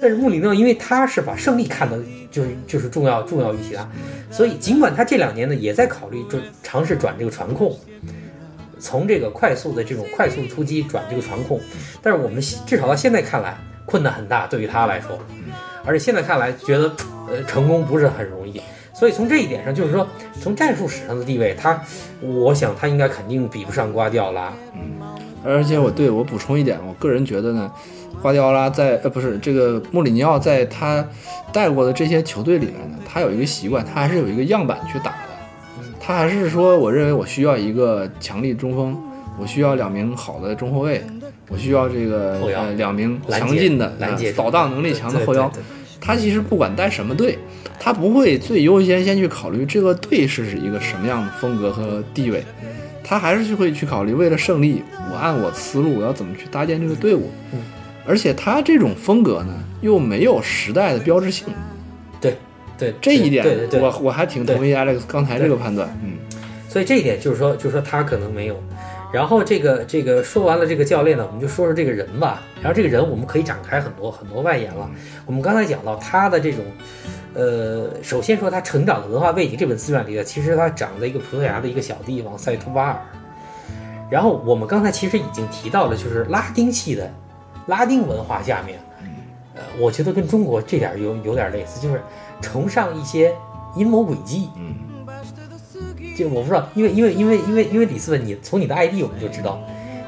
[0.00, 1.98] 但是穆里尼奥因为他是把胜利看的
[2.30, 3.86] 就是就是重要重要于其他，
[4.30, 7.76] 所以尽管他这两年呢也在考虑转尝试转这个传控，
[8.78, 11.60] 从这个快速的这种快速突击转这个传控，
[12.02, 15.18] 但是我们至少到现在看来困难很大，对于他来说，
[15.84, 16.92] 而且现在看来觉得
[17.28, 18.60] 呃成功不是很容易，
[18.94, 20.06] 所以从这一点上就是说
[20.40, 21.80] 从战术史上的地位，他
[22.20, 24.52] 我想他应该肯定比不上瓜迪奥拉，
[25.44, 27.70] 而且我对我补充一点，我个人觉得呢，
[28.20, 31.06] 瓜迪奥拉在呃不是这个穆里尼奥在他
[31.52, 35.35] 带过的这些球队里面呢，他有一个习惯，他还是有一个样板去打的。
[36.06, 38.96] 他还是说，我认为我需要一个强力中锋，
[39.40, 41.02] 我需要两名好的中后卫，
[41.48, 45.50] 我需要这个呃两名强劲的拦截呃扫荡能力强的后腰。
[46.00, 47.36] 他其实不管带什么队，
[47.80, 52.44] 他不会最优先先去考虑这个队是一个什么样的风格和地位，
[53.02, 57.32] 他还是会去考虑为了胜利，我按我思路我要怎么去搭建这个队伍。
[57.52, 57.58] 嗯。
[58.06, 61.48] 而且他这种风格呢，又没有时代的标志性，
[62.78, 65.88] 对对，这一点对对对，我我还挺同意 Alex 刚才这个判断。
[66.02, 66.18] 嗯，
[66.68, 68.56] 所以这一点就是说，就是说他可能没有。
[69.12, 72.42] 然后这个这个说完了这个教练呢，我们就说说这个人吧。
[72.60, 74.90] 然后这个人我们可以展开很多很多外延了。
[75.24, 76.64] 我们刚才讲到他的这种，
[77.32, 83.00] 呃，首先说他成长的文化背景，这本自传里的其实他长在一个葡萄牙的一个小地方塞图巴尔。
[84.10, 87.10] 然后我们刚才其实已经提到了，就是拉丁系的
[87.66, 88.78] 拉丁文化下面，
[89.54, 92.00] 呃，我觉得跟中国这点儿有有点类似，就是
[92.40, 93.34] 崇尚一些
[93.76, 94.48] 阴谋诡计。
[94.56, 94.74] 嗯，
[96.16, 99.60] 就我不知道，因为因为因为因为因为李斯文，你从你的 ID 我们就知道，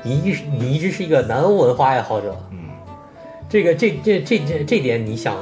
[0.02, 2.34] 你一直你一直是一个南欧文化爱好者。
[2.50, 2.58] 嗯，
[3.48, 5.36] 这个这这这这这点你想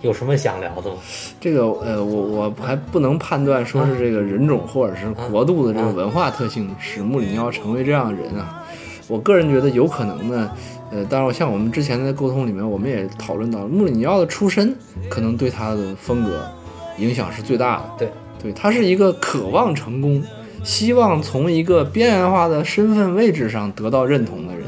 [0.00, 0.96] 有什么想聊的吗？
[1.40, 8.64] 这个呃，我我还不能判断说是这个人种或者是国度的这个文化特性使穆里尼奥成为这样的人啊。
[9.08, 10.50] 我个人觉得有可能呢，
[10.92, 14.74] 呃，当然我像我们之前的沟通里面，我们也讨论到穆里尼奥的出身
[15.08, 16.46] 可能对他的风格
[16.98, 17.84] 影响是最大的。
[17.98, 18.08] 对，
[18.42, 20.22] 对他是一个渴望成功，
[20.62, 24.64] 希望从一个边缘化的身份位置上得到认同的人。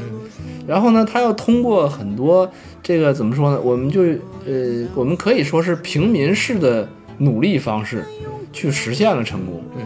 [0.67, 2.49] 然后呢，他要通过很多
[2.81, 3.59] 这个怎么说呢？
[3.63, 4.01] 我们就
[4.45, 6.87] 呃，我们可以说是平民式的
[7.17, 8.05] 努力方式，
[8.53, 9.61] 去实现了成功。
[9.75, 9.83] 嗯，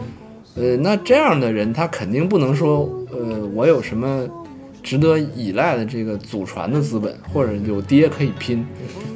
[0.54, 4.26] 呃，那这样的人，他肯定不能说，呃，我有什么
[4.86, 8.64] 值得依赖的这个祖传的资本，或者有爹可以拼，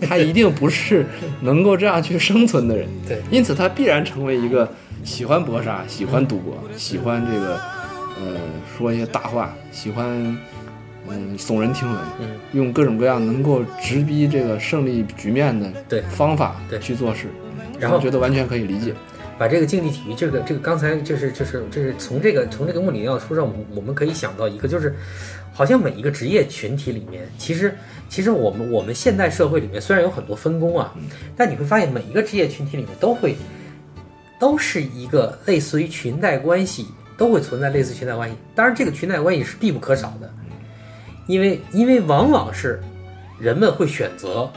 [0.02, 1.06] 他一定不是
[1.42, 2.88] 能够这样去生存的人。
[3.06, 4.68] 对，因此他必然成为一个
[5.04, 7.54] 喜欢搏杀、喜欢赌博、喜欢这个
[8.18, 8.36] 呃
[8.76, 10.08] 说一些大话、喜欢
[11.08, 17.28] 嗯耸人听闻，嗯，用各种各样能够直逼这个胜利局面的对方法对去做事。
[17.78, 18.92] 然后觉得完全可以理解。
[19.38, 24.94] 把这个竞技体育，这个这个刚才就是就是就是从这个从这个穆里尼奥书上，我们我们可以想到一个，就是
[25.60, 27.76] 好像每一个职业群体里面，其实
[28.08, 30.94] 其实我们我们现代社会里面虽然有很多分工啊，
[31.36, 33.36] 但你会发现每一个职业群体里面都会
[34.38, 36.86] 都是一个类似于裙带关系，
[37.18, 38.34] 都会存在类似裙带关系。
[38.54, 40.32] 当然，这个裙带关系是必不可少的，
[41.26, 42.80] 因为因为往往是
[43.38, 44.50] 人们会选择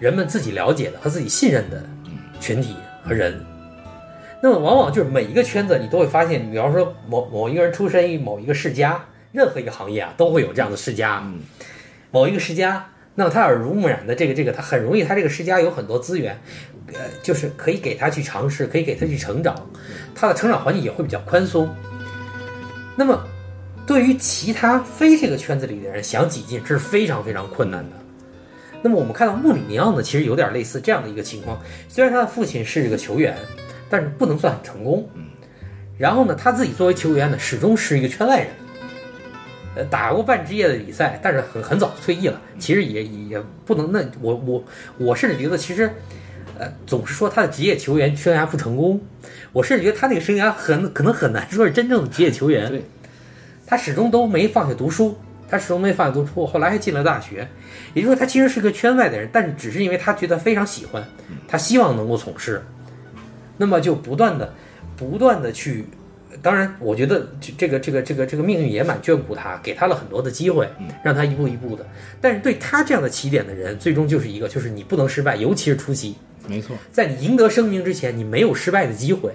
[0.00, 1.80] 人们自己了解的和自己信任的
[2.40, 2.74] 群体
[3.04, 3.40] 和人。
[4.42, 9.00] 那么往往就是每一个圈子，你都会发现，比方说某某一个人出身于某一个世家，
[9.32, 11.22] 任何一个行业啊，都会有这样的世家。
[12.10, 16.38] 某一个世家，那么他耳濡目染的这个这个，他很容易，他这个世家有很多资源，
[16.94, 19.54] 呃，就是可以给他去尝试，可以给他去成长，
[20.14, 21.68] 他的成长环境也会比较宽松。
[22.96, 23.22] 那么
[23.86, 27.96] 对于其他非这个圈子里的人想挤进，这是非常非常困难的。
[28.80, 31.60] 那么我们看到穆里尼奥呢，其实有点类似这样的一个情况。
[31.88, 33.36] 虽然他的父亲是这个球员，
[33.90, 35.06] 但是不能算很成功。
[35.98, 38.48] 然后呢，他自己作为球员呢，始终是一个圈外人。
[39.78, 42.40] 呃，打过半职业的比赛，但是很很早退役了。
[42.58, 44.64] 其实也也不能，那我我
[44.98, 45.88] 我甚至觉得，其实，
[46.58, 49.00] 呃，总是说他的职业球员生涯不成功，
[49.52, 52.68] 我甚至觉得他那个生涯很可能很难说是真正的职业球员。
[52.68, 52.82] 对，
[53.68, 55.16] 他始终都没放下读书，
[55.48, 57.46] 他始终没放下读书，后来还进了大学。
[57.94, 61.00] 也就是说，他其实是个圈外的人，但是只是因为他觉得非常喜欢，
[61.46, 62.60] 他希望能够从事，
[63.56, 64.52] 那么就不断的、
[64.96, 65.84] 不断的去。
[66.42, 70.68] 当然，我觉得这这个这个这个这个命运也蛮眷顾他，给他了很多的机会，
[71.02, 71.86] 让他一步一步的。
[72.20, 76.16] 但是对他这样的起点的人，最终就是一个，就是你不能失败，尤其是初期，
[76.46, 79.32] 没错，在你赢得声名之前，你没有失败的机会。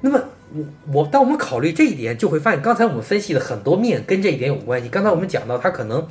[0.00, 0.22] 那么，
[0.52, 4.88] 我我当我们考虑这一点，就会发现刚才我们分析的很多面跟这一点有关系。
[4.88, 6.06] 刚才我们讲到，他可能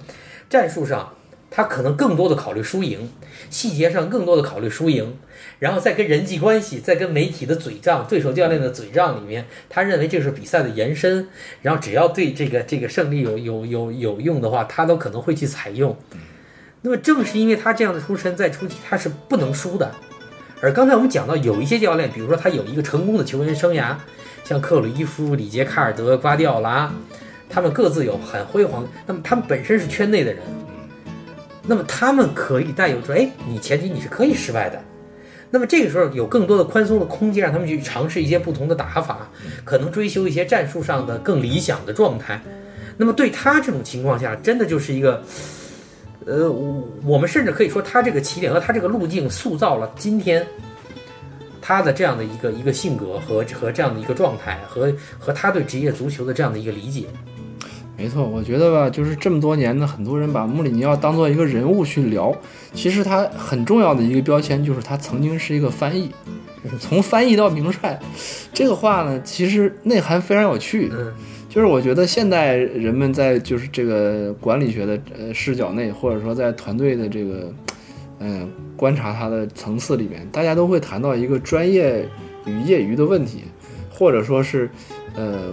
[0.49, 1.13] 战术上，
[1.51, 3.11] 他可能更多的考虑输赢，
[3.51, 5.15] 细节上更多的考虑输赢，
[5.63, 11.25] 然后再跟人际关系，再跟媒体的嘴仗、对手教练的嘴仗里面，他认为这是比赛的延伸，
[11.61, 15.95] 然后只要对这个这个胜利有有有有用的话，他都可能会去采用。
[16.81, 19.89] 那么正是因为他这样的出身，在初期他是不能输的。
[20.59, 23.95] 而刚才我们讲到有一些教练，比如说他有一个成功的球员生涯，
[24.43, 26.91] 像克鲁伊夫、里杰卡尔德、瓜迪奥拉，
[27.49, 28.85] 他们各自有很辉煌。
[29.07, 30.43] 那么他们本身是圈内的人，
[31.65, 34.77] 那么他们可以带有说，哎，你前提你是可以失败的。
[35.53, 39.29] 那么这个时候有更多的宽松的空间，让他们去尝试一些不同的打法，
[39.63, 42.41] 可能追求一些战术上的更理想的状态。
[42.97, 45.23] 那么对他这种情况下，真的就是一个。
[46.25, 50.43] 呃，我我们甚至可以说，他这个起点和他这个路径塑造了今天
[51.61, 57.05] 他的这样的一个一个性格和和这样的一个状态，和和他对职业足球的这样的一个理解。
[58.03, 62.35] 没错，我觉得吧，就是这么多年呢，很多人把穆里尼奥当做一个人物去聊，
[62.73, 66.11] 其实他很重要的一个标签就是他曾经是一个翻译，
[66.81, 67.97] 从翻译到名帅，
[68.53, 70.89] 这个话呢，其实内涵非常有趣。
[70.91, 71.13] 嗯
[71.47, 77.53] 就是我觉得现代人们在就是这个管理学的呃视角内，或者说在团队的这个
[78.19, 82.05] 嗯观察他的层次里面，大家都会谈到一个专业
[82.45, 83.43] 与业余的问题，
[83.89, 84.67] 或者说是
[85.15, 85.51] 呃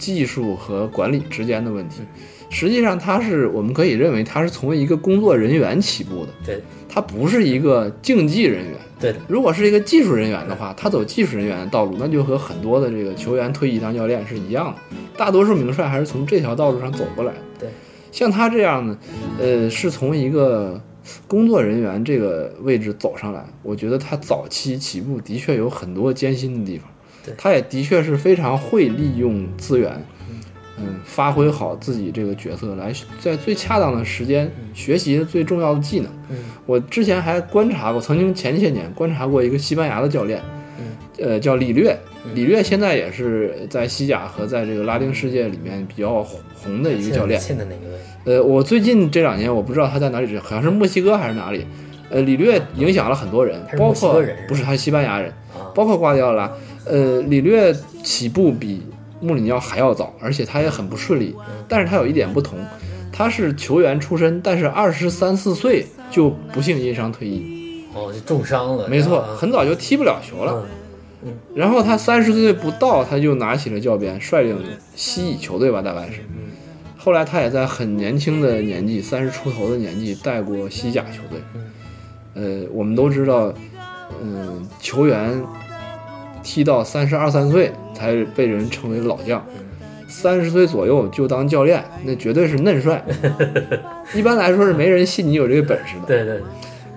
[0.00, 2.00] 技术和管理之间的问题。
[2.48, 8.76] 实际上，他是我们可以认为他是从一个工作人员起步的，对，他不是一个竞技人员。
[8.98, 14.96] 对的，如果是一个技术人员的话，他走技术人员的道路，那就和很多的这个球员退役当教练是一样的。
[15.16, 17.38] 大多数名帅还是从这条道路上走过来的。
[17.60, 17.68] 对，
[18.10, 18.98] 像他这样的，
[19.38, 20.82] 呃，是从一个
[21.28, 23.46] 工作人员这个位置走上来。
[23.62, 26.89] 我觉得他早期起步的确有很多艰辛的地方，对
[27.36, 29.92] 他也的确是非常会利用资源，
[30.78, 36.10] 嗯，发挥好自己这个角色，来在最恰当的时间学习最重要的技能。
[36.30, 36.36] 嗯
[36.66, 40.40] 我之前还观察过，曾经前些年观察过一个西班牙的教练，
[41.18, 41.96] 呃，叫里略。
[42.34, 47.40] 里略现在也是在西甲和在这个拉丁世界里面比较红的一个教练。
[47.40, 48.36] 现在哪个位？
[48.36, 51.66] 呃，我最近这两年我不知道他在哪里，好像是墨西哥还是哪里。
[52.10, 56.52] 呃，里略影响了很多人包括不是他是西班牙人，啊，包括瓜迪奥拉。
[56.84, 58.82] 呃，里略起步比
[59.20, 61.34] 穆里尼奥还要早，而且他也很不顺利。
[61.68, 62.58] 但是他有一点不同，
[63.12, 67.84] 他是球员出身，但是二十三四岁就不幸因伤退役。
[67.94, 68.88] 哦，就重伤了。
[68.88, 70.64] 没错，啊很早就踢不了球了。
[71.22, 74.56] 嗯然后他三十岁不到，他就拿起了教鞭，率领
[74.94, 76.22] 西乙球队吧，大概是。
[76.22, 76.50] 嗯
[77.02, 81.40] 后来他也在很年轻的年纪，三十出头的年纪带过西甲球队。
[82.34, 83.50] 呃，我们都知道，
[84.22, 85.42] 嗯，球员
[86.42, 89.44] 踢到三十二三岁才被人称为老将，
[90.08, 93.04] 三十岁左右就当教练，那绝对是嫩帅。
[94.14, 96.06] 一般来说是没人信你有这个本事的。
[96.06, 96.40] 对对，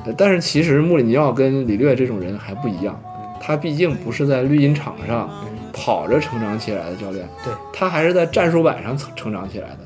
[0.06, 3.00] 呃但是其实穆里尼奥跟里略这种人还不一样，
[3.42, 5.30] 他毕竟不是在绿茵场上
[5.72, 9.80] 跑着成长起来的教练，对他还是在战术板上成成长起来的。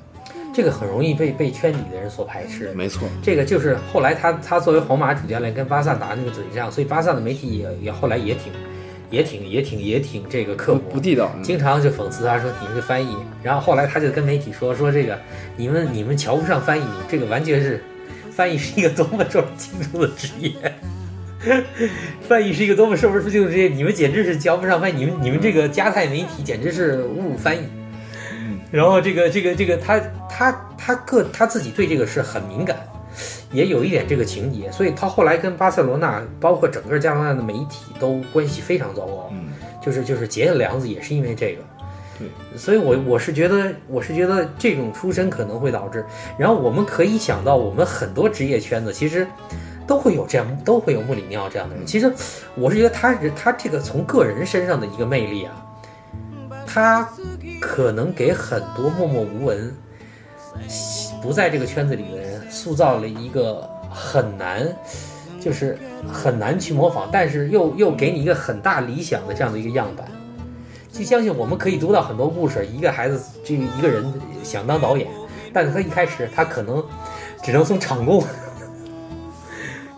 [0.54, 2.74] 这个很容易被被圈里的人所排斥。
[2.74, 8.52] 没错，这个就是后来他他作为皇马主教练跟巴萨打那个嘴仗，所以巴萨的媒体也也后来也挺
[9.10, 11.32] 也挺也挺也挺这个刻薄，不地道。
[11.36, 15.18] 嗯经常就讽刺他说你们这翻译，然后后来他就跟媒体说说这个
[15.56, 17.84] 你们你们瞧不上翻译，你这个完全是
[18.32, 20.52] 翻译是一个多么受人敬重的职业。
[22.28, 27.62] 翻译是一个多么受人尊敬的职业，你们简直是瞧不上翻译，你们你们这个加泰媒体简直是侮辱翻译。
[28.70, 29.98] 然后这个这个这个他
[30.30, 32.78] 他他个他自己对这个是很敏感，
[33.52, 41.62] 也有一点这个情节，所以他后来跟巴塞罗那，包括整个加拿大的媒体都关系非常糟糕，嗯，就是就是结下梁子也是因为这个。
[42.20, 42.28] 对，
[42.58, 46.04] 所以我我是觉得，我是觉得这种出身可能会导致，
[46.38, 49.28] 然后我们可以想到，我们很多职业圈子其实
[49.86, 51.86] 都会有这样，都会有穆里尼奥这样的人。
[51.86, 52.12] 其实
[52.56, 55.64] 我是觉得他是他这个从个人身上的一个魅力啊，
[56.66, 57.08] 他
[57.62, 59.72] 可能给很多默默无闻、
[61.22, 64.68] 不在这个圈子里的人塑造了一个很难，
[65.40, 65.78] 就是
[66.12, 70.06] 很难去模仿，但是又又给你一个很大理想的这样的一个样板。
[70.92, 74.04] 就相信我们可以读到很多故事，一个孩子这个一个人
[74.44, 75.08] 想当导演，
[75.54, 76.84] 但是他一开始他可能
[77.44, 78.24] 只能从场工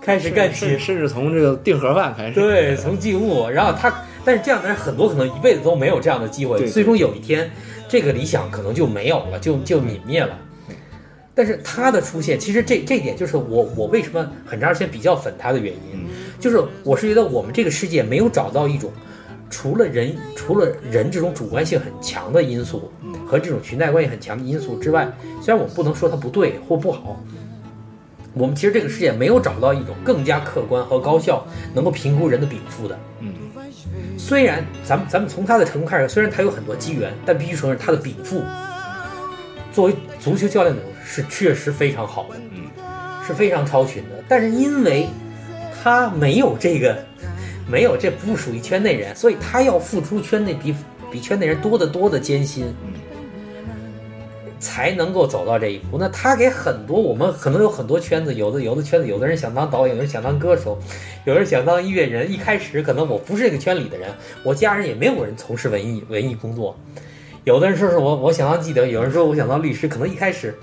[0.01, 2.33] 开始干起甚，至从这个订盒饭开始。
[2.33, 7.49] 对，从进物，然后他，但是这样的人很多可能一辈子都没有这样的机会，对最终有一天
[7.87, 10.37] 这个理想可能就没有了，就就泯灭了。
[11.35, 16.05] 但是他的出现，其实这这一点就是我我为什么很长时间比较粉他的原因，
[16.39, 18.91] 就是我是觉得我们这个世界没有找到一种
[19.49, 22.91] 除了人除了人这种主观性很强的因素
[23.25, 25.11] 和这种裙带关系很强的因素之外，
[25.41, 27.23] 虽然我们不能说它不对或不好，
[28.33, 32.99] 我们其实这个世界没有找到一种更加客观和高效能够评估人的禀赋的。
[33.21, 33.33] 嗯，
[34.17, 38.41] 虽然咱们咱们从他的成功开始，虽然他有很多机缘，但必须承认他的禀赋，
[39.71, 40.81] 作为足球教练的
[41.11, 42.69] 是确实非常好的，嗯，
[43.25, 44.23] 是非常超群的。
[44.27, 45.07] 但是因为
[45.81, 46.95] 他没有这个，
[47.67, 50.75] 没有这不属于圈内人，所以他要付出圈内比
[51.11, 52.71] 比圈内人多得多的艰辛，
[54.59, 55.97] 才能够走到这一步。
[55.99, 60.77] 那他给很多我们可能有很多圈子，有的有的圈子，有的人想当导演，有人想当歌手，
[61.25, 62.31] 有人想当音乐人。
[62.31, 64.11] 一开始可能我不是这个圈里的人，
[64.43, 66.77] 我家人也没有人从事文艺文艺工作。
[67.45, 69.87] 有的人说是我我想当记者，有人说我想当律师。
[69.87, 70.53] 可能一开始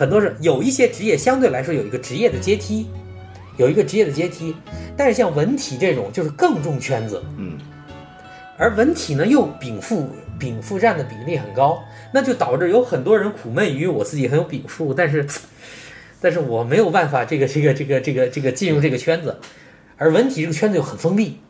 [0.00, 2.86] 很多是有一些职业相对来说有一个职业的阶梯，
[3.58, 4.56] 有一个职业的阶梯。
[4.96, 7.58] 但是像文体这种就是更重圈子，嗯，
[8.56, 10.08] 而文体呢又禀赋
[10.38, 15.26] 禀赋占的比例很高，那就导致有很多人苦闷于我自己很有禀赋，但是
[16.18, 19.38] 但是我没有办法这个这个这个这个这个进入这个圈子，
[19.98, 21.40] 而文体这个圈子又很封闭，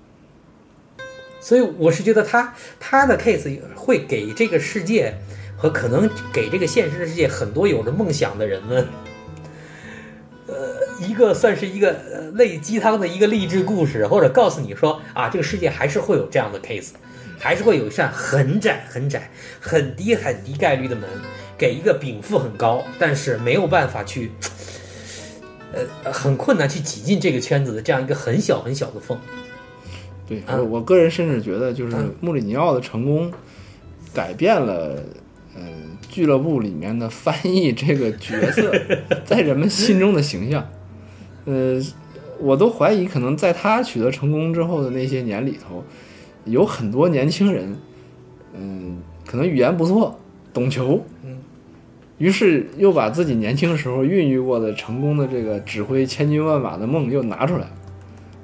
[1.40, 5.14] 所以我是觉得他他的 case 会给这个世界
[5.60, 8.86] 和可能给这个现实的世界很多有着梦想的人们。
[10.46, 10.56] 呃，
[11.06, 16.88] 一个算是一个呃类鸡汤的一个励志故事，或者告诉你说啊，这个世界还是会有这样的 case，
[17.38, 19.30] 还是会有一扇很窄、很窄、
[19.60, 21.08] 很低、很低概率的门，
[21.56, 24.32] 给一个禀赋很高，但是没有办法去，
[25.72, 29.16] 呃，很困难去挤进这个圈子的这样一个很小很小的缝。
[30.26, 33.32] 对啊我我个人甚至觉得，就是嗯穆里尼奥的成功
[34.12, 35.00] 改变了，
[35.54, 35.62] 呃，
[36.08, 38.72] 俱乐部里面的翻译这个角色
[39.26, 40.66] 在人们心中的形象。
[41.44, 41.80] 呃，
[42.38, 45.84] 我都怀疑，可能在他取得成功之后的那些年里头，
[46.44, 47.76] 有很多年轻人，
[48.54, 50.18] 嗯、可能语言不错，
[50.52, 51.38] 懂球，嗯，
[52.18, 57.66] 于是又把自己年轻时候孕育过的成功的这个指挥千军万马的梦又拿出来。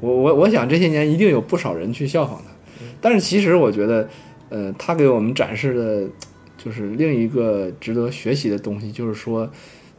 [0.01, 2.53] 我我我想这些年一定有不少人去效仿他，
[3.01, 4.09] 但是其实我觉得，
[4.51, 6.09] 呃，他给我们展示的，
[6.57, 9.49] 就是另一个值得学习的东西，就是说，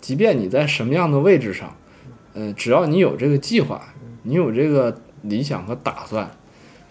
[0.02, 1.76] 即便你在什么样的位置上，
[2.34, 3.94] 呃，只要你有这个计划，
[4.24, 6.30] 你有这个理想和打算，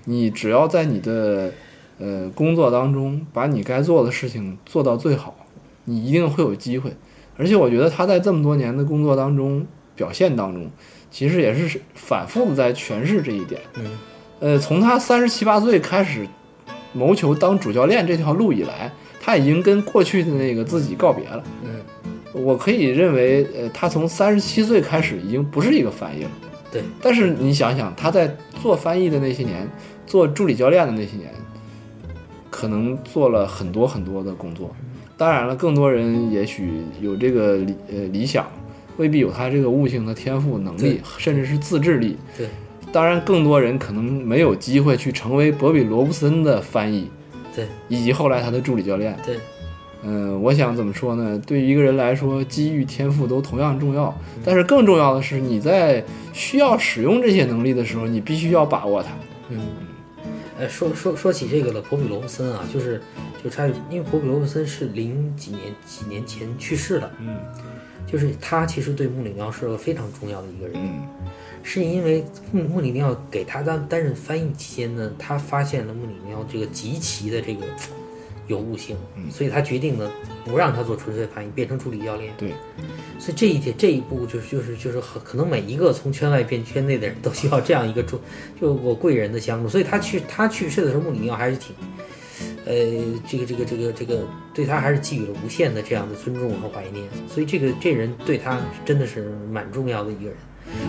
[0.05, 1.53] 你只要在你的
[1.99, 5.37] 呃工作当中把你该做的事情做到最好，
[5.85, 6.93] 你一定会有机会。
[7.37, 10.71] 而且我觉得他在这么多年的工作当中表现当中，
[11.11, 13.61] 其实也是反复的在诠释这一点。
[13.75, 13.85] 嗯，
[14.41, 16.27] 呃，从他三十七八岁开始
[16.95, 18.91] 谋求当主教练这条路以来，
[19.27, 21.43] 他已经跟过去的那个自己告别了。
[21.65, 26.31] 嗯，我可以认为，呃，他从三十七岁开始已经不是一个翻译了。
[26.71, 28.33] 对，但是你想想，他在
[28.63, 29.69] 做翻译的那些年，
[30.07, 31.29] 做助理教练的那些年，
[32.51, 34.71] 可能做了很多很多的工作。
[35.17, 38.47] 当然了，更多人也许有这个理呃理想，
[38.97, 42.17] 未必有他这个悟性和天赋能力，甚至是自制力。
[42.39, 42.47] 对，
[42.93, 47.11] 当然，更多人可能没有机会去成为博比罗布森的翻译，
[47.57, 49.17] 对，以及后来他的助理教练。
[49.25, 49.39] 对，
[50.03, 51.41] 嗯，我想怎么说呢？
[51.47, 54.15] 对于一个人来说，机遇、天赋都同样重要，
[54.45, 56.05] 但是更重要的是，你在
[56.35, 59.09] 需要使用这些能力的时候，你必须要把握它。
[59.49, 59.59] 嗯，
[60.59, 63.01] 呃，说说说起这个了，博比罗布森啊，就是
[63.43, 67.39] 就差，因为博比罗布森是零几年几年前去世的，嗯
[68.07, 71.01] 就是他其实对穆里尼奥是个非常重要的一个人，嗯
[71.69, 77.67] 是因为穆穆里尼奥给他担担任翻译期间呢，他发现了穆里尼奥这个极其的这个
[78.47, 78.97] 有悟性，
[79.29, 80.09] 所以他决定呢
[80.45, 82.33] 不让他做纯粹翻译，变成助理教练。
[82.39, 82.51] 对，
[83.19, 88.21] 所以这一点这一步就是就是就是很可能每一个从圈外变圈内的人都需要这样一个助，
[88.61, 89.69] 就我贵人的相助。
[89.69, 91.75] 所以他去他去世的时候，穆里尼奥还是挺，
[92.65, 92.75] 呃，
[93.29, 94.25] 这个这个这个这个
[94.55, 100.37] 对他还是寄予了无限的这样的尊重和怀念，所以这个这人对他真的是蛮重要的一个人。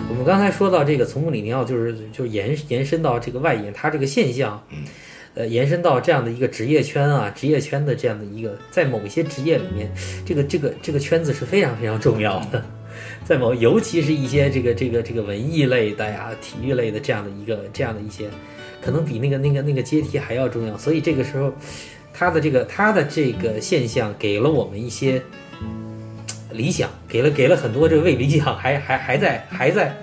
[0.09, 4.61] 我们刚才说到这个，从穆里尼奥就是就是延延伸到这个外延，他这个现象，
[5.33, 9.91] 呃，延伸到这样的一个职业圈啊，职业圈的这样的一个，在某一些职业里面，
[10.25, 12.65] 这个这个这个圈子是非常非常重要的，
[13.23, 18.27] 在某尤其是一些这个这个这个文艺类的呀、体育类的这样的一个这样的一些，
[18.81, 20.77] 可能比那个那个那个阶梯还要重要。
[20.77, 21.53] 所以这个时候，
[22.13, 25.21] 他的这个他的这个现象给了我们一些
[26.51, 29.95] 理想，给了给了很多这个为理想还还还在还在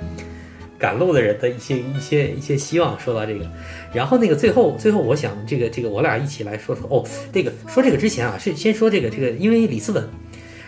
[0.79, 2.99] 赶路的人的一些一些一些希望。
[2.99, 3.47] 说到这个，
[3.93, 10.09] 然后那个最后最后，我想这个这个我俩一起来说说哦，这个说这个之前啊，是先说这个这个，因为里斯本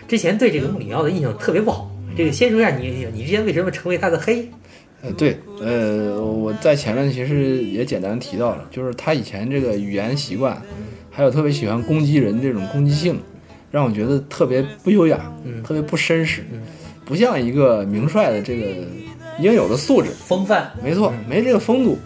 [0.07, 1.91] 之前对这个穆里奥的印象特别不好。
[2.15, 4.49] 这个先说一下你你之前为什么成为他的黑？
[5.03, 10.59] 呃，对，呃，我在前面其实也简单提到了，就是他以前这个语言习惯，
[11.11, 13.19] 还有特别喜欢攻击人这种攻击性，
[13.71, 16.61] 让我觉得特别不优雅，嗯特别不绅士，嗯
[17.05, 18.65] 不像一个名帅的这个
[19.39, 20.09] 应有的素质。
[20.11, 21.97] 风范，没错，没这个风度。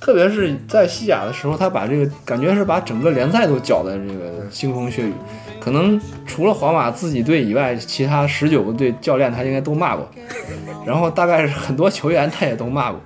[0.00, 5.12] 特别是在西甲的时候，他把这个感觉是把整个联赛都搅得这个腥风血雨。
[5.58, 10.08] 可能除了皇马自己队以外，其他十九个队教练他应该都骂过，
[10.86, 13.00] 然后大概是很多球员他也都骂过。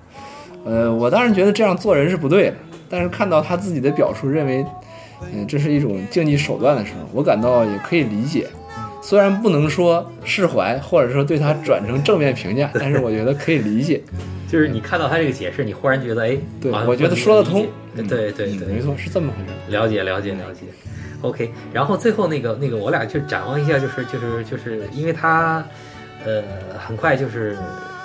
[0.64, 2.56] 呃，我当然觉得这样做人是不对的，
[2.90, 4.64] 但是看到他自己的表述，认为，
[5.32, 8.46] 嗯、这是一种竞技手段的时候，我感到也可以理解。
[9.02, 14.00] 虽然不能说释怀，或者说对他转成正面评价，但是我觉得可以理解。
[14.48, 17.66] 就是你看到他这个解释，你忽然觉得哎，对我觉得说得通
[17.96, 19.74] 对对对，嗯没错，是这么回事。
[19.74, 20.60] 了解了解了解
[21.22, 21.50] ，OK。
[21.72, 25.64] 然后最后那个那个，我俩就展望一下，就是就是就是，因为他
[26.24, 26.42] 呃
[26.78, 27.56] 很快就是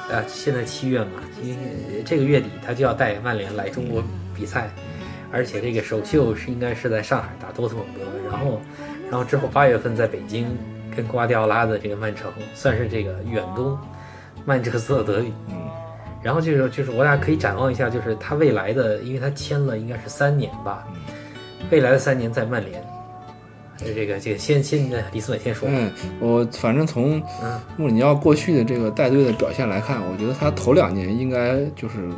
[0.10, 1.58] 啊，现在七月嘛，因为
[2.06, 4.02] 这个月底他就要带曼联来中国
[4.34, 4.70] 比赛，
[5.32, 8.62] 而且这个首秀是应该是在上海打多特蒙德，然后
[9.10, 10.48] 然后之后八月份在北京
[10.96, 13.78] 跟瓜迪奥拉的这个曼城，算是这个远东
[14.46, 15.34] 曼彻斯特德比。
[15.50, 15.56] 嗯
[16.24, 20.86] 然后就是就是我俩可以展望一下，就是他未来的，因为他签了应该是三年吧，
[21.72, 22.84] 未来的三年在曼联。
[23.80, 25.90] 呃，这个这个先先呃李思伟先说，嗯，
[26.20, 32.10] 我反正从嗯穆里尼奥过去的这个带队的表现来看，我觉得他头两年应该就是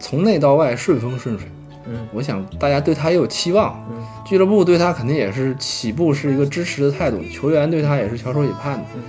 [0.00, 1.46] 从内到外顺风顺水。
[1.86, 8.84] 嗯我想大家对他也有期望，嗯俱乐部对他肯定也是起步是一个支持的态度，球员对他也是翘首以盼的。
[8.94, 9.02] 嗯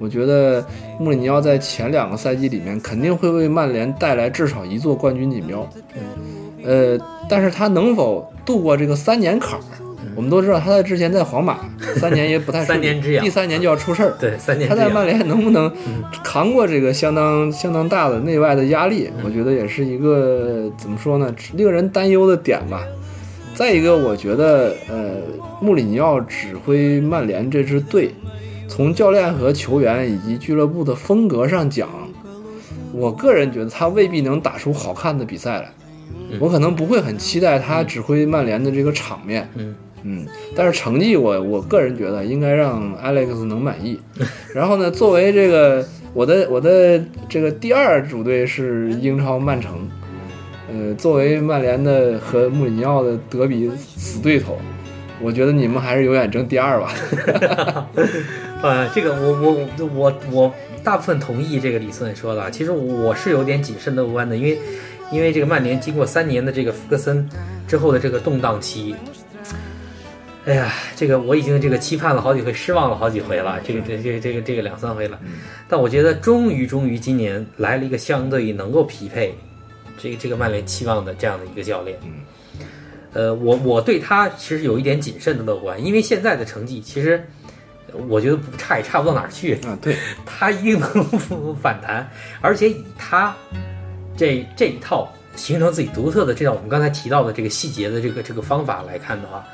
[0.00, 0.64] 我觉得
[1.00, 5.68] 穆里尼奥在前两个赛季里面肯定会为曼联带来至少一座冠军锦标。
[6.62, 6.96] 呃，
[7.28, 9.62] 但是他能否度过这个三年坎儿？
[10.18, 11.60] 我们都知道他在之前在皇马
[11.94, 14.16] 三年也不太三年之痒第三年就要出事儿。
[14.18, 15.72] 对，三年他在曼联能不能
[16.24, 19.08] 扛过这个相当相当大的内外的压力？
[19.16, 22.82] 嗯我觉得也是一个怎么说呢，令人担忧的点吧。
[23.54, 25.18] 再一个，我觉得呃，
[25.60, 28.10] 穆里尼奥指挥曼联这支队，
[28.66, 31.88] 从教练和球员以及俱乐部的风格上讲，
[32.92, 35.70] 我个人觉得他未必能打出好看的比赛来。
[36.40, 39.74] 我可能不会很期待他指挥曼联的这个场面，嗯嗯，
[40.54, 44.00] 但是成绩我我个人觉得应该让 Alex 能满意。
[44.54, 49.88] 然后呢，作为这个我的我的这个第二主队是英超曼城，
[50.72, 54.58] 呃，作为曼联的和穆里尼奥的德比死对头，
[55.20, 56.94] 我觉得你们还是永远争第二吧。
[58.62, 62.50] 呃，这个我我我我我大部分同意这个李思文说的啊。
[62.50, 64.58] 其实我是有点谨慎乐观的，因为
[65.12, 67.28] 因为这个曼联经过三年的这个福格森
[67.68, 68.96] 之后的这个动荡期，
[70.48, 75.20] 哎呀，这个我已经这个期盼了好几回，失望了好几回了，这个这这个这个这个两三回了。
[75.68, 79.36] 但我觉得终于终于今年来了一个相对能够匹配
[79.98, 81.98] 这个这个曼联期望的这样的一个教练。
[83.12, 87.22] 呃，我我对他其实有一点谨慎的乐观，因为现在的成绩其实
[88.08, 89.54] 我觉得不差也差不到哪儿去。
[89.66, 91.04] 啊，对， 他一定能
[91.56, 92.10] 反弹，
[92.40, 93.36] 而且以他
[94.16, 99.44] 这这一套形成自己独特的这样我们刚才提到的这个细节的这个这个方法来看的话，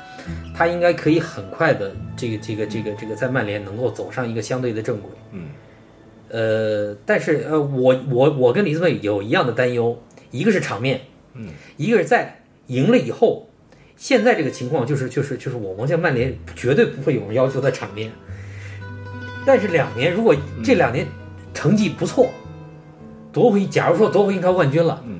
[0.55, 5.11] 他应该可以很快的这个这个这个这个在曼联能够走上一个相对的正轨。
[5.31, 5.47] 嗯，
[6.29, 11.01] 呃，但是呃，我我我跟李子伟有一样的担忧，一个是场面，
[11.33, 11.47] 嗯，
[11.77, 13.47] 一个是在赢了以后，
[13.95, 18.11] 现在这个情况就是就是就是我们像曼联绝对不会有人要求的场面，
[19.45, 21.05] 但是两年如果这两年
[21.53, 22.29] 成绩不错，
[23.31, 25.19] 夺回假如说夺回英超冠军了，嗯，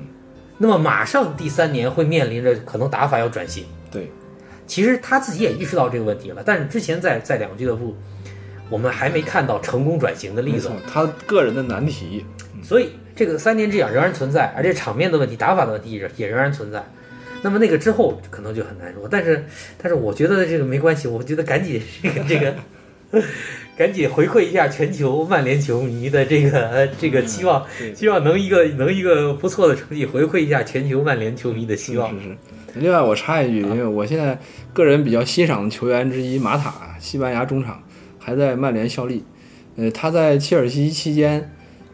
[0.58, 3.64] 那么马上第三年会面临着可能打法要转型。
[3.90, 4.10] 对，
[4.66, 7.96] 其实他自己也意识到这个问题了，但是之前在在两个俱乐部，
[8.68, 12.24] 我们还没看到成功转型的例子，，他个人的难题，
[12.62, 16.84] 所以这个三年之痒仍然存在，而且场面的问题、打法的问题也也仍然存在。
[17.42, 19.06] 那么那个之后可能就很难说。
[19.08, 19.44] 但是，
[19.78, 22.54] 但是我觉得这个没关系，我觉得赶紧这个这个，
[23.76, 27.64] 赶紧回馈一下全球曼联球迷的这个呃这个期望，
[27.94, 32.10] 希望能一个能一个不错的成绩回馈一下全球曼联球迷的希望。
[32.20, 32.36] 是是。
[32.74, 34.38] 另外，我插一句，因为我现在
[34.72, 37.82] 个人比较欣赏的球员之一马塔，西班牙中场，
[38.18, 39.24] 还在曼联效力。
[39.76, 41.50] 呃，他在切尔西期间，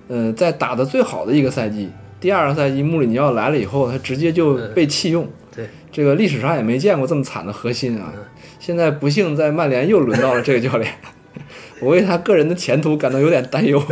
[0.09, 1.91] 呃，在打的最好的一个赛季，
[2.21, 5.29] 第二个赛季穆里尼奥来了以后，他直接就被弃用。
[5.55, 8.13] 对，这个历史上也没见过这么惨的核心啊！
[8.59, 10.93] 现在不幸在曼联又轮到了这个教练，
[11.83, 13.83] 我为他个人的前途感到有点担忧。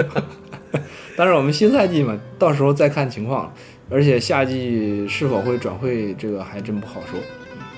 [1.16, 3.52] 但是我们新赛季嘛，到时候再看情况。
[3.90, 7.18] 而且夏季是否会转会，这个还真不好说。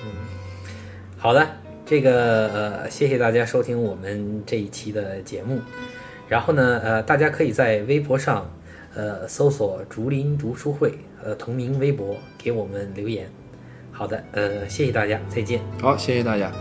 [0.05, 0.11] 嗯
[1.17, 1.47] 好的，
[1.85, 5.59] 这个呃，谢谢大家收听我们这一期的节目。
[6.29, 8.49] 然后呢，呃，大家可以在微博上，
[8.93, 13.29] 呃，搜索“竹林读书会”呃同名微博给我们留言。
[13.91, 15.61] 好的，呃，谢谢大家，再见。
[15.81, 16.51] 好，谢谢大家。